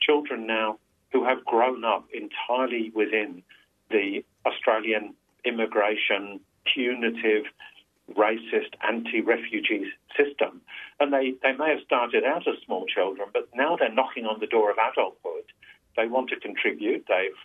children 0.00 0.46
now 0.46 0.78
who 1.12 1.24
have 1.24 1.44
grown 1.44 1.84
up 1.84 2.06
entirely 2.12 2.90
within 2.94 3.42
the 3.90 4.24
Australian 4.44 5.14
immigration 5.44 6.40
punitive, 6.72 7.44
racist, 8.16 8.74
anti-refugee 8.86 9.90
system. 10.16 10.60
And 11.00 11.12
they, 11.12 11.34
they 11.42 11.52
may 11.52 11.70
have 11.70 11.84
started 11.84 12.24
out 12.24 12.48
as 12.48 12.56
small 12.64 12.86
children, 12.86 13.28
but 13.32 13.48
now 13.54 13.76
they're 13.76 13.92
knocking 13.92 14.26
on 14.26 14.40
the 14.40 14.46
door 14.46 14.70
of 14.70 14.76
adulthood. 14.78 15.44
They 15.96 16.06
want 16.06 16.30
to 16.30 16.40
contribute. 16.40 17.04
They've 17.08 17.38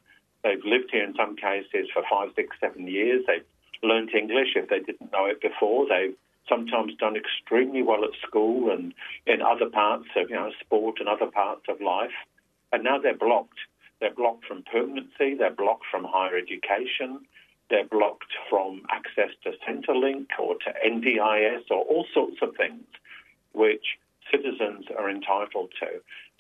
they've 0.44 0.64
lived 0.64 0.90
here 0.92 1.04
in 1.04 1.16
some 1.16 1.36
cases 1.36 1.88
for 1.94 2.04
five, 2.10 2.30
six, 2.36 2.56
seven 2.60 2.88
years. 2.88 3.24
They've 3.26 3.46
learned 3.82 4.14
English 4.14 4.56
if 4.56 4.70
they 4.70 4.80
didn't 4.80 5.12
know 5.12 5.26
it 5.26 5.42
before. 5.42 5.88
They've 5.88 6.16
sometimes 6.48 6.96
done 6.96 7.16
extremely 7.16 7.82
well 7.82 8.04
at 8.04 8.12
school 8.28 8.70
and 8.72 8.94
in 9.26 9.42
other 9.42 9.70
parts 9.70 10.06
of 10.16 10.30
you 10.30 10.36
know 10.36 10.52
sport 10.60 10.98
and 11.00 11.10
other 11.10 11.28
parts 11.28 11.64
of 11.70 11.82
life. 11.82 12.16
And 12.72 12.84
now 12.84 12.98
they're 13.00 13.18
blocked. 13.18 13.60
They're 14.00 14.14
blocked 14.14 14.46
from 14.46 14.64
permanency. 14.64 15.36
They're 15.36 15.52
blocked 15.52 15.86
from 15.90 16.04
higher 16.04 16.38
education. 16.38 17.26
They're 17.74 17.84
blocked 17.84 18.32
from 18.52 18.84
access 18.92 19.32
to 19.44 19.54
Centrelink 19.68 20.28
or 20.40 20.54
to 20.58 20.74
NDIS 20.88 21.64
or 21.72 21.78
all 21.78 22.06
sorts 22.14 22.38
of 22.44 22.56
things 22.56 22.84
which 23.54 23.98
citizens 24.32 24.86
are 24.96 25.10
entitled 25.10 25.72
to. 25.80 25.88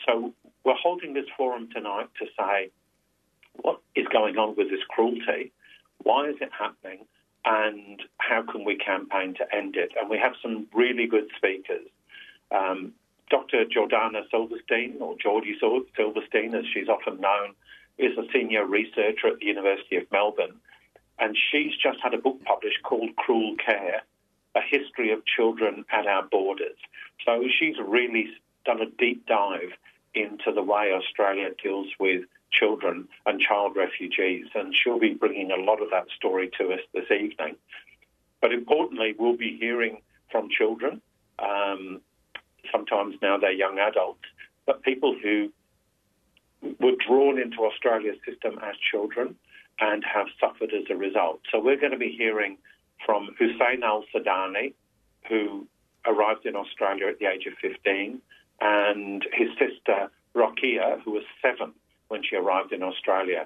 So 0.05 0.31
we're 0.63 0.75
holding 0.75 1.15
this 1.15 1.25
forum 1.35 1.69
tonight 1.73 2.09
to 2.19 2.27
say 2.37 2.69
what 3.53 3.79
is 3.95 4.05
going 4.09 4.37
on 4.37 4.55
with 4.55 4.69
this 4.69 4.83
cruelty? 4.87 5.51
Why 6.03 6.29
is 6.29 6.35
it 6.39 6.51
happening? 6.55 7.07
And 7.45 8.03
how 8.19 8.43
can 8.43 8.63
we 8.63 8.75
campaign 8.75 9.33
to 9.39 9.55
end 9.55 9.75
it? 9.75 9.91
And 9.99 10.11
we 10.11 10.19
have 10.19 10.33
some 10.39 10.67
really 10.71 11.07
good 11.07 11.29
speakers. 11.35 11.87
Um, 12.51 12.93
Dr. 13.31 13.65
Jordana 13.65 14.21
Silverstein, 14.29 14.97
or 14.99 15.15
Jordy 15.17 15.57
Silverstein, 15.59 16.53
as 16.53 16.65
she's 16.71 16.89
often 16.89 17.19
known, 17.19 17.55
is 17.97 18.15
a 18.19 18.31
senior 18.31 18.67
researcher 18.67 19.29
at 19.29 19.39
the 19.39 19.47
University 19.47 19.95
of 19.95 20.03
Melbourne. 20.11 20.59
And 21.19 21.37
she's 21.51 21.73
just 21.81 21.99
had 22.01 22.13
a 22.13 22.17
book 22.17 22.43
published 22.43 22.83
called 22.83 23.15
Cruel 23.15 23.55
Care 23.63 24.01
A 24.55 24.61
History 24.61 25.11
of 25.11 25.25
Children 25.25 25.85
at 25.91 26.07
Our 26.07 26.23
Borders. 26.23 26.77
So 27.25 27.43
she's 27.59 27.75
really 27.85 28.27
done 28.65 28.81
a 28.81 28.89
deep 28.89 29.25
dive 29.25 29.71
into 30.13 30.51
the 30.53 30.63
way 30.63 30.91
Australia 30.91 31.49
deals 31.61 31.87
with 31.99 32.23
children 32.51 33.07
and 33.25 33.39
child 33.39 33.75
refugees, 33.75 34.45
and 34.53 34.73
she'll 34.75 34.99
be 34.99 35.13
bringing 35.13 35.51
a 35.51 35.55
lot 35.55 35.81
of 35.81 35.89
that 35.91 36.05
story 36.15 36.51
to 36.59 36.73
us 36.73 36.79
this 36.93 37.09
evening. 37.09 37.55
But 38.41 38.51
importantly, 38.51 39.15
we'll 39.17 39.37
be 39.37 39.57
hearing 39.59 40.01
from 40.31 40.49
children. 40.49 41.01
Um, 41.39 42.01
sometimes 42.71 43.15
now 43.21 43.37
they're 43.37 43.51
young 43.51 43.79
adults, 43.79 44.25
but 44.65 44.83
people 44.83 45.15
who 45.21 45.51
were 46.79 46.95
drawn 47.05 47.39
into 47.39 47.65
Australia's 47.65 48.17
system 48.27 48.59
as 48.61 48.75
children 48.91 49.35
and 49.83 50.01
have 50.05 50.27
suffered 50.39 50.71
as 50.73 50.85
a 50.89 50.95
result. 50.95 51.41
So 51.51 51.59
we're 51.59 51.77
going 51.77 51.91
to 51.91 51.97
be 51.97 52.15
hearing 52.17 52.57
from 53.05 53.35
Hussein 53.37 53.83
Al 53.83 54.05
Sadani, 54.15 54.73
who 55.27 55.67
arrived 56.05 56.45
in 56.45 56.55
Australia 56.55 57.07
at 57.07 57.19
the 57.19 57.25
age 57.25 57.45
of 57.47 57.53
15, 57.61 58.21
and 58.61 59.25
his 59.33 59.49
sister 59.59 60.09
Rokia, 60.35 61.01
who 61.03 61.11
was 61.11 61.23
seven 61.41 61.73
when 62.07 62.21
she 62.23 62.37
arrived 62.37 62.71
in 62.71 62.81
Australia. 62.81 63.45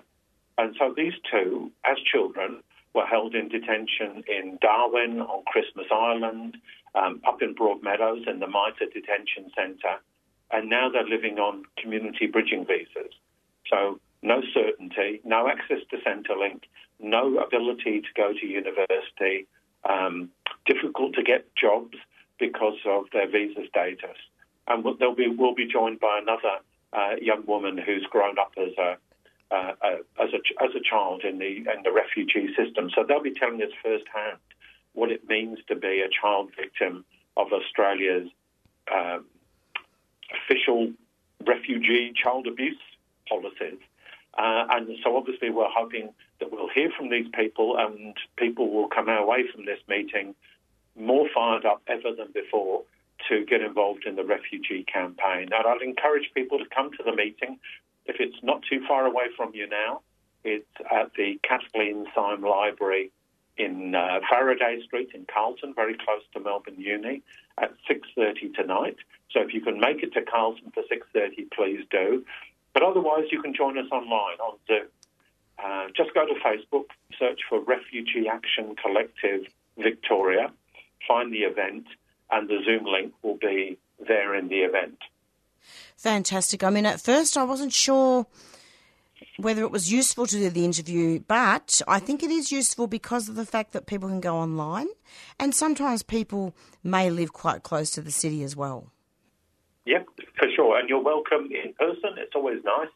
And 0.59 0.75
so 0.77 0.93
these 0.95 1.13
two, 1.31 1.71
as 1.85 1.97
children, 2.11 2.61
were 2.93 3.05
held 3.05 3.33
in 3.33 3.49
detention 3.49 4.23
in 4.27 4.59
Darwin, 4.61 5.21
on 5.21 5.43
Christmas 5.45 5.87
Island, 5.91 6.57
um, 6.93 7.19
up 7.27 7.41
in 7.41 7.55
Broadmeadows 7.55 8.27
in 8.27 8.39
the 8.39 8.47
MITA 8.47 8.91
Detention 8.93 9.51
Centre, 9.55 9.97
and 10.51 10.69
now 10.69 10.89
they're 10.89 11.03
living 11.07 11.39
on 11.39 11.63
community 11.81 12.27
bridging 12.27 12.63
visas. 12.65 13.13
So 13.69 13.99
no 14.27 14.41
certainty, 14.53 15.21
no 15.23 15.47
access 15.47 15.79
to 15.89 15.97
Centrelink, 15.97 16.63
no 16.99 17.37
ability 17.37 18.01
to 18.01 18.07
go 18.15 18.33
to 18.33 18.45
university, 18.45 19.47
um, 19.87 20.29
difficult 20.65 21.13
to 21.13 21.23
get 21.23 21.55
jobs 21.55 21.97
because 22.39 22.77
of 22.85 23.05
their 23.13 23.29
visa 23.29 23.61
status. 23.69 24.17
And 24.67 24.85
they'll 24.99 25.15
be, 25.15 25.27
we'll 25.27 25.55
be 25.55 25.65
joined 25.67 25.99
by 25.99 26.19
another 26.21 26.57
uh, 26.91 27.15
young 27.21 27.45
woman 27.45 27.77
who's 27.77 28.05
grown 28.09 28.37
up 28.37 28.51
as 28.57 28.73
a, 28.77 28.97
uh, 29.49 29.73
uh, 29.81 29.97
as 30.21 30.29
a 30.33 30.63
as 30.63 30.71
a 30.75 30.81
child 30.81 31.23
in 31.23 31.39
the 31.39 31.47
in 31.47 31.83
the 31.85 31.91
refugee 31.91 32.53
system. 32.53 32.89
So 32.93 33.05
they'll 33.07 33.23
be 33.23 33.33
telling 33.33 33.61
us 33.61 33.69
firsthand 33.81 34.39
what 34.91 35.09
it 35.09 35.25
means 35.29 35.59
to 35.69 35.75
be 35.75 36.01
a 36.01 36.09
child 36.09 36.51
victim 36.53 37.05
of 37.37 37.53
Australia's 37.53 38.27
um, 38.93 39.23
official 40.35 40.91
refugee 41.45 42.11
child 42.21 42.45
abuse 42.47 42.75
policies. 43.29 43.79
Uh, 44.37 44.65
and 44.69 44.97
so 45.03 45.17
obviously 45.17 45.49
we're 45.49 45.69
hoping 45.69 46.09
that 46.39 46.51
we'll 46.51 46.69
hear 46.69 46.91
from 46.95 47.09
these 47.09 47.27
people 47.33 47.75
and 47.77 48.15
people 48.37 48.69
will 48.69 48.87
come 48.87 49.09
away 49.09 49.45
from 49.53 49.65
this 49.65 49.79
meeting 49.87 50.35
more 50.95 51.27
fired 51.33 51.65
up 51.65 51.81
ever 51.87 52.13
than 52.15 52.31
before 52.33 52.83
to 53.29 53.45
get 53.45 53.61
involved 53.61 54.05
in 54.05 54.15
the 54.15 54.23
refugee 54.23 54.83
campaign. 54.83 55.49
And 55.51 55.65
I'd 55.67 55.81
encourage 55.81 56.31
people 56.35 56.59
to 56.59 56.65
come 56.65 56.91
to 56.91 57.03
the 57.03 57.15
meeting. 57.15 57.59
If 58.05 58.17
it's 58.19 58.37
not 58.43 58.61
too 58.69 58.85
far 58.87 59.05
away 59.05 59.25
from 59.35 59.51
you 59.53 59.67
now, 59.67 60.01
it's 60.43 60.65
at 60.91 61.11
the 61.17 61.39
Kathleen 61.43 62.05
Syme 62.15 62.41
Library 62.41 63.11
in 63.57 63.95
uh, 63.95 64.19
Faraday 64.29 64.81
Street 64.85 65.09
in 65.13 65.25
Carlton, 65.31 65.73
very 65.73 65.95
close 65.95 66.21
to 66.33 66.39
Melbourne 66.39 66.79
Uni, 66.79 67.23
at 67.57 67.73
6.30 67.89 68.53
tonight. 68.53 68.97
So 69.31 69.41
if 69.41 69.53
you 69.53 69.61
can 69.61 69.79
make 69.79 70.03
it 70.03 70.13
to 70.13 70.21
Carlton 70.21 70.71
for 70.73 70.83
6.30, 70.83 71.51
please 71.51 71.83
do. 71.89 72.23
But 72.73 72.83
otherwise, 72.83 73.25
you 73.31 73.41
can 73.41 73.53
join 73.53 73.77
us 73.77 73.87
online 73.91 74.39
on 74.39 74.57
Zoom. 74.67 74.87
Uh, 75.63 75.87
just 75.95 76.13
go 76.13 76.25
to 76.25 76.33
Facebook, 76.35 76.85
search 77.17 77.41
for 77.49 77.59
Refugee 77.59 78.27
Action 78.31 78.75
Collective 78.75 79.47
Victoria, 79.77 80.51
find 81.07 81.33
the 81.33 81.39
event, 81.39 81.87
and 82.31 82.47
the 82.47 82.59
Zoom 82.63 82.85
link 82.85 83.13
will 83.23 83.37
be 83.37 83.77
there 84.07 84.35
in 84.35 84.49
the 84.49 84.59
event. 84.59 84.97
Fantastic. 85.97 86.63
I 86.63 86.69
mean, 86.69 86.85
at 86.85 87.01
first 87.01 87.37
I 87.37 87.43
wasn't 87.43 87.73
sure 87.73 88.27
whether 89.37 89.63
it 89.63 89.71
was 89.71 89.91
useful 89.91 90.27
to 90.27 90.35
do 90.35 90.49
the 90.49 90.65
interview, 90.65 91.19
but 91.27 91.81
I 91.87 91.99
think 91.99 92.23
it 92.23 92.29
is 92.29 92.51
useful 92.51 92.87
because 92.87 93.29
of 93.29 93.35
the 93.35 93.45
fact 93.45 93.73
that 93.73 93.87
people 93.87 94.09
can 94.09 94.21
go 94.21 94.35
online 94.35 94.87
and 95.39 95.53
sometimes 95.53 96.03
people 96.03 96.55
may 96.83 97.09
live 97.09 97.33
quite 97.33 97.63
close 97.63 97.91
to 97.91 98.01
the 98.01 98.11
city 98.11 98.43
as 98.43 98.55
well. 98.55 98.91
Yep, 99.87 100.07
for 100.37 100.47
sure. 100.53 100.77
And 100.77 100.89
you're 100.89 101.01
welcome 101.01 101.49
in 101.49 101.73
person. 101.73 102.17
It's 102.17 102.35
always 102.35 102.61
nice 102.65 102.89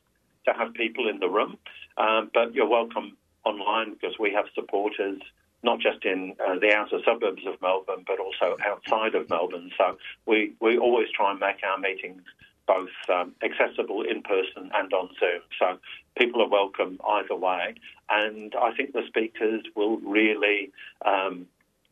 to 0.46 0.54
have 0.54 0.74
people 0.74 1.08
in 1.08 1.20
the 1.20 1.30
room, 1.30 1.58
um, 1.98 2.30
but 2.34 2.54
you're 2.54 2.68
welcome 2.68 3.16
online 3.46 3.94
because 3.94 4.20
we 4.20 4.34
have 4.34 4.46
supporters 4.54 5.22
not 5.64 5.80
just 5.80 6.04
in 6.04 6.36
uh, 6.46 6.60
the 6.60 6.74
outer 6.74 7.00
suburbs 7.06 7.44
of 7.48 7.62
Melbourne, 7.62 8.04
but 8.06 8.20
also 8.20 8.58
outside 8.66 9.16
of 9.16 9.30
Melbourne. 9.30 9.72
So 9.78 9.98
we, 10.26 10.54
we 10.60 10.78
always 10.78 11.08
try 11.16 11.32
and 11.32 11.40
make 11.40 11.64
our 11.64 11.78
meetings 11.78 12.24
both 12.68 12.90
um, 13.08 13.36
accessible 13.42 14.02
in 14.02 14.22
person 14.22 14.70
and 14.74 14.92
on 14.92 15.10
Zoom. 15.18 15.42
So 15.60 15.78
people 16.18 16.42
are 16.42 16.50
welcome 16.50 17.00
either 17.08 17.36
way. 17.36 17.76
And 18.10 18.54
I 18.56 18.76
think 18.76 18.92
the 18.92 19.04
speakers 19.08 19.62
will 19.76 19.98
really 20.00 20.72
um, 21.06 21.48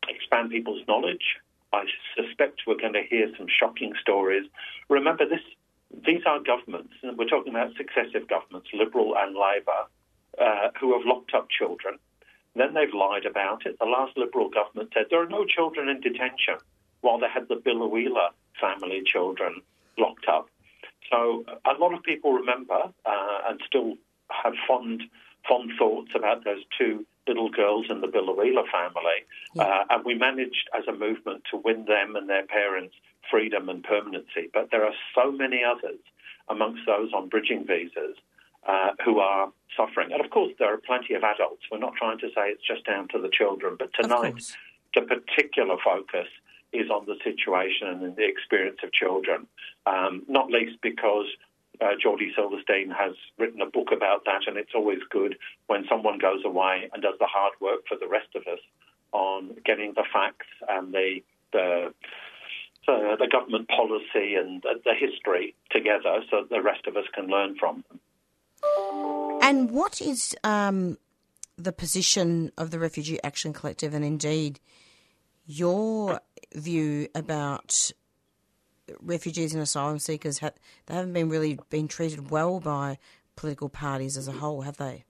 expand 0.10 0.50
people's 0.50 0.82
knowledge. 0.90 1.38
I 1.72 1.86
suspect 2.16 2.62
we're 2.66 2.78
going 2.78 2.94
to 2.94 3.04
hear 3.04 3.32
some 3.38 3.48
shocking 3.48 3.94
stories. 4.02 4.46
Remember, 4.90 5.28
this 5.28 5.42
these 6.06 6.22
are 6.26 6.40
governments, 6.40 6.94
and 7.02 7.18
we're 7.18 7.28
talking 7.28 7.54
about 7.54 7.76
successive 7.76 8.28
governments, 8.28 8.70
Liberal 8.74 9.16
and 9.18 9.36
Labor, 9.36 9.88
uh, 10.40 10.70
who 10.80 10.94
have 10.94 11.06
locked 11.06 11.34
up 11.34 11.50
children. 11.50 11.98
Then 12.56 12.74
they've 12.74 12.94
lied 12.94 13.26
about 13.26 13.66
it. 13.66 13.78
The 13.80 13.86
last 13.86 14.18
Liberal 14.18 14.50
government 14.50 14.92
said 14.94 15.06
there 15.10 15.22
are 15.22 15.30
no 15.30 15.46
children 15.46 15.90
in 15.90 16.02
detention, 16.02 16.58
while 17.02 17.20
they 17.20 17.30
had 17.30 17.48
the 17.48 17.56
Biloela 17.56 18.30
family 18.60 19.02
children 19.06 19.62
locked 19.98 20.28
up. 20.28 20.48
So 21.12 21.44
a 21.66 21.74
lot 21.80 21.94
of 21.94 22.04
people 22.04 22.34
remember 22.34 22.92
uh, 23.06 23.38
and 23.48 23.60
still 23.66 23.96
have 24.30 24.54
fond 24.68 25.04
fond 25.48 25.72
thoughts 25.80 26.12
about 26.16 26.44
those 26.44 26.64
two 26.78 27.06
little 27.30 27.50
girls 27.50 27.86
in 27.90 28.02
the 28.02 28.08
Biloela 28.08 28.66
family. 28.72 29.20
Yeah. 29.54 29.64
Uh, 29.64 29.84
and 29.92 30.06
we 30.06 30.16
managed 30.16 30.68
as 30.78 30.86
a 30.88 30.92
movement 30.92 31.44
to 31.52 31.58
win 31.58 31.86
them 31.86 32.16
and 32.16 32.28
their 32.28 32.46
parents 32.46 32.96
freedom 33.30 33.70
and 33.70 33.84
permanency. 33.84 34.50
But 34.54 34.70
there 34.72 34.84
are 34.84 34.94
so 35.16 35.32
many 35.32 35.62
others 35.64 36.00
amongst 36.50 36.82
those 36.86 37.14
on 37.14 37.30
bridging 37.30 37.66
visas 37.66 38.18
uh, 38.68 38.90
who 39.06 39.20
are 39.20 39.52
suffering. 39.78 40.12
And 40.12 40.24
of 40.24 40.32
course, 40.32 40.54
there 40.58 40.74
are 40.74 40.78
plenty 40.78 41.14
of 41.14 41.24
adults. 41.24 41.64
We're 41.72 41.78
not 41.78 41.94
trying 41.96 42.20
to 42.20 42.28
say 42.36 42.50
it's 42.50 42.66
just 42.66 42.86
down 42.86 43.08
to 43.10 43.20
the 43.20 43.30
children. 43.30 43.76
But 43.78 43.92
tonight, 44.00 44.56
the 44.96 45.02
particular 45.02 45.76
focus 45.84 46.28
is 46.74 46.90
on 46.90 47.06
the 47.06 47.16
situation 47.24 47.88
and 47.88 48.16
the 48.16 48.28
experience 48.28 48.80
of 48.84 48.92
children, 48.92 49.48
um, 49.86 50.24
not 50.28 50.52
least 50.52 50.78
because 50.82 51.26
uh, 51.82 51.92
Jordy 52.02 52.32
Silverstein 52.36 52.90
has 52.90 53.14
written 53.38 53.62
a 53.62 53.66
book 53.66 53.90
about 53.96 54.26
that, 54.26 54.42
and 54.48 54.58
it's 54.58 54.76
always 54.76 55.00
good 55.10 55.38
when 55.68 55.86
someone 55.90 56.18
goes 56.18 56.44
away 56.46 56.90
and 56.94 57.02
does 57.02 57.16
the 57.20 57.26
hard 57.26 57.54
work 57.62 57.88
for 57.88 57.98
the 57.98 58.08
rest 58.08 58.30
of 58.36 58.44
us 58.48 58.60
on 59.12 59.56
getting 59.66 59.94
the 59.96 60.04
facts 60.12 60.48
and 60.68 60.94
the 60.94 61.20
the, 61.52 61.94
the, 62.86 63.28
government 63.32 63.68
policy 63.70 64.36
and 64.36 64.62
the, 64.62 64.80
the 64.86 64.94
history 64.94 65.56
together, 65.72 66.20
so 66.30 66.42
that 66.42 66.50
the 66.50 66.62
rest 66.62 66.86
of 66.86 66.96
us 66.96 67.06
can 67.14 67.28
learn 67.28 67.56
from 67.58 67.84
them. 67.90 68.00
And 69.42 69.72
what 69.72 70.00
is 70.00 70.36
um, 70.44 70.98
the 71.58 71.72
position 71.72 72.52
of 72.58 72.72
the 72.72 72.78
Refugee 72.78 73.20
Action 73.24 73.54
Collective, 73.54 73.94
and 73.94 74.06
indeed 74.06 74.60
your 75.46 76.22
view 76.54 77.08
about 77.16 77.92
refugees 79.02 79.54
and 79.54 79.62
asylum 79.62 80.00
seekers, 80.00 80.40
they 80.40 80.94
haven't 80.94 81.14
been 81.14 81.30
really 81.30 81.60
been 81.70 81.88
treated 81.88 82.32
well 82.32 82.60
by 82.60 82.98
political 83.36 83.70
parties 83.70 84.18
as 84.18 84.28
a 84.28 84.34
whole, 84.34 84.62
have 84.62 84.78
they? 84.78 85.06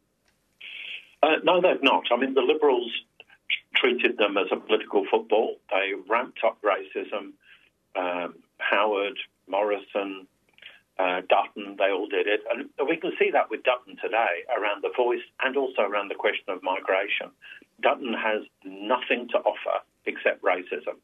Uh, 1.22 1.36
no, 1.44 1.62
they've 1.62 1.84
not. 1.84 2.04
I 2.12 2.18
mean, 2.18 2.34
the 2.34 2.42
Liberals 2.42 2.92
treated 3.76 4.18
them 4.18 4.38
as 4.38 4.48
a 4.52 4.58
political 4.58 5.06
football. 5.10 5.56
They 5.72 5.94
ramped 6.08 6.40
up 6.46 6.58
racism. 6.62 7.34
Um, 7.96 8.36
Howard, 8.58 9.18
Morrison, 9.48 10.28
uh, 11.00 11.22
Dutton, 11.28 11.76
they 11.78 11.92
all 11.92 12.08
did 12.08 12.28
it. 12.28 12.42
And 12.52 12.70
we 12.88 12.98
can 12.98 13.12
see 13.18 13.32
that 13.32 13.50
with 13.50 13.64
Dutton 13.64 13.96
today 14.02 14.44
around 14.56 14.84
the 14.84 14.92
voice 14.96 15.24
and 15.42 15.58
also 15.58 15.82
around 15.82 16.10
the 16.10 16.16
question 16.16 16.50
of 16.50 16.62
migration. 16.62 17.32
Dutton 17.82 18.14
has 18.14 18.44
nothing 18.64 19.28
to 19.30 19.38
offer 19.40 19.80
except 20.06 20.44
racism. 20.44 21.00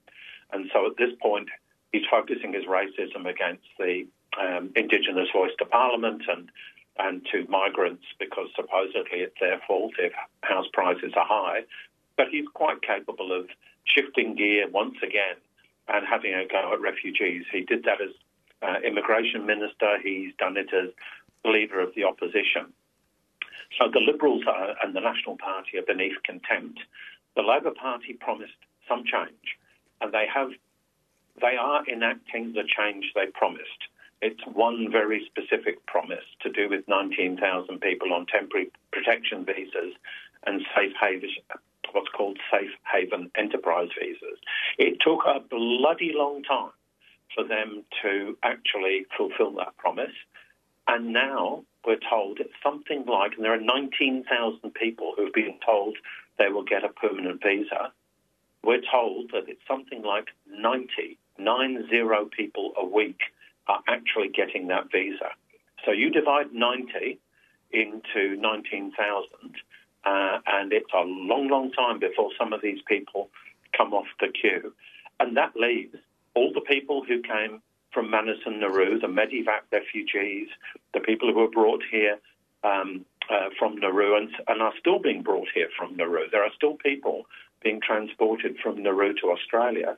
And 0.51 0.69
so 0.73 0.85
at 0.85 0.97
this 0.97 1.11
point, 1.21 1.49
he's 1.95 2.07
focusing 2.09 2.53
his 2.53 2.65
racism 2.65 3.25
against 3.29 3.63
the 3.79 4.05
um, 4.39 4.71
Indigenous 4.75 5.29
voice 5.33 5.51
to 5.59 5.65
Parliament 5.65 6.23
and 6.27 6.49
and 6.97 7.25
to 7.29 7.45
migrants 7.49 8.05
because 8.19 8.47
supposedly 8.55 9.19
it's 9.19 9.35
their 9.41 9.59
fault 9.67 9.93
if 9.99 10.13
house 10.43 10.67
prices 10.71 11.11
are 11.17 11.25
high. 11.27 11.59
But 12.15 12.27
he's 12.31 12.47
quite 12.53 12.81
capable 12.81 13.37
of 13.37 13.47
shifting 13.83 14.35
gear 14.35 14.69
once 14.69 14.95
again 15.03 15.35
and 15.89 16.05
having 16.07 16.33
a 16.33 16.47
go 16.47 16.71
at 16.73 16.79
refugees. 16.79 17.43
He 17.51 17.61
did 17.61 17.83
that 17.83 17.99
as 17.99 18.11
uh, 18.61 18.79
immigration 18.87 19.45
minister. 19.45 19.97
He's 20.01 20.33
done 20.39 20.55
it 20.55 20.73
as 20.73 20.89
leader 21.43 21.81
of 21.81 21.93
the 21.95 22.05
opposition. 22.05 22.71
So 23.77 23.89
the 23.91 23.99
Liberals 23.99 24.43
are, 24.47 24.75
and 24.81 24.95
the 24.95 25.01
National 25.01 25.35
Party 25.37 25.77
are 25.77 25.85
beneath 25.85 26.15
contempt. 26.23 26.79
The 27.35 27.41
Labor 27.41 27.71
Party 27.71 28.13
promised 28.13 28.55
some 28.87 29.03
change, 29.03 29.57
and 29.99 30.13
they 30.13 30.25
have. 30.33 30.51
They 31.41 31.57
are 31.57 31.83
enacting 31.87 32.53
the 32.53 32.63
change 32.63 33.11
they 33.13 33.27
promised. 33.27 33.89
It's 34.21 34.41
one 34.45 34.89
very 34.91 35.25
specific 35.25 35.85
promise 35.85 36.23
to 36.41 36.49
do 36.49 36.69
with 36.69 36.87
19,000 36.87 37.79
people 37.81 38.13
on 38.13 38.25
temporary 38.25 38.71
protection 38.91 39.45
visas 39.45 39.93
and 40.45 40.61
safe 40.75 40.93
haven, 40.99 41.29
what's 41.91 42.09
called 42.09 42.39
safe 42.51 42.71
haven 42.91 43.29
enterprise 43.35 43.89
visas. 43.99 44.39
It 44.77 44.99
took 45.01 45.23
a 45.25 45.41
bloody 45.41 46.13
long 46.15 46.43
time 46.43 46.71
for 47.33 47.43
them 47.43 47.83
to 48.01 48.37
actually 48.43 49.05
fulfill 49.17 49.51
that 49.55 49.75
promise. 49.77 50.15
And 50.87 51.11
now 51.11 51.65
we're 51.85 51.99
told 52.09 52.39
it's 52.39 52.53
something 52.63 53.05
like, 53.05 53.33
and 53.35 53.43
there 53.43 53.53
are 53.53 53.59
19,000 53.59 54.73
people 54.73 55.13
who've 55.17 55.33
been 55.33 55.59
told 55.65 55.97
they 56.37 56.49
will 56.49 56.63
get 56.63 56.83
a 56.83 56.89
permanent 56.89 57.41
visa. 57.43 57.91
We're 58.63 58.81
told 58.89 59.31
that 59.31 59.47
it's 59.47 59.61
something 59.67 60.01
like 60.01 60.27
90, 60.49 61.17
nine 61.37 61.87
zero 61.89 62.25
people 62.25 62.73
a 62.77 62.85
week 62.85 63.19
are 63.67 63.81
actually 63.87 64.29
getting 64.29 64.67
that 64.67 64.91
visa. 64.91 65.29
So 65.85 65.91
you 65.91 66.09
divide 66.09 66.53
90 66.53 67.19
into 67.71 68.35
19,000, 68.37 69.55
uh, 70.05 70.39
and 70.47 70.71
it's 70.71 70.91
a 70.93 71.01
long, 71.01 71.47
long 71.47 71.71
time 71.71 71.99
before 71.99 72.31
some 72.37 72.53
of 72.53 72.61
these 72.61 72.79
people 72.87 73.29
come 73.75 73.93
off 73.93 74.07
the 74.19 74.27
queue. 74.27 74.73
And 75.19 75.35
that 75.37 75.55
leaves 75.55 75.97
all 76.33 76.51
the 76.53 76.61
people 76.61 77.03
who 77.03 77.21
came 77.21 77.61
from 77.91 78.09
Manus 78.09 78.39
and 78.45 78.59
Nauru, 78.59 78.99
the 78.99 79.07
Medevac 79.07 79.61
refugees, 79.71 80.49
the 80.93 80.99
people 80.99 81.31
who 81.31 81.39
were 81.39 81.49
brought 81.49 81.81
here 81.89 82.19
um, 82.63 83.05
uh, 83.29 83.49
from 83.57 83.77
Nauru 83.77 84.17
and, 84.17 84.29
and, 84.47 84.61
are 84.61 84.73
still 84.79 84.99
being 84.99 85.23
brought 85.23 85.47
here 85.53 85.69
from 85.77 85.95
Nauru. 85.95 86.29
There 86.29 86.43
are 86.43 86.51
still 86.55 86.75
people 86.75 87.25
being 87.63 87.79
transported 87.81 88.57
from 88.61 88.83
Nauru 88.83 89.13
to 89.21 89.31
Australia, 89.31 89.97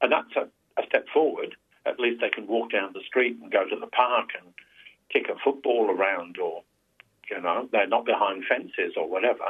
and 0.00 0.12
that's 0.12 0.34
a, 0.36 0.48
a 0.78 0.82
step 0.86 1.06
forward. 1.12 1.54
At 1.84 2.00
least 2.00 2.20
they 2.20 2.30
can 2.30 2.46
walk 2.46 2.72
down 2.72 2.92
the 2.92 3.02
street 3.06 3.38
and 3.40 3.50
go 3.50 3.68
to 3.68 3.76
the 3.78 3.86
park 3.86 4.30
and 4.40 4.52
kick 5.12 5.28
a 5.28 5.38
football 5.42 5.90
around, 5.90 6.38
or 6.38 6.62
you 7.30 7.40
know, 7.40 7.68
they're 7.72 7.86
not 7.86 8.04
behind 8.04 8.44
fences 8.48 8.94
or 8.96 9.08
whatever. 9.08 9.44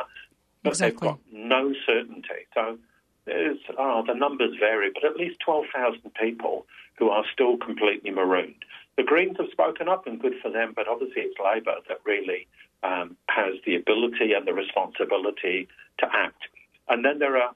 But 0.63 0.71
exactly. 0.71 0.91
they've 0.91 1.01
got 1.01 1.21
no 1.33 1.75
certainty. 1.87 2.47
So 2.55 2.79
there's, 3.25 3.59
oh, 3.79 4.05
the 4.07 4.15
numbers 4.15 4.57
vary, 4.59 4.91
but 4.93 5.05
at 5.05 5.17
least 5.17 5.41
12,000 5.45 6.15
people 6.15 6.67
who 6.99 7.11
are 7.11 7.25
still 7.33 7.57
completely 7.57 8.11
marooned. 8.11 8.65
The 8.97 9.03
Greens 9.03 9.37
have 9.39 9.51
spoken 9.51 9.89
up, 9.89 10.07
and 10.07 10.21
good 10.21 10.35
for 10.41 10.51
them, 10.51 10.73
but 10.75 10.89
obviously 10.89 11.23
it's 11.23 11.39
Labor 11.39 11.77
that 11.89 11.99
really 12.05 12.47
um, 12.83 13.17
has 13.29 13.55
the 13.67 13.77
ability 13.77 14.33
and 14.33 14.47
the 14.47 14.55
responsibility 14.55 15.69
to 15.99 16.07
act. 16.11 16.43
And 16.89 17.05
then 17.05 17.19
there 17.19 17.37
are 17.37 17.55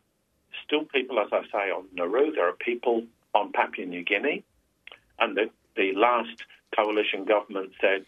still 0.66 0.84
people, 0.84 1.18
as 1.18 1.28
I 1.32 1.42
say, 1.50 1.70
on 1.70 1.86
Nauru. 1.94 2.32
There 2.32 2.48
are 2.48 2.52
people 2.52 3.04
on 3.34 3.52
Papua 3.52 3.86
New 3.86 4.04
Guinea, 4.04 4.44
and 5.18 5.36
the, 5.36 5.50
the 5.76 5.92
last 5.94 6.44
coalition 6.74 7.24
government 7.24 7.72
said, 7.80 8.04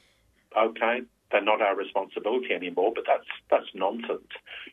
okay, 0.56 1.02
they're 1.30 1.42
not 1.42 1.62
our 1.62 1.74
responsibility 1.74 2.52
anymore, 2.52 2.92
but 2.94 3.04
that's 3.06 3.26
that's 3.50 3.74
nonsense. 3.74 4.28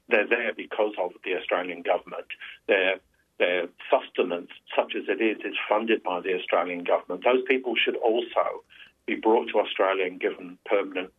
They're 0.09 0.27
there 0.27 0.53
because 0.53 0.93
of 0.99 1.11
the 1.23 1.35
Australian 1.35 1.81
government. 1.81 2.27
Their 2.67 2.99
their 3.37 3.67
sustenance, 3.89 4.51
such 4.75 4.93
as 4.95 5.03
it 5.07 5.21
is, 5.21 5.37
is 5.45 5.55
funded 5.69 6.03
by 6.03 6.19
the 6.19 6.35
Australian 6.35 6.83
government. 6.83 7.23
Those 7.23 7.43
people 7.47 7.75
should 7.75 7.95
also 7.95 8.63
be 9.05 9.15
brought 9.15 9.47
to 9.49 9.59
Australia 9.59 10.05
and 10.05 10.19
given 10.19 10.57
permanent 10.65 11.11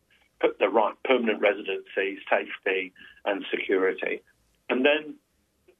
the 0.59 0.69
right 0.69 0.93
permanent 1.03 1.41
residency, 1.41 2.17
safety, 2.29 2.93
and 3.25 3.45
security. 3.51 4.21
And 4.69 4.85
then, 4.85 5.15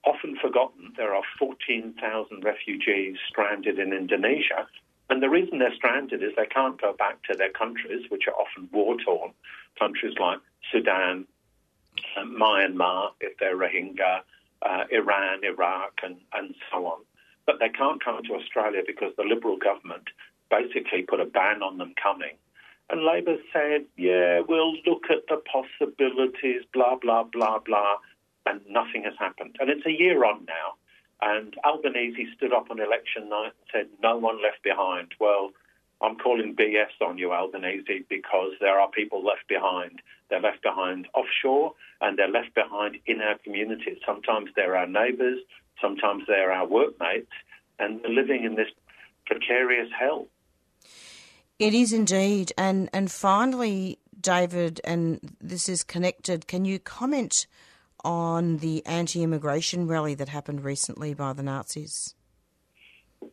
often 0.06 0.36
forgotten, 0.42 0.94
there 0.98 1.14
are 1.14 1.24
14,000 1.38 2.44
refugees 2.44 3.18
stranded 3.30 3.80
in 3.80 3.94
Indonesia 3.94 4.68
and 5.12 5.22
the 5.22 5.30
reason 5.30 5.60
they're 5.60 5.76
stranded 5.76 6.24
is 6.24 6.32
they 6.38 6.46
can't 6.46 6.80
go 6.80 6.94
back 6.94 7.22
to 7.24 7.36
their 7.38 7.52
countries, 7.52 8.10
which 8.10 8.24
are 8.30 8.34
often 8.34 8.70
war 8.72 8.96
torn, 9.06 9.32
countries 9.78 10.14
like 10.18 10.40
Sudan, 10.72 11.28
uh, 12.16 12.22
Myanmar, 12.22 13.12
if 13.20 13.38
they're 13.38 13.58
Rohingya, 13.58 14.22
uh, 14.62 14.84
Iran, 14.90 15.44
Iraq, 15.44 16.00
and, 16.02 16.16
and 16.34 16.56
so 16.72 16.86
on. 16.86 17.02
But 17.46 17.60
they 17.60 17.68
can't 17.68 18.02
come 18.02 18.24
to 18.24 18.36
Australia 18.36 18.84
because 18.88 19.12
the 19.18 19.26
Liberal 19.26 19.58
government 19.58 20.08
basically 20.50 21.02
put 21.02 21.20
a 21.20 21.26
ban 21.26 21.62
on 21.62 21.78
them 21.78 21.94
coming. 22.02 22.38
And 22.90 23.04
Labor 23.04 23.36
said, 23.52 23.88
yeah, 23.98 24.40
we'll 24.48 24.78
look 24.86 25.08
at 25.10 25.28
the 25.28 25.42
possibilities, 25.52 26.62
blah, 26.74 26.96
blah, 26.96 27.24
blah, 27.24 27.60
blah. 27.60 27.96
And 28.46 28.62
nothing 28.70 29.04
has 29.04 29.14
happened. 29.20 29.56
And 29.60 29.70
it's 29.70 29.86
a 29.86 29.92
year 29.92 30.26
on 30.26 30.46
now. 30.46 30.76
And 31.22 31.56
Albanese 31.64 32.28
stood 32.36 32.54
up 32.54 32.72
on 32.72 32.80
election 32.80 33.30
night 33.30 33.54
and 33.60 33.70
said, 33.72 33.88
no 34.02 34.18
one 34.18 34.42
left 34.42 34.64
behind. 34.64 35.14
Well, 35.20 35.52
I'm 36.02 36.16
calling 36.16 36.56
BS 36.56 37.06
on 37.06 37.20
you, 37.20 37.32
Albanese, 37.32 38.06
because 38.10 38.54
there 38.60 38.80
are 38.80 38.90
people 38.90 39.24
left 39.24 39.48
behind. 39.48 40.02
They're 40.30 40.42
left 40.42 40.64
behind 40.64 41.08
offshore 41.14 41.74
and 42.02 42.18
they're 42.18 42.28
left 42.28 42.56
behind 42.56 42.98
in 43.06 43.22
our 43.22 43.38
communities. 43.38 43.98
Sometimes 44.06 44.50
they're 44.56 44.76
our 44.76 44.88
neighbours, 44.88 45.40
sometimes 45.80 46.24
they're 46.28 46.52
our 46.52 46.66
workmates, 46.66 47.32
and 47.78 48.02
they're 48.02 48.12
living 48.12 48.44
in 48.44 48.56
this 48.56 48.70
precarious 49.28 49.90
hell. 49.98 50.28
It 51.60 51.76
is 51.76 51.94
indeed. 51.94 52.52
And, 52.58 52.90
and 52.92 53.12
finally, 53.12 54.00
David, 54.20 54.82
and 54.84 55.20
this 55.40 55.70
is 55.70 55.84
connected, 55.84 56.48
can 56.48 56.66
you 56.66 56.80
comment 56.80 57.46
on 58.04 58.58
the 58.58 58.86
anti 58.86 59.24
immigration 59.24 59.88
rally 59.88 60.14
that 60.16 60.30
happened 60.30 60.64
recently 60.64 61.14
by 61.14 61.34
the 61.34 61.44
Nazis? 61.44 62.16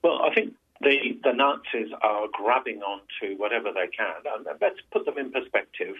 Well, 0.02 0.20
I 0.22 0.34
think 0.34 0.54
the, 0.80 1.18
the 1.24 1.32
Nazis 1.32 1.92
are 2.02 2.26
grabbing 2.32 2.82
onto 2.82 3.36
whatever 3.36 3.72
they 3.72 3.88
can. 3.88 4.14
And 4.26 4.46
let's 4.60 4.80
put 4.92 5.04
them 5.04 5.18
in 5.18 5.32
perspective. 5.32 5.96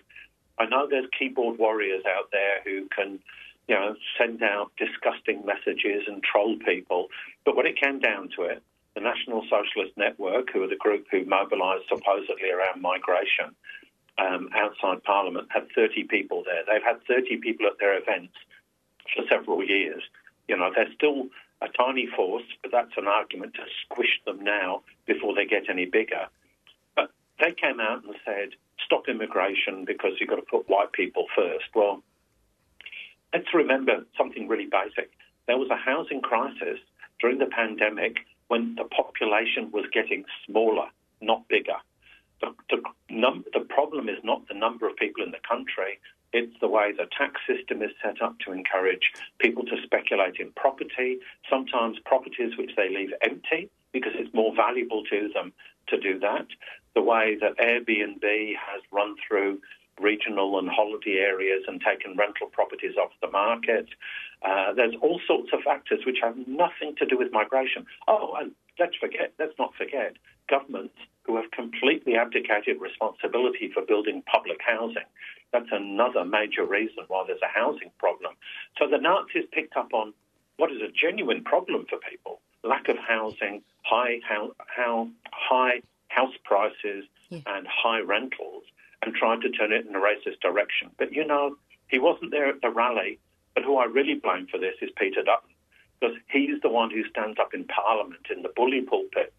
I 0.59 0.67
know 0.67 0.87
there's 0.89 1.09
keyboard 1.19 1.59
warriors 1.59 2.05
out 2.07 2.31
there 2.33 2.61
who 2.65 2.89
can, 2.95 3.19
you 3.67 3.75
know, 3.75 3.95
send 4.19 4.43
out 4.43 4.71
disgusting 4.77 5.45
messages 5.45 6.05
and 6.07 6.23
troll 6.23 6.57
people. 6.59 7.09
But 7.45 7.57
when 7.57 7.67
it 7.67 7.81
came 7.81 7.99
down 7.99 8.31
to 8.37 8.43
it, 8.43 8.63
the 8.95 9.01
National 9.01 9.43
Socialist 9.43 9.97
Network, 9.97 10.51
who 10.53 10.63
are 10.63 10.69
the 10.69 10.77
group 10.77 11.07
who 11.11 11.25
mobilised 11.25 11.85
supposedly 11.89 12.51
around 12.51 12.83
migration 12.83 13.55
um, 14.19 14.49
outside 14.55 15.03
Parliament, 15.05 15.49
had 15.51 15.69
30 15.75 16.05
people 16.05 16.43
there. 16.45 16.63
They've 16.67 16.83
had 16.83 17.05
30 17.07 17.37
people 17.39 17.67
at 17.67 17.79
their 17.79 17.97
events 17.97 18.35
for 19.15 19.25
several 19.29 19.65
years. 19.65 20.03
You 20.49 20.57
know, 20.57 20.71
they're 20.75 20.93
still 20.95 21.29
a 21.61 21.69
tiny 21.69 22.07
force, 22.07 22.45
but 22.63 22.71
that's 22.73 22.97
an 22.97 23.09
argument 23.09 23.55
to 23.55 23.63
squish 23.85 24.21
them 24.25 24.43
now 24.43 24.83
before 25.07 25.35
they 25.35 25.45
get 25.45 25.69
any 25.69 25.87
bigger. 25.87 26.27
But 26.95 27.11
they 27.41 27.53
came 27.53 27.81
out 27.81 28.05
and 28.05 28.15
said, 28.25 28.51
stop 28.85 29.09
immigration 29.09 29.85
because 29.85 30.13
you've 30.19 30.31
got 30.31 30.37
to 30.37 30.43
put 30.43 30.69
white 30.69 30.93
people 30.93 31.27
first. 31.35 31.67
Well, 31.75 32.03
let's 33.33 33.53
remember 33.53 34.05
something 34.17 34.49
really 34.49 34.67
basic. 34.67 35.11
There 35.47 35.59
was 35.59 35.71
a 35.71 35.77
housing 35.77 36.21
crisis 36.21 36.79
during 37.21 37.39
the 37.39 37.47
pandemic 37.47 38.19
when 38.49 38.77
the 38.77 38.85
population 38.85 39.71
was 39.73 39.85
getting 39.93 40.25
smaller, 40.47 40.89
not 41.21 41.49
bigger. 41.49 41.77
The, 42.41 42.55
the, 42.71 42.83
num- 43.11 43.45
the 43.53 43.61
problem 43.61 44.09
is 44.09 44.19
not 44.23 44.47
the 44.49 44.55
number 44.55 44.89
of 44.89 44.97
people 44.97 45.25
in 45.25 45.33
the 45.33 45.41
country, 45.47 45.99
it's 46.33 46.55
the 46.61 46.69
way 46.69 46.93
the 46.93 47.07
tax 47.17 47.41
system 47.47 47.83
is 47.83 47.91
set 48.03 48.21
up 48.21 48.39
to 48.41 48.53
encourage 48.53 49.13
people 49.39 49.65
to 49.65 49.77
speculate 49.83 50.37
in 50.39 50.53
property, 50.53 51.19
sometimes 51.49 51.99
properties 52.05 52.57
which 52.59 52.73
they 52.77 52.89
leave 52.89 53.13
empty 53.23 53.71
because 53.93 54.13
it's 54.15 54.33
more 54.35 54.55
valuable 54.55 55.03
to 55.05 55.31
them 55.35 55.53
to 55.89 55.99
do 55.99 56.19
that. 56.19 56.47
The 56.95 57.03
way 57.03 57.37
that 57.41 57.57
Airbnb 57.59 58.55
has 58.57 58.83
run 58.93 59.17
through 59.27 59.61
regional 60.01 60.59
and 60.59 60.69
holiday 60.69 61.19
areas 61.19 61.65
and 61.67 61.81
taken 61.81 62.17
rental 62.17 62.47
properties 62.49 62.97
off 62.97 63.11
the 63.21 63.31
market. 63.31 63.89
Uh, 64.43 64.73
there's 64.73 64.95
all 65.03 65.21
sorts 65.27 65.51
of 65.53 65.61
factors 65.63 66.01
which 66.07 66.19
have 66.23 66.37
nothing 66.47 66.95
to 66.97 67.07
do 67.07 67.19
with 67.19 67.33
migration. 67.33 67.85
Oh, 68.07 68.35
and 68.39 68.53
let's 68.79 68.95
forget, 68.97 69.33
let's 69.39 69.59
not 69.59 69.75
forget, 69.75 70.17
governments 70.49 70.95
who 71.25 71.37
have 71.37 71.51
completely 71.51 72.17
abdicated 72.17 72.81
responsibility 72.81 73.71
for 73.73 73.83
building 73.83 74.23
public 74.23 74.61
housing. 74.65 75.05
That's 75.53 75.69
another 75.71 76.25
major 76.25 76.65
reason 76.65 77.05
why 77.09 77.25
there's 77.27 77.43
a 77.43 77.59
housing 77.59 77.91
problem. 77.99 78.35
So 78.79 78.89
the 78.89 78.99
Nazis 78.99 79.45
picked 79.53 79.77
up 79.77 79.93
on 79.93 80.15
what 80.57 80.73
is 80.73 80.81
a 80.81 80.91
genuine 80.91 81.45
problem 81.45 81.87
for 81.89 81.99
people 81.99 82.41
lack 82.65 82.89
of 82.89 82.97
housing, 82.99 83.63
high, 83.85 84.19
how, 84.29 84.53
how 84.67 85.09
high 85.31 85.81
house 86.09 86.35
prices, 86.45 87.05
yeah. 87.31 87.41
and 87.47 87.67
high 87.67 88.01
rentals. 88.01 88.65
and 89.03 89.15
tried 89.15 89.41
to 89.43 89.51
turn 89.51 89.73
it 89.73 89.87
in 89.87 89.95
a 89.95 90.01
racist 90.01 90.41
direction. 90.41 90.91
But 90.99 91.13
you 91.13 91.25
know, 91.25 91.57
he 91.87 91.99
wasn't 91.99 92.33
there 92.33 92.49
at 92.49 92.61
the 92.63 92.71
rally. 92.71 93.19
But 93.55 93.65
who 93.65 93.77
I 93.77 93.85
really 93.85 94.15
blame 94.15 94.47
for 94.51 94.59
this 94.59 94.75
is 94.83 94.91
Peter 94.97 95.23
Dutton, 95.23 95.51
because 96.01 96.17
he's 96.31 96.61
the 96.63 96.69
one 96.69 96.91
who 96.91 97.05
stands 97.09 97.39
up 97.39 97.55
in 97.55 97.65
Parliament 97.65 98.27
in 98.35 98.43
the 98.43 98.53
bully 98.55 98.83
pulpit 98.83 99.33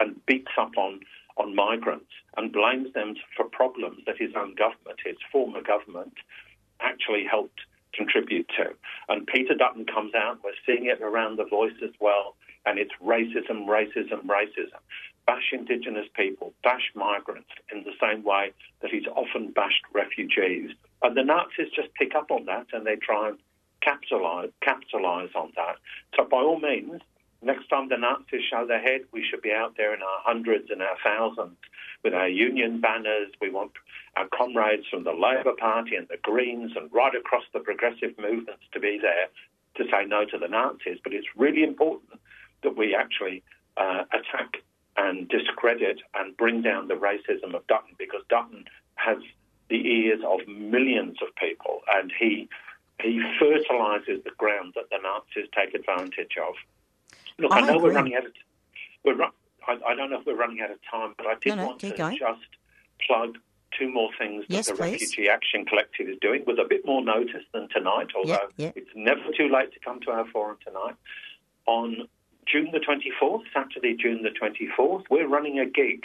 and 0.00 0.24
beats 0.26 0.52
up 0.58 0.72
on 0.76 1.00
on 1.36 1.54
migrants 1.54 2.10
and 2.36 2.52
blames 2.52 2.92
them 2.92 3.14
for 3.36 3.46
problems 3.46 4.02
that 4.06 4.18
his 4.18 4.32
own 4.36 4.54
government, 4.54 4.98
his 5.04 5.16
former 5.32 5.62
government, 5.62 6.12
actually 6.80 7.24
helped 7.24 7.60
contribute 7.94 8.48
to. 8.48 8.74
And 9.08 9.26
Peter 9.26 9.54
Dutton 9.54 9.86
comes 9.86 10.14
out, 10.14 10.38
we're 10.44 10.52
seeing 10.66 10.86
it 10.86 11.00
around 11.00 11.36
the 11.36 11.44
voice 11.44 11.78
as 11.82 11.90
well, 11.98 12.36
and 12.66 12.78
it's 12.78 12.92
racism, 13.02 13.66
racism, 13.66 14.26
racism. 14.26 14.80
Bash 15.26 15.52
Indigenous 15.52 16.06
people, 16.14 16.52
bash 16.64 16.90
migrants 16.94 17.50
in 17.72 17.84
the 17.84 17.92
same 18.00 18.24
way 18.24 18.52
that 18.82 18.90
he's 18.90 19.06
often 19.14 19.52
bashed 19.52 19.84
refugees. 19.92 20.70
And 21.02 21.16
the 21.16 21.22
Nazis 21.22 21.68
just 21.74 21.94
pick 21.94 22.14
up 22.14 22.30
on 22.30 22.46
that 22.46 22.66
and 22.72 22.86
they 22.86 22.96
try 22.96 23.28
and 23.28 23.38
capitalize, 23.80 24.50
capitalize 24.62 25.30
on 25.34 25.52
that. 25.56 25.76
So 26.16 26.24
by 26.24 26.38
all 26.38 26.58
means, 26.58 27.00
next 27.42 27.68
time 27.68 27.88
the 27.88 27.96
Nazis 27.96 28.42
show 28.50 28.66
their 28.66 28.80
head, 28.80 29.02
we 29.12 29.24
should 29.28 29.42
be 29.42 29.52
out 29.52 29.76
there 29.76 29.94
in 29.94 30.02
our 30.02 30.20
hundreds 30.22 30.70
and 30.70 30.82
our 30.82 30.96
thousands 31.02 31.56
with 32.02 32.14
our 32.14 32.28
union 32.28 32.80
banners. 32.80 33.30
We 33.40 33.50
want 33.50 33.72
our 34.16 34.26
comrades 34.28 34.86
from 34.90 35.04
the 35.04 35.12
Labor 35.12 35.52
Party 35.58 35.96
and 35.96 36.08
the 36.08 36.18
Greens 36.22 36.72
and 36.76 36.92
right 36.92 37.14
across 37.14 37.44
the 37.52 37.60
progressive 37.60 38.18
movements 38.18 38.64
to 38.72 38.80
be 38.80 38.98
there 39.00 39.28
to 39.76 39.84
say 39.90 40.04
no 40.06 40.24
to 40.26 40.38
the 40.38 40.48
Nazis. 40.48 40.98
But 41.02 41.14
it's 41.14 41.28
really 41.36 41.62
important 41.62 42.20
that 42.62 42.76
we 42.76 42.94
actually 42.94 43.42
uh, 43.76 44.04
attack 44.12 44.62
and 44.96 45.28
discredit 45.28 46.00
and 46.14 46.36
bring 46.36 46.62
down 46.62 46.88
the 46.88 46.94
racism 46.94 47.54
of 47.54 47.66
Dutton 47.66 47.94
because 47.98 48.22
Dutton 48.28 48.64
has 48.96 49.18
the 49.68 49.76
ears 49.76 50.20
of 50.26 50.46
millions 50.48 51.18
of 51.22 51.34
people 51.36 51.80
and 51.94 52.12
he 52.18 52.48
he 53.02 53.22
fertilises 53.38 54.22
the 54.24 54.32
ground 54.36 54.74
that 54.74 54.90
the 54.90 54.98
Nazis 55.02 55.48
take 55.56 55.74
advantage 55.74 56.36
of. 56.36 56.54
Look, 57.40 57.52
I, 57.52 57.58
I 57.58 57.60
know 57.62 57.76
agree. 57.76 57.90
we're 57.90 57.94
running 57.94 58.14
out 58.14 58.26
of 58.26 58.32
we're 59.04 59.14
I, 59.66 59.78
I, 59.86 59.94
don't 59.94 60.10
know 60.10 60.20
if 60.20 60.26
we're 60.26 60.36
running 60.36 60.60
out 60.60 60.70
of 60.70 60.78
time, 60.90 61.14
but 61.16 61.26
I 61.26 61.34
did 61.34 61.50
no, 61.50 61.56
no, 61.56 61.66
want 61.66 61.80
to 61.80 61.90
going. 61.90 62.18
just 62.18 62.40
plug 63.06 63.36
two 63.78 63.90
more 63.90 64.10
things 64.18 64.44
that 64.48 64.54
yes, 64.54 64.66
the 64.68 64.74
please. 64.74 64.92
Refugee 64.92 65.28
Action 65.28 65.64
Collective 65.64 66.08
is 66.08 66.16
doing 66.20 66.44
with 66.46 66.58
a 66.58 66.66
bit 66.68 66.84
more 66.84 67.04
notice 67.04 67.44
than 67.52 67.68
tonight, 67.68 68.08
although 68.16 68.32
yep, 68.32 68.52
yep. 68.56 68.72
it's 68.76 68.90
never 68.94 69.20
too 69.36 69.48
late 69.48 69.72
to 69.72 69.80
come 69.80 70.00
to 70.00 70.10
our 70.10 70.26
forum 70.28 70.56
tonight. 70.64 70.96
On 71.66 72.08
June 72.46 72.70
the 72.72 72.80
24th, 72.80 73.42
Saturday, 73.54 73.96
June 73.96 74.22
the 74.22 74.30
24th, 74.30 75.04
we're 75.08 75.28
running 75.28 75.58
a 75.58 75.66
gig, 75.66 76.04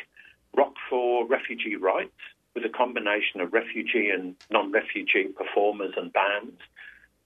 Rock 0.55 0.73
for 0.89 1.25
Refugee 1.27 1.75
Rights, 1.75 2.11
with 2.53 2.63
a 2.65 2.69
combination 2.69 3.41
of 3.41 3.51
refugee 3.51 4.09
and 4.09 4.35
non 4.49 4.71
refugee 4.71 5.29
performers 5.35 5.93
and 5.97 6.13
bands. 6.13 6.61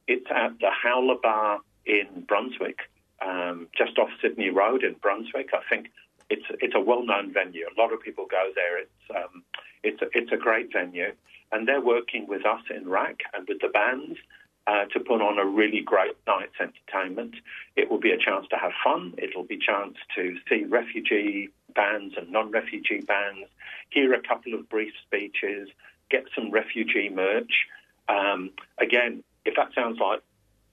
It's 0.07 0.25
at 0.31 0.59
the 0.59 0.71
Howler 0.71 1.17
Bar 1.21 1.59
in 1.85 2.25
Brunswick, 2.27 2.79
um, 3.21 3.67
just 3.77 3.97
off 3.97 4.09
Sydney 4.21 4.49
Road 4.49 4.83
in 4.83 4.93
Brunswick. 4.93 5.49
I 5.53 5.61
think 5.69 5.91
it's 6.29 6.45
it's 6.61 6.75
a 6.75 6.79
well 6.79 7.03
known 7.03 7.33
venue. 7.33 7.65
A 7.65 7.81
lot 7.81 7.93
of 7.93 8.01
people 8.01 8.25
go 8.29 8.51
there. 8.55 8.79
It's 8.79 9.15
um, 9.15 9.43
it's 9.83 10.01
a, 10.01 10.05
it's 10.13 10.31
a 10.31 10.37
great 10.37 10.71
venue, 10.71 11.13
and 11.51 11.67
they're 11.67 11.81
working 11.81 12.27
with 12.27 12.45
us 12.45 12.61
in 12.75 12.87
RAC 12.87 13.21
and 13.33 13.47
with 13.47 13.59
the 13.61 13.69
bands 13.69 14.19
uh, 14.67 14.85
to 14.85 14.99
put 14.99 15.21
on 15.21 15.39
a 15.39 15.45
really 15.45 15.81
great 15.81 16.15
night's 16.27 16.55
entertainment. 16.59 17.35
It 17.75 17.89
will 17.89 17.99
be 17.99 18.11
a 18.11 18.17
chance 18.17 18.45
to 18.51 18.57
have 18.57 18.71
fun. 18.83 19.15
It'll 19.17 19.43
be 19.43 19.55
a 19.55 19.59
chance 19.59 19.95
to 20.15 20.37
see 20.47 20.65
refugee 20.65 21.49
bands 21.73 22.15
and 22.17 22.31
non-refugee 22.31 23.01
bands, 23.01 23.47
hear 23.89 24.13
a 24.13 24.21
couple 24.21 24.53
of 24.53 24.69
brief 24.69 24.93
speeches, 25.05 25.69
get 26.09 26.25
some 26.35 26.51
refugee 26.51 27.09
merch. 27.09 27.67
Um, 28.07 28.51
again, 28.79 29.23
if 29.45 29.55
that 29.55 29.69
sounds 29.73 29.99
like 29.99 30.21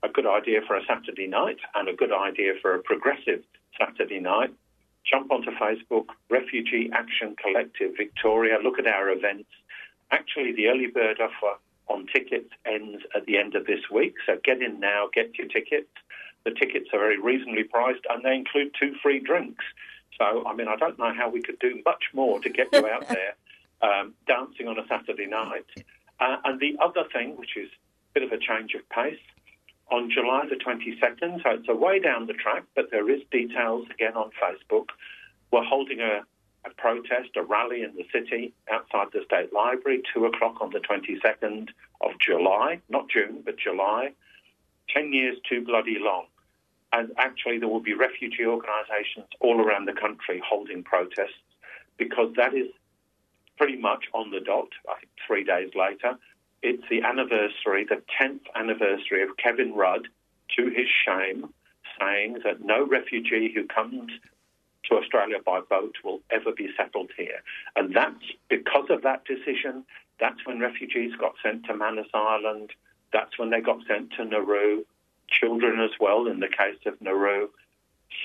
a 0.03 0.09
good 0.09 0.27
idea 0.27 0.61
for 0.67 0.75
a 0.75 0.85
Saturday 0.85 1.27
night 1.27 1.57
and 1.75 1.89
a 1.89 1.93
good 1.93 2.11
idea 2.11 2.53
for 2.61 2.75
a 2.75 2.79
progressive 2.79 3.43
Saturday 3.79 4.19
night, 4.19 4.53
jump 5.09 5.31
onto 5.31 5.51
Facebook, 5.51 6.07
Refugee 6.29 6.89
Action 6.93 7.35
Collective 7.41 7.91
Victoria, 7.97 8.57
look 8.63 8.79
at 8.79 8.87
our 8.87 9.09
events. 9.09 9.49
Actually, 10.11 10.53
the 10.53 10.67
early 10.67 10.87
bird 10.87 11.19
offer 11.19 11.59
on 11.87 12.05
tickets 12.07 12.49
ends 12.65 13.03
at 13.15 13.25
the 13.25 13.37
end 13.37 13.55
of 13.55 13.65
this 13.65 13.89
week, 13.91 14.15
so 14.25 14.37
get 14.43 14.61
in 14.61 14.79
now, 14.79 15.07
get 15.13 15.37
your 15.37 15.47
tickets. 15.47 15.89
The 16.43 16.51
tickets 16.51 16.89
are 16.93 16.99
very 16.99 17.19
reasonably 17.19 17.63
priced 17.63 18.05
and 18.09 18.23
they 18.23 18.35
include 18.35 18.71
two 18.79 18.93
free 19.01 19.19
drinks. 19.19 19.63
So, 20.17 20.45
I 20.45 20.53
mean, 20.53 20.67
I 20.67 20.75
don't 20.75 20.97
know 20.97 21.13
how 21.13 21.29
we 21.29 21.41
could 21.41 21.59
do 21.59 21.81
much 21.85 22.05
more 22.13 22.39
to 22.39 22.49
get 22.49 22.67
you 22.71 22.87
out 22.87 23.07
there 23.09 23.35
um, 23.81 24.13
dancing 24.27 24.67
on 24.67 24.79
a 24.79 24.87
Saturday 24.87 25.27
night. 25.27 25.65
Uh, 26.19 26.37
and 26.45 26.59
the 26.59 26.77
other 26.81 27.03
thing, 27.13 27.37
which 27.37 27.55
is 27.57 27.69
a 27.69 28.19
bit 28.19 28.23
of 28.23 28.31
a 28.31 28.37
change 28.37 28.73
of 28.73 28.87
pace, 28.89 29.19
on 29.89 30.09
July 30.11 30.45
the 30.49 30.55
22nd, 30.55 31.43
so 31.43 31.49
it's 31.51 31.69
a 31.69 31.75
way 31.75 31.99
down 31.99 32.27
the 32.27 32.33
track, 32.33 32.63
but 32.75 32.91
there 32.91 33.09
is 33.09 33.21
details 33.31 33.85
again 33.89 34.15
on 34.15 34.31
Facebook. 34.41 34.87
We're 35.51 35.63
holding 35.63 36.01
a, 36.01 36.23
a 36.65 36.69
protest, 36.77 37.29
a 37.35 37.43
rally 37.43 37.83
in 37.83 37.95
the 37.95 38.05
city 38.11 38.53
outside 38.71 39.07
the 39.13 39.23
State 39.25 39.53
Library, 39.53 40.01
2 40.13 40.25
o'clock 40.25 40.57
on 40.59 40.71
the 40.71 40.79
22nd 40.79 41.69
of 42.01 42.11
July, 42.19 42.81
not 42.89 43.09
June, 43.09 43.41
but 43.45 43.57
July. 43.57 44.11
10 44.89 45.13
years 45.13 45.37
too 45.49 45.63
bloody 45.63 45.97
long. 45.99 46.25
And 46.93 47.11
actually, 47.17 47.59
there 47.59 47.67
will 47.67 47.81
be 47.81 47.93
refugee 47.93 48.45
organisations 48.45 49.27
all 49.41 49.59
around 49.59 49.85
the 49.85 49.93
country 49.93 50.41
holding 50.45 50.83
protests 50.83 51.43
because 51.97 52.33
that 52.35 52.53
is 52.53 52.67
pretty 53.57 53.77
much 53.77 54.05
on 54.13 54.31
the 54.31 54.39
dot, 54.39 54.69
I 54.87 54.99
think 54.99 55.11
three 55.25 55.43
days 55.43 55.71
later. 55.75 56.17
It's 56.69 56.83
the 56.89 57.01
anniversary, 57.01 57.85
the 57.85 58.01
10th 58.21 58.41
anniversary 58.53 59.23
of 59.23 59.37
Kevin 59.37 59.73
Rudd, 59.73 60.09
to 60.57 60.67
his 60.67 60.87
shame, 61.05 61.47
saying 61.97 62.39
that 62.43 62.59
no 62.59 62.85
refugee 62.85 63.53
who 63.55 63.65
comes 63.65 64.11
to 64.83 64.95
Australia 64.95 65.37
by 65.45 65.61
boat 65.61 65.95
will 66.03 66.19
ever 66.29 66.51
be 66.51 66.67
settled 66.75 67.11
here. 67.15 67.41
And 67.77 67.95
that's 67.95 68.25
because 68.49 68.87
of 68.89 69.01
that 69.03 69.23
decision. 69.23 69.85
That's 70.19 70.45
when 70.45 70.59
refugees 70.59 71.13
got 71.17 71.35
sent 71.41 71.63
to 71.67 71.73
Manus 71.73 72.09
Island. 72.13 72.71
That's 73.13 73.39
when 73.39 73.49
they 73.49 73.61
got 73.61 73.79
sent 73.87 74.11
to 74.17 74.25
Nauru 74.25 74.83
children 75.29 75.79
as 75.79 75.91
well, 76.01 76.27
in 76.27 76.41
the 76.41 76.49
case 76.49 76.79
of 76.85 76.99
Nauru. 76.99 77.47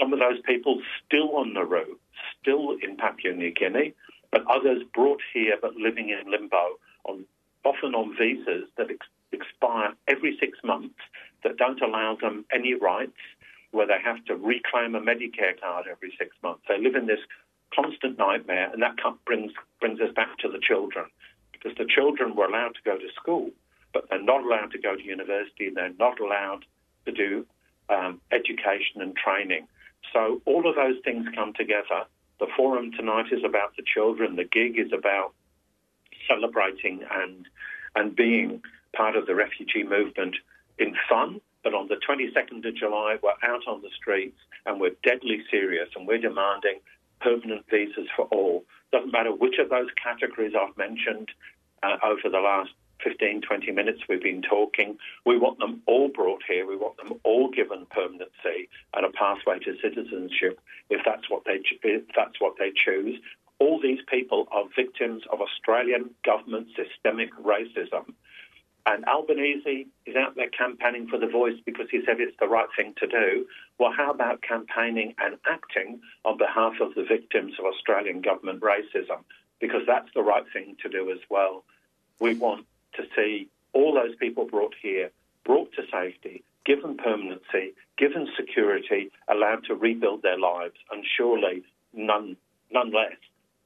Some 0.01 0.13
of 0.13 0.19
those 0.19 0.41
people 0.45 0.83
still 1.07 1.37
on 1.37 1.53
Nauru, 1.53 1.95
still 2.41 2.77
in 2.83 2.97
Papua 2.97 3.35
New 3.35 3.53
Guinea, 3.53 3.95
but 4.33 4.45
others 4.51 4.83
brought 4.93 5.21
here 5.33 5.59
but 5.63 5.77
living 5.77 6.09
in 6.09 6.29
limbo, 6.29 6.81
on, 7.05 7.25
often 7.65 7.95
on 7.95 8.17
visas 8.17 8.69
that 8.77 8.91
ex- 8.91 9.07
expire 9.33 9.95
every 10.09 10.37
six 10.39 10.59
months 10.65 10.95
that 11.45 11.57
don't 11.57 11.81
allow 11.83 12.17
them 12.21 12.45
any 12.53 12.75
rights, 12.75 13.19
where 13.73 13.87
they 13.87 14.01
have 14.03 14.25
to 14.27 14.37
reclaim 14.37 14.95
a 14.95 15.01
Medicare 15.01 15.59
card 15.61 15.87
every 15.91 16.13
six 16.19 16.37
months. 16.43 16.63
They 16.69 16.79
live 16.79 16.95
in 16.95 17.07
this 17.07 17.21
constant 17.75 18.19
nightmare, 18.19 18.71
and 18.73 18.83
that 18.83 18.97
brings 19.25 19.53
brings 19.81 20.01
us 20.01 20.13
back 20.15 20.39
to 20.39 20.49
the 20.49 20.61
children, 20.61 21.07
because 21.53 21.77
the 21.77 21.87
children 21.87 22.37
were 22.37 22.47
allowed 22.47 22.75
to 22.75 22.83
go 22.85 22.97
to 22.99 23.09
school, 23.15 23.51
but 23.93 24.09
they're 24.09 24.23
not 24.23 24.45
allowed 24.45 24.71
to 24.73 24.79
go 24.79 24.95
to 24.95 25.03
university. 25.03 25.69
and 25.69 25.77
They're 25.77 25.95
not 25.99 26.21
allowed 26.21 26.65
to 27.07 27.13
do 27.13 27.47
um, 27.89 28.21
education 28.31 29.01
and 29.01 29.17
training. 29.17 29.67
So 30.13 30.43
all 30.45 30.69
of 30.69 30.77
those 30.77 30.97
things 31.05 31.27
come 31.35 31.53
together. 31.55 32.05
The 32.41 32.47
forum 32.57 32.93
tonight 32.93 33.27
is 33.33 33.45
about 33.45 33.77
the 33.77 33.83
children. 33.83 34.37
The 34.37 34.45
gig 34.45 34.79
is 34.79 34.93
about 34.93 35.33
celebrating 36.29 37.01
and 37.11 37.47
and 37.95 38.17
being 38.17 38.63
part 38.97 39.17
of 39.17 39.27
the 39.27 39.35
refugee 39.35 39.85
movement 39.85 40.37
in 40.79 40.95
fun. 41.09 41.41
But 41.63 41.75
on 41.75 41.89
the 41.89 41.97
22nd 41.97 42.67
of 42.67 42.75
July, 42.75 43.19
we're 43.23 43.49
out 43.49 43.67
on 43.69 43.83
the 43.83 43.91
streets 43.95 44.39
and 44.67 44.81
we're 44.81 44.97
deadly 45.05 45.43
serious 45.51 45.89
and 45.95 46.07
we're 46.07 46.19
demanding 46.19 46.81
permanent 47.21 47.65
visas 47.71 48.09
for 48.17 48.25
all. 48.27 48.65
Doesn't 48.91 49.13
matter 49.13 49.33
which 49.33 49.59
of 49.59 49.71
those 49.71 49.89
categories 50.03 50.55
I've 50.59 50.77
mentioned 50.77 51.31
uh, 51.83 51.97
over 52.03 52.29
the 52.31 52.41
last 52.41 52.71
15, 53.03 53.43
20 53.43 53.73
minutes 53.73 54.01
we've 54.09 54.23
been 54.23 54.43
talking. 54.43 54.99
We 55.25 55.39
want 55.39 55.59
them 55.59 55.83
all 55.87 56.09
brought 56.09 56.43
here. 56.49 56.67
We 56.67 56.77
want 56.77 56.97
them 56.97 57.15
all 57.25 57.51
given 57.51 57.87
permanency 57.91 58.69
and 58.95 59.07
a 59.07 59.11
pathway 59.11 59.59
to 59.61 59.77
citizenship 59.83 60.61
if 60.91 61.01
that's 61.05 61.29
what 61.29 61.45
they 61.45 61.61
if 61.83 62.03
that's 62.17 62.41
what 62.41 62.55
they 62.59 62.73
choose. 62.75 63.19
All 63.63 63.79
these 63.81 64.01
people 64.09 64.49
are 64.51 64.65
victims 64.75 65.23
of 65.33 65.41
Australian 65.41 66.11
government 66.25 66.67
systemic 66.75 67.33
racism. 67.37 68.13
And 68.87 69.05
Albanese 69.05 69.87
is 70.05 70.17
out 70.17 70.35
there 70.35 70.49
campaigning 70.49 71.07
for 71.07 71.17
the 71.17 71.29
voice 71.29 71.61
because 71.65 71.87
he 71.89 72.05
said 72.05 72.19
it's 72.19 72.37
the 72.41 72.49
right 72.49 72.67
thing 72.77 72.93
to 72.99 73.07
do. 73.07 73.47
Well, 73.79 73.93
how 73.97 74.11
about 74.11 74.43
campaigning 74.43 75.15
and 75.19 75.37
acting 75.49 76.01
on 76.25 76.39
behalf 76.39 76.81
of 76.81 76.97
the 76.97 77.05
victims 77.05 77.53
of 77.61 77.67
Australian 77.67 78.21
government 78.21 78.63
racism? 78.63 79.23
Because 79.61 79.83
that's 79.87 80.13
the 80.13 80.25
right 80.25 80.45
thing 80.53 80.77
to 80.83 80.89
do 80.89 81.13
as 81.13 81.21
well. 81.31 81.63
We 82.19 82.35
want 82.35 82.67
to 82.95 83.05
see 83.15 83.47
all 83.73 83.95
those 83.95 84.17
people 84.17 84.45
brought 84.45 84.75
here, 84.83 85.13
brought 85.45 85.73
to 85.75 85.83
safety, 85.89 86.43
given 86.67 86.97
permanency, 86.97 87.75
given 87.97 88.27
security, 88.37 89.13
allowed 89.29 89.63
to 89.67 89.77
rebuild 89.77 90.23
their 90.23 90.39
lives, 90.39 90.75
and 90.91 91.05
surely 91.17 91.63
none, 91.95 92.37
none 92.73 92.91
less 92.91 93.15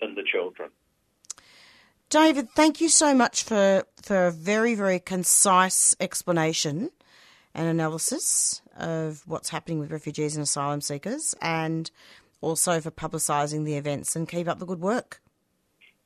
than 0.01 0.15
the 0.15 0.23
children. 0.23 0.71
David, 2.09 2.51
thank 2.51 2.81
you 2.81 2.89
so 2.89 3.15
much 3.15 3.43
for, 3.43 3.85
for 4.01 4.27
a 4.27 4.31
very, 4.31 4.75
very 4.75 5.01
concise 5.01 5.97
explanation 5.99 6.91
and 7.55 7.69
analysis 7.69 8.63
of 8.79 9.23
what's 9.27 9.49
happening 9.49 9.81
with 9.81 9.91
refugees 9.91 10.37
and 10.37 10.43
asylum 10.43 10.81
seekers 10.81 11.35
and 11.41 11.91
also 12.41 12.81
for 12.81 12.91
publicising 12.91 13.65
the 13.65 13.75
events 13.75 14.15
and 14.15 14.29
keep 14.29 14.47
up 14.47 14.59
the 14.59 14.67
good 14.67 14.81
work. 14.81 15.21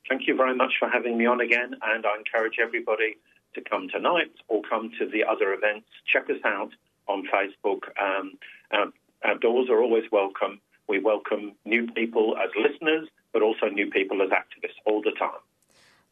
Thank 0.09 0.27
you 0.27 0.35
very 0.35 0.55
much 0.55 0.73
for 0.79 0.89
having 0.89 1.17
me 1.17 1.25
on 1.25 1.39
again, 1.39 1.75
and 1.83 2.05
I 2.05 2.17
encourage 2.17 2.55
everybody 2.61 3.17
to 3.53 3.61
come 3.61 3.87
tonight 3.89 4.31
or 4.47 4.61
come 4.67 4.91
to 4.97 5.05
the 5.05 5.23
other 5.23 5.53
events. 5.53 5.87
Check 6.11 6.29
us 6.29 6.41
out 6.43 6.71
on 7.07 7.27
Facebook. 7.27 7.83
Um, 8.01 8.33
our, 8.71 8.87
our 9.23 9.37
doors 9.37 9.69
are 9.69 9.81
always 9.81 10.05
welcome. 10.11 10.59
We 10.87 10.99
welcome 10.99 11.53
new 11.65 11.87
people 11.91 12.35
as 12.37 12.49
listeners, 12.57 13.07
but 13.33 13.41
also 13.41 13.67
new 13.67 13.89
people 13.89 14.21
as 14.21 14.29
activists 14.29 14.75
all 14.85 15.01
the 15.01 15.11
time. 15.11 15.39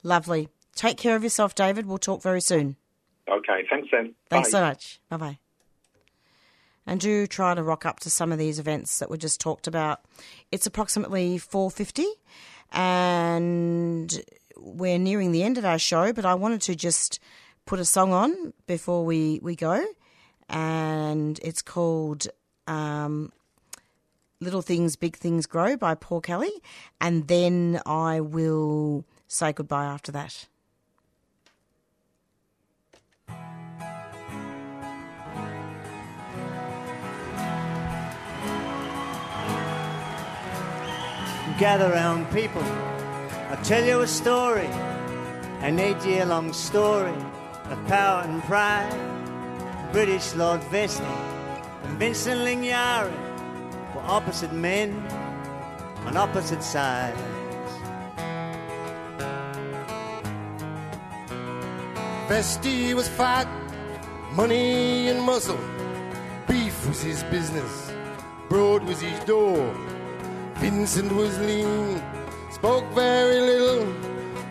Lovely. 0.04 0.50
Take 0.76 0.98
care 0.98 1.16
of 1.16 1.24
yourself, 1.24 1.56
David. 1.56 1.86
We'll 1.86 1.98
talk 1.98 2.22
very 2.22 2.42
soon. 2.42 2.78
Okay, 3.30 3.66
thanks 3.70 3.90
then. 3.92 4.16
Thanks 4.30 4.50
Bye. 4.50 4.52
so 4.52 4.62
much. 4.62 5.00
Bye 5.10 5.18
bye. 5.18 5.40
And 6.86 7.00
do 7.00 7.28
try 7.28 7.54
to 7.54 7.62
rock 7.62 7.86
up 7.86 8.00
to 8.02 8.10
some 8.10 8.32
of 8.32 8.40
these 8.40 8.58
events 8.58 9.00
that 9.00 9.12
we 9.12 9.18
just 9.18 9.40
talked 9.40 9.68
about. 9.68 10.00
It's 10.52 10.66
approximately 10.66 11.38
four 11.38 11.70
fifty, 11.70 12.08
and 12.72 14.24
we're 14.58 14.98
nearing 14.98 15.32
the 15.32 15.44
end 15.44 15.58
of 15.58 15.66
our 15.66 15.78
show. 15.78 16.14
But 16.14 16.26
I 16.26 16.34
wanted 16.34 16.62
to 16.62 16.76
just 16.76 17.20
put 17.66 17.80
a 17.80 17.86
song 17.86 18.14
on 18.14 18.54
before 18.66 19.06
we 19.06 19.40
we 19.44 19.56
go, 19.56 19.86
and 20.50 21.40
it's 21.44 21.62
called 21.62 22.28
um, 22.66 23.32
"Little 24.42 24.62
Things, 24.62 24.96
Big 24.96 25.18
Things 25.18 25.46
Grow" 25.46 25.76
by 25.76 25.96
Paul 25.96 26.22
Kelly, 26.22 26.54
and 27.02 27.28
then 27.28 27.82
I 27.86 28.22
will 28.22 29.06
say 29.28 29.54
goodbye 29.54 29.86
after 29.86 30.12
that. 30.14 30.48
gather 41.60 41.92
round 41.92 42.32
people. 42.32 42.64
I'll 43.50 43.62
tell 43.66 43.84
you 43.84 44.00
a 44.00 44.08
story, 44.08 44.68
an 45.60 45.78
eight 45.78 46.02
year 46.06 46.26
long 46.26 46.54
story 46.54 47.22
of 47.66 47.86
power 47.86 48.24
and 48.24 48.42
pride. 48.44 49.92
British 49.92 50.34
Lord 50.36 50.62
Vestey 50.72 51.04
and 51.84 52.00
Vincent 52.00 52.40
Lingiari 52.42 53.12
were 53.12 53.29
opposite 54.10 54.52
men 54.52 54.92
on 56.08 56.18
opposite 56.18 56.64
sides. 56.64 57.22
Vestey 62.28 62.96
was 62.96 63.08
fat, 63.08 63.48
money 64.34 65.10
and 65.10 65.22
muscle. 65.22 65.60
Beef 66.48 66.88
was 66.88 67.04
his 67.04 67.24
business, 67.26 67.92
broad 68.50 68.84
was 68.84 69.00
his 69.00 69.20
door. 69.26 69.72
Vincent 70.56 71.12
was 71.12 71.38
lean, 71.40 72.02
spoke 72.52 72.86
very 72.94 73.40
little. 73.40 73.86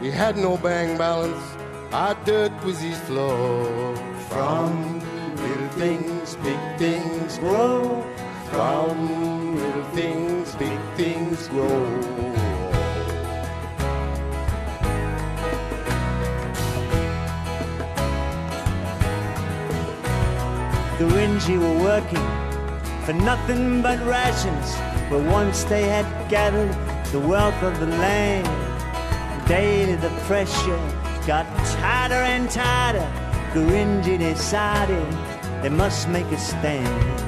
He 0.01 0.09
had 0.09 0.37
no 0.37 0.57
bank 0.57 0.99
balance. 0.99 1.45
Our 1.93 2.15
dirt 2.25 2.53
was 2.65 2.79
his 2.79 2.99
floor. 3.01 3.97
From 4.29 5.01
little 5.35 5.69
things, 5.71 6.37
big 6.37 6.63
things 6.79 7.39
grow. 7.39 8.05
From 8.51 9.38
things, 9.95 10.55
big 10.57 10.79
things 10.97 11.49
grow. 11.49 12.29
Gurindji 20.99 21.57
were 21.59 21.85
working 21.85 22.27
for 23.05 23.13
nothing 23.13 23.83
but 23.83 24.05
rations. 24.05 24.75
But 25.09 25.23
once 25.33 25.65
they 25.65 25.85
had 25.85 26.07
gathered 26.29 26.75
the 27.13 27.21
wealth 27.21 27.63
of 27.63 27.79
the 27.81 27.87
land, 27.87 28.47
daily 29.49 29.95
the 29.95 30.11
pressure 30.27 30.79
got 31.27 31.47
tighter 31.81 32.23
and 32.35 32.51
tighter. 32.51 33.09
Gurindji 33.53 34.19
decided 34.19 35.07
they 35.63 35.71
must 35.71 36.09
make 36.09 36.27
a 36.27 36.39
stand. 36.39 37.28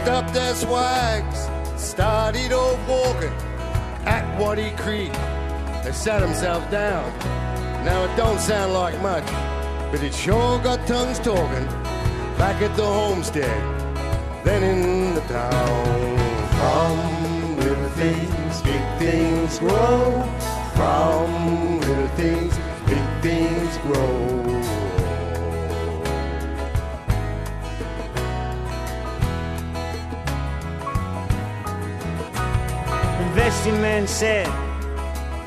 Picked 0.00 0.12
up 0.12 0.32
their 0.32 0.54
swags, 0.54 1.46
started 1.76 2.54
off 2.54 2.78
walking 2.88 3.34
at 4.06 4.24
Wattie 4.40 4.70
Creek. 4.78 5.12
They 5.84 5.92
sat 5.92 6.20
themselves 6.20 6.64
down. 6.70 7.04
Now 7.84 8.04
it 8.04 8.16
don't 8.16 8.40
sound 8.40 8.72
like 8.72 8.98
much, 9.02 9.26
but 9.92 10.02
it 10.02 10.14
sure 10.14 10.58
got 10.60 10.86
tongues 10.86 11.18
talking 11.18 11.66
back 12.38 12.62
at 12.62 12.74
the 12.78 12.86
homestead, 12.86 13.60
then 14.42 14.62
in 14.62 15.14
the 15.14 15.20
town. 15.28 16.16
From 16.56 17.58
little 17.58 17.90
things, 17.90 18.62
big 18.62 18.98
things 18.98 19.58
grow. 19.58 20.22
From 20.76 21.80
little 21.80 22.08
things, 22.16 22.58
big 22.86 23.06
things 23.20 23.76
grow. 23.84 24.79
Investing 33.60 33.82
man 33.82 34.06
said, 34.06 34.46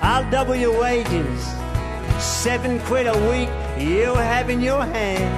I'll 0.03 0.29
double 0.29 0.55
your 0.55 0.79
wages. 0.79 1.47
Seven 2.19 2.79
quid 2.81 3.07
a 3.07 3.17
week 3.31 3.49
you'll 3.75 4.13
have 4.13 4.51
in 4.51 4.61
your 4.61 4.85
hand. 4.85 5.33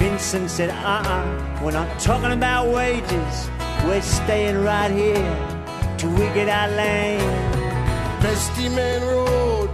Vincent 0.00 0.50
said, 0.50 0.70
uh 0.70 1.02
uh, 1.06 1.60
we're 1.62 1.70
not 1.70 1.88
talking 2.00 2.32
about 2.32 2.66
wages. 2.66 3.48
We're 3.84 4.02
staying 4.02 4.64
right 4.64 4.90
here 4.90 5.36
till 5.96 6.10
we 6.10 6.26
get 6.34 6.48
our 6.48 6.66
land. 6.66 7.54
Vestey 8.24 8.74
man 8.74 9.02
rode, 9.02 9.70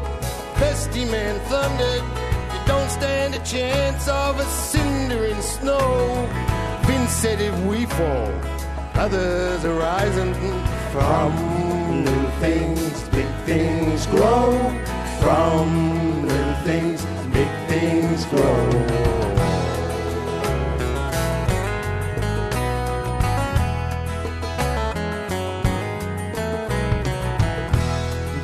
Vestey 0.60 1.10
man 1.10 1.40
thundered. 1.48 2.04
You 2.52 2.66
don't 2.66 2.90
stand 2.90 3.34
a 3.34 3.42
chance 3.44 4.06
of 4.08 4.38
a 4.38 4.44
cinder 4.44 5.24
in 5.24 5.40
snow. 5.40 6.28
Vince 6.82 7.12
said 7.12 7.40
if 7.40 7.58
we 7.60 7.86
fall, 7.86 8.30
others 8.94 9.64
are 9.64 9.74
rising 9.74 10.34
From 10.92 12.04
little 12.04 12.30
things, 12.40 13.08
big 13.10 13.28
things 13.46 14.06
grow. 14.08 14.58
From 15.20 16.26
little 16.26 16.54
things, 16.64 17.06
big 17.32 17.46
things 17.68 18.24
grow. 18.26 18.70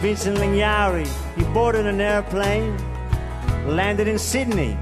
Vincent 0.01 0.39
Lingiari, 0.39 1.09
he 1.35 1.43
boarded 1.53 1.87
an 1.87 2.01
airplane, 2.01 2.77
landed 3.67 4.07
in 4.07 4.21
Sydney, 4.21 4.79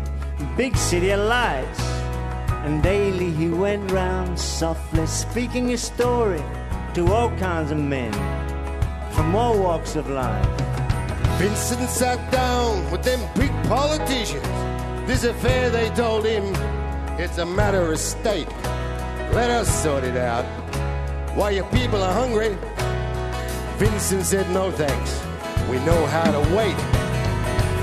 big 0.55 0.77
city 0.77 1.09
of 1.13 1.21
lights. 1.21 1.81
And 2.67 2.83
daily 2.83 3.31
he 3.31 3.49
went 3.49 3.91
round 3.91 4.39
softly 4.39 5.07
speaking 5.07 5.69
his 5.69 5.81
story 5.81 6.43
to 6.95 7.13
all 7.13 7.29
kinds 7.39 7.73
of 7.73 7.79
men 7.79 8.13
from 9.13 9.35
all 9.35 9.59
walks 9.59 9.97
of 9.97 10.09
life. 10.09 10.47
Vincent 11.39 11.91
sat 11.91 12.31
down 12.31 12.89
with 12.93 13.03
them 13.03 13.21
big 13.35 13.51
politicians. 13.65 14.47
This 15.05 15.25
affair, 15.25 15.71
they 15.71 15.91
told 15.91 16.25
him, 16.25 16.45
it's 17.19 17.39
a 17.39 17.47
matter 17.47 17.93
of 17.93 17.99
state. 17.99 18.49
Let 19.33 19.51
us 19.51 19.69
sort 19.83 20.05
it 20.05 20.17
out. 20.17 20.45
While 21.35 21.51
your 21.51 21.67
people 21.71 22.01
are 22.01 22.13
hungry, 22.13 22.57
Vincent 23.77 24.25
said 24.25 24.49
no 24.51 24.71
thanks. 24.71 25.21
We 25.69 25.79
know 25.79 26.07
how 26.07 26.31
to 26.31 26.41
wait. 26.55 26.79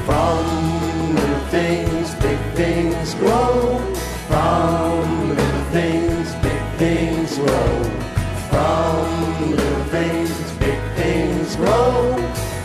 From 0.05 1.15
little 1.15 1.45
things, 1.47 2.15
big 2.15 2.39
things 2.55 3.13
grow. 3.15 3.77
From 4.27 5.35
little 5.35 5.63
things, 5.71 6.33
big 6.35 6.63
things 6.77 7.37
grow. 7.37 8.10
From 8.51 9.51
little 9.55 9.83
things, 9.85 10.31
big 10.59 10.79
things 10.95 11.55
grow. 11.55 12.15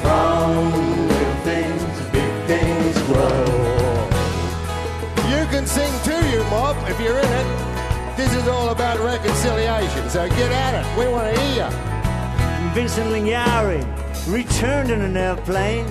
From 0.03 1.09
little 1.09 1.37
things, 1.49 1.83
big 2.13 2.33
things 2.47 2.95
grow. 3.09 3.45
You 5.33 5.47
can 5.53 5.67
sing 5.67 5.93
too, 6.05 6.23
you 6.29 6.43
mob, 6.51 6.77
if 6.89 7.01
you're 7.01 7.19
in 7.19 7.33
it. 7.41 7.49
This 8.17 8.33
is 8.35 8.49
all 8.49 8.71
about 8.71 8.99
reconciliation, 8.99 10.11
so 10.11 10.29
get 10.29 10.53
at 10.53 10.75
it. 10.75 10.99
We 10.99 11.07
want 11.09 11.35
to 11.35 11.41
hear 11.41 11.65
you. 11.65 11.71
Vincent 12.75 13.09
Lingiari 13.11 13.83
returned 14.31 14.91
in 14.91 15.01
an 15.01 15.17
airplane 15.17 15.87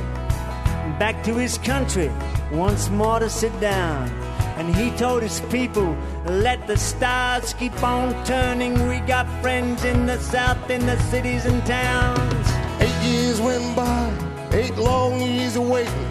back 0.99 1.23
to 1.23 1.33
his 1.33 1.57
country 1.57 2.11
once 2.51 2.89
more 2.89 3.19
to 3.19 3.29
sit 3.29 3.57
down. 3.59 4.24
And 4.57 4.73
he 4.73 4.89
told 4.91 5.21
his 5.21 5.41
people, 5.51 5.97
let 6.25 6.65
the 6.65 6.77
stars 6.77 7.53
keep 7.53 7.83
on 7.83 8.13
turning. 8.23 8.87
We 8.87 8.99
got 9.01 9.27
friends 9.41 9.83
in 9.83 10.05
the 10.05 10.17
south, 10.19 10.69
in 10.69 10.85
the 10.85 10.97
cities 11.11 11.45
and 11.45 11.65
towns. 11.65 12.47
Eight 12.79 13.03
years 13.03 13.41
went 13.41 13.75
by, 13.75 14.13
eight 14.53 14.75
long 14.77 15.21
years 15.21 15.57
of 15.57 15.67
waiting, 15.67 16.09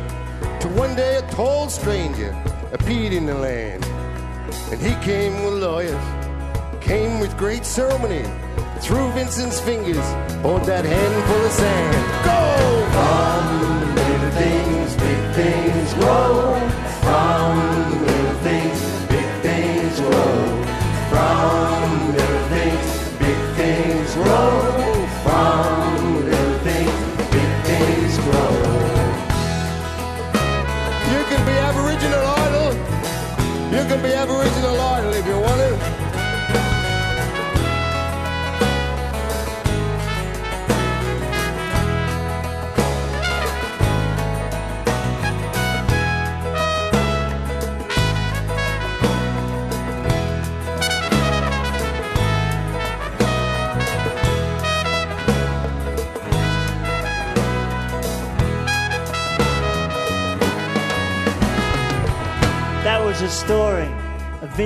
till 0.61 0.71
one 0.73 0.95
day 0.95 1.17
a 1.17 1.23
tall 1.31 1.71
stranger 1.71 2.37
appeared 2.73 3.15
in 3.15 3.25
the 3.27 3.35
land. 3.35 3.85
And 4.71 4.81
he 4.81 4.95
came 5.03 5.43
with 5.45 5.55
lawyers, 5.55 6.05
came 6.83 7.21
with 7.21 7.37
great 7.39 7.65
ceremony, 7.65 8.25
Through 8.81 9.13
Vincent's 9.13 9.61
fingers 9.61 10.07
on 10.45 10.63
that 10.67 10.85
handful 10.85 11.47
of 11.47 11.53
sand. 11.53 12.25
Go! 12.27 12.55
From 12.93 14.31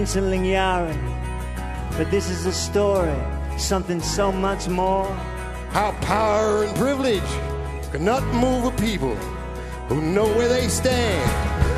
Vincent 0.08 0.32
Lingiari. 0.32 0.96
But 1.98 2.10
this 2.10 2.30
is 2.30 2.46
a 2.46 2.52
story, 2.52 3.14
something 3.58 4.00
so 4.00 4.32
much 4.32 4.66
more. 4.66 5.04
How 5.68 5.92
power 6.00 6.64
and 6.64 6.74
privilege 6.78 7.30
cannot 7.92 8.24
move 8.32 8.64
a 8.64 8.70
people 8.80 9.16
who 9.90 10.00
know 10.00 10.24
where 10.24 10.48
they 10.48 10.68
stand 10.68 11.28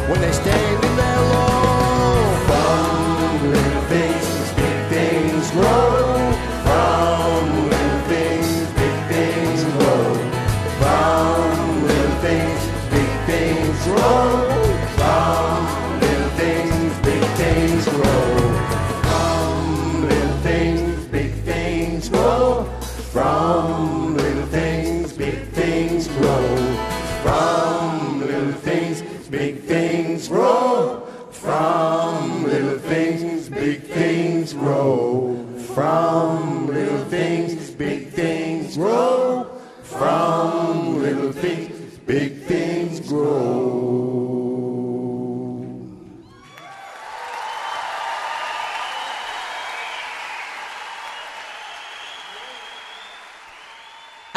when 0.09 0.20
they 0.20 0.31
stand 0.31 0.85
in 0.85 0.97
their 0.97 1.20
law. 1.33 2.37
From 2.47 3.51
little 3.51 3.83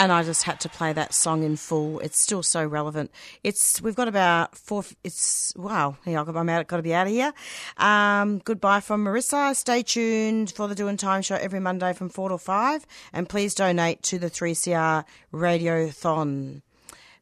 and 0.03 0.11
I 0.11 0.21
just 0.23 0.43
had 0.43 0.59
to 0.59 0.69
play 0.69 0.91
that 0.91 1.13
song 1.13 1.43
in 1.43 1.55
full. 1.55 1.99
It's 1.99 2.21
still 2.21 2.43
so 2.43 2.65
relevant. 2.65 3.09
It's 3.41 3.81
we've 3.81 3.95
got 3.95 4.09
about 4.09 4.53
four. 4.57 4.83
It's 5.01 5.53
wow. 5.55 5.95
Yeah, 6.05 6.25
I'm 6.27 6.49
out. 6.49 6.67
Got 6.67 6.77
to 6.77 6.83
be 6.83 6.93
out 6.93 7.07
of 7.07 7.13
here. 7.13 7.31
Um, 7.77 8.39
goodbye 8.39 8.81
from 8.81 9.05
Marisa. 9.05 9.55
Stay 9.55 9.81
tuned 9.81 10.51
for 10.51 10.67
the 10.67 10.75
Doing 10.75 10.97
Time 10.97 11.21
show 11.21 11.35
every 11.35 11.61
Monday 11.61 11.93
from 11.93 12.09
four 12.09 12.27
to 12.27 12.37
five, 12.37 12.85
and 13.13 13.29
please 13.29 13.55
donate 13.55 14.03
to 14.03 14.19
the 14.19 14.29
3CR 14.29 15.05
Radiothon. 15.33 16.61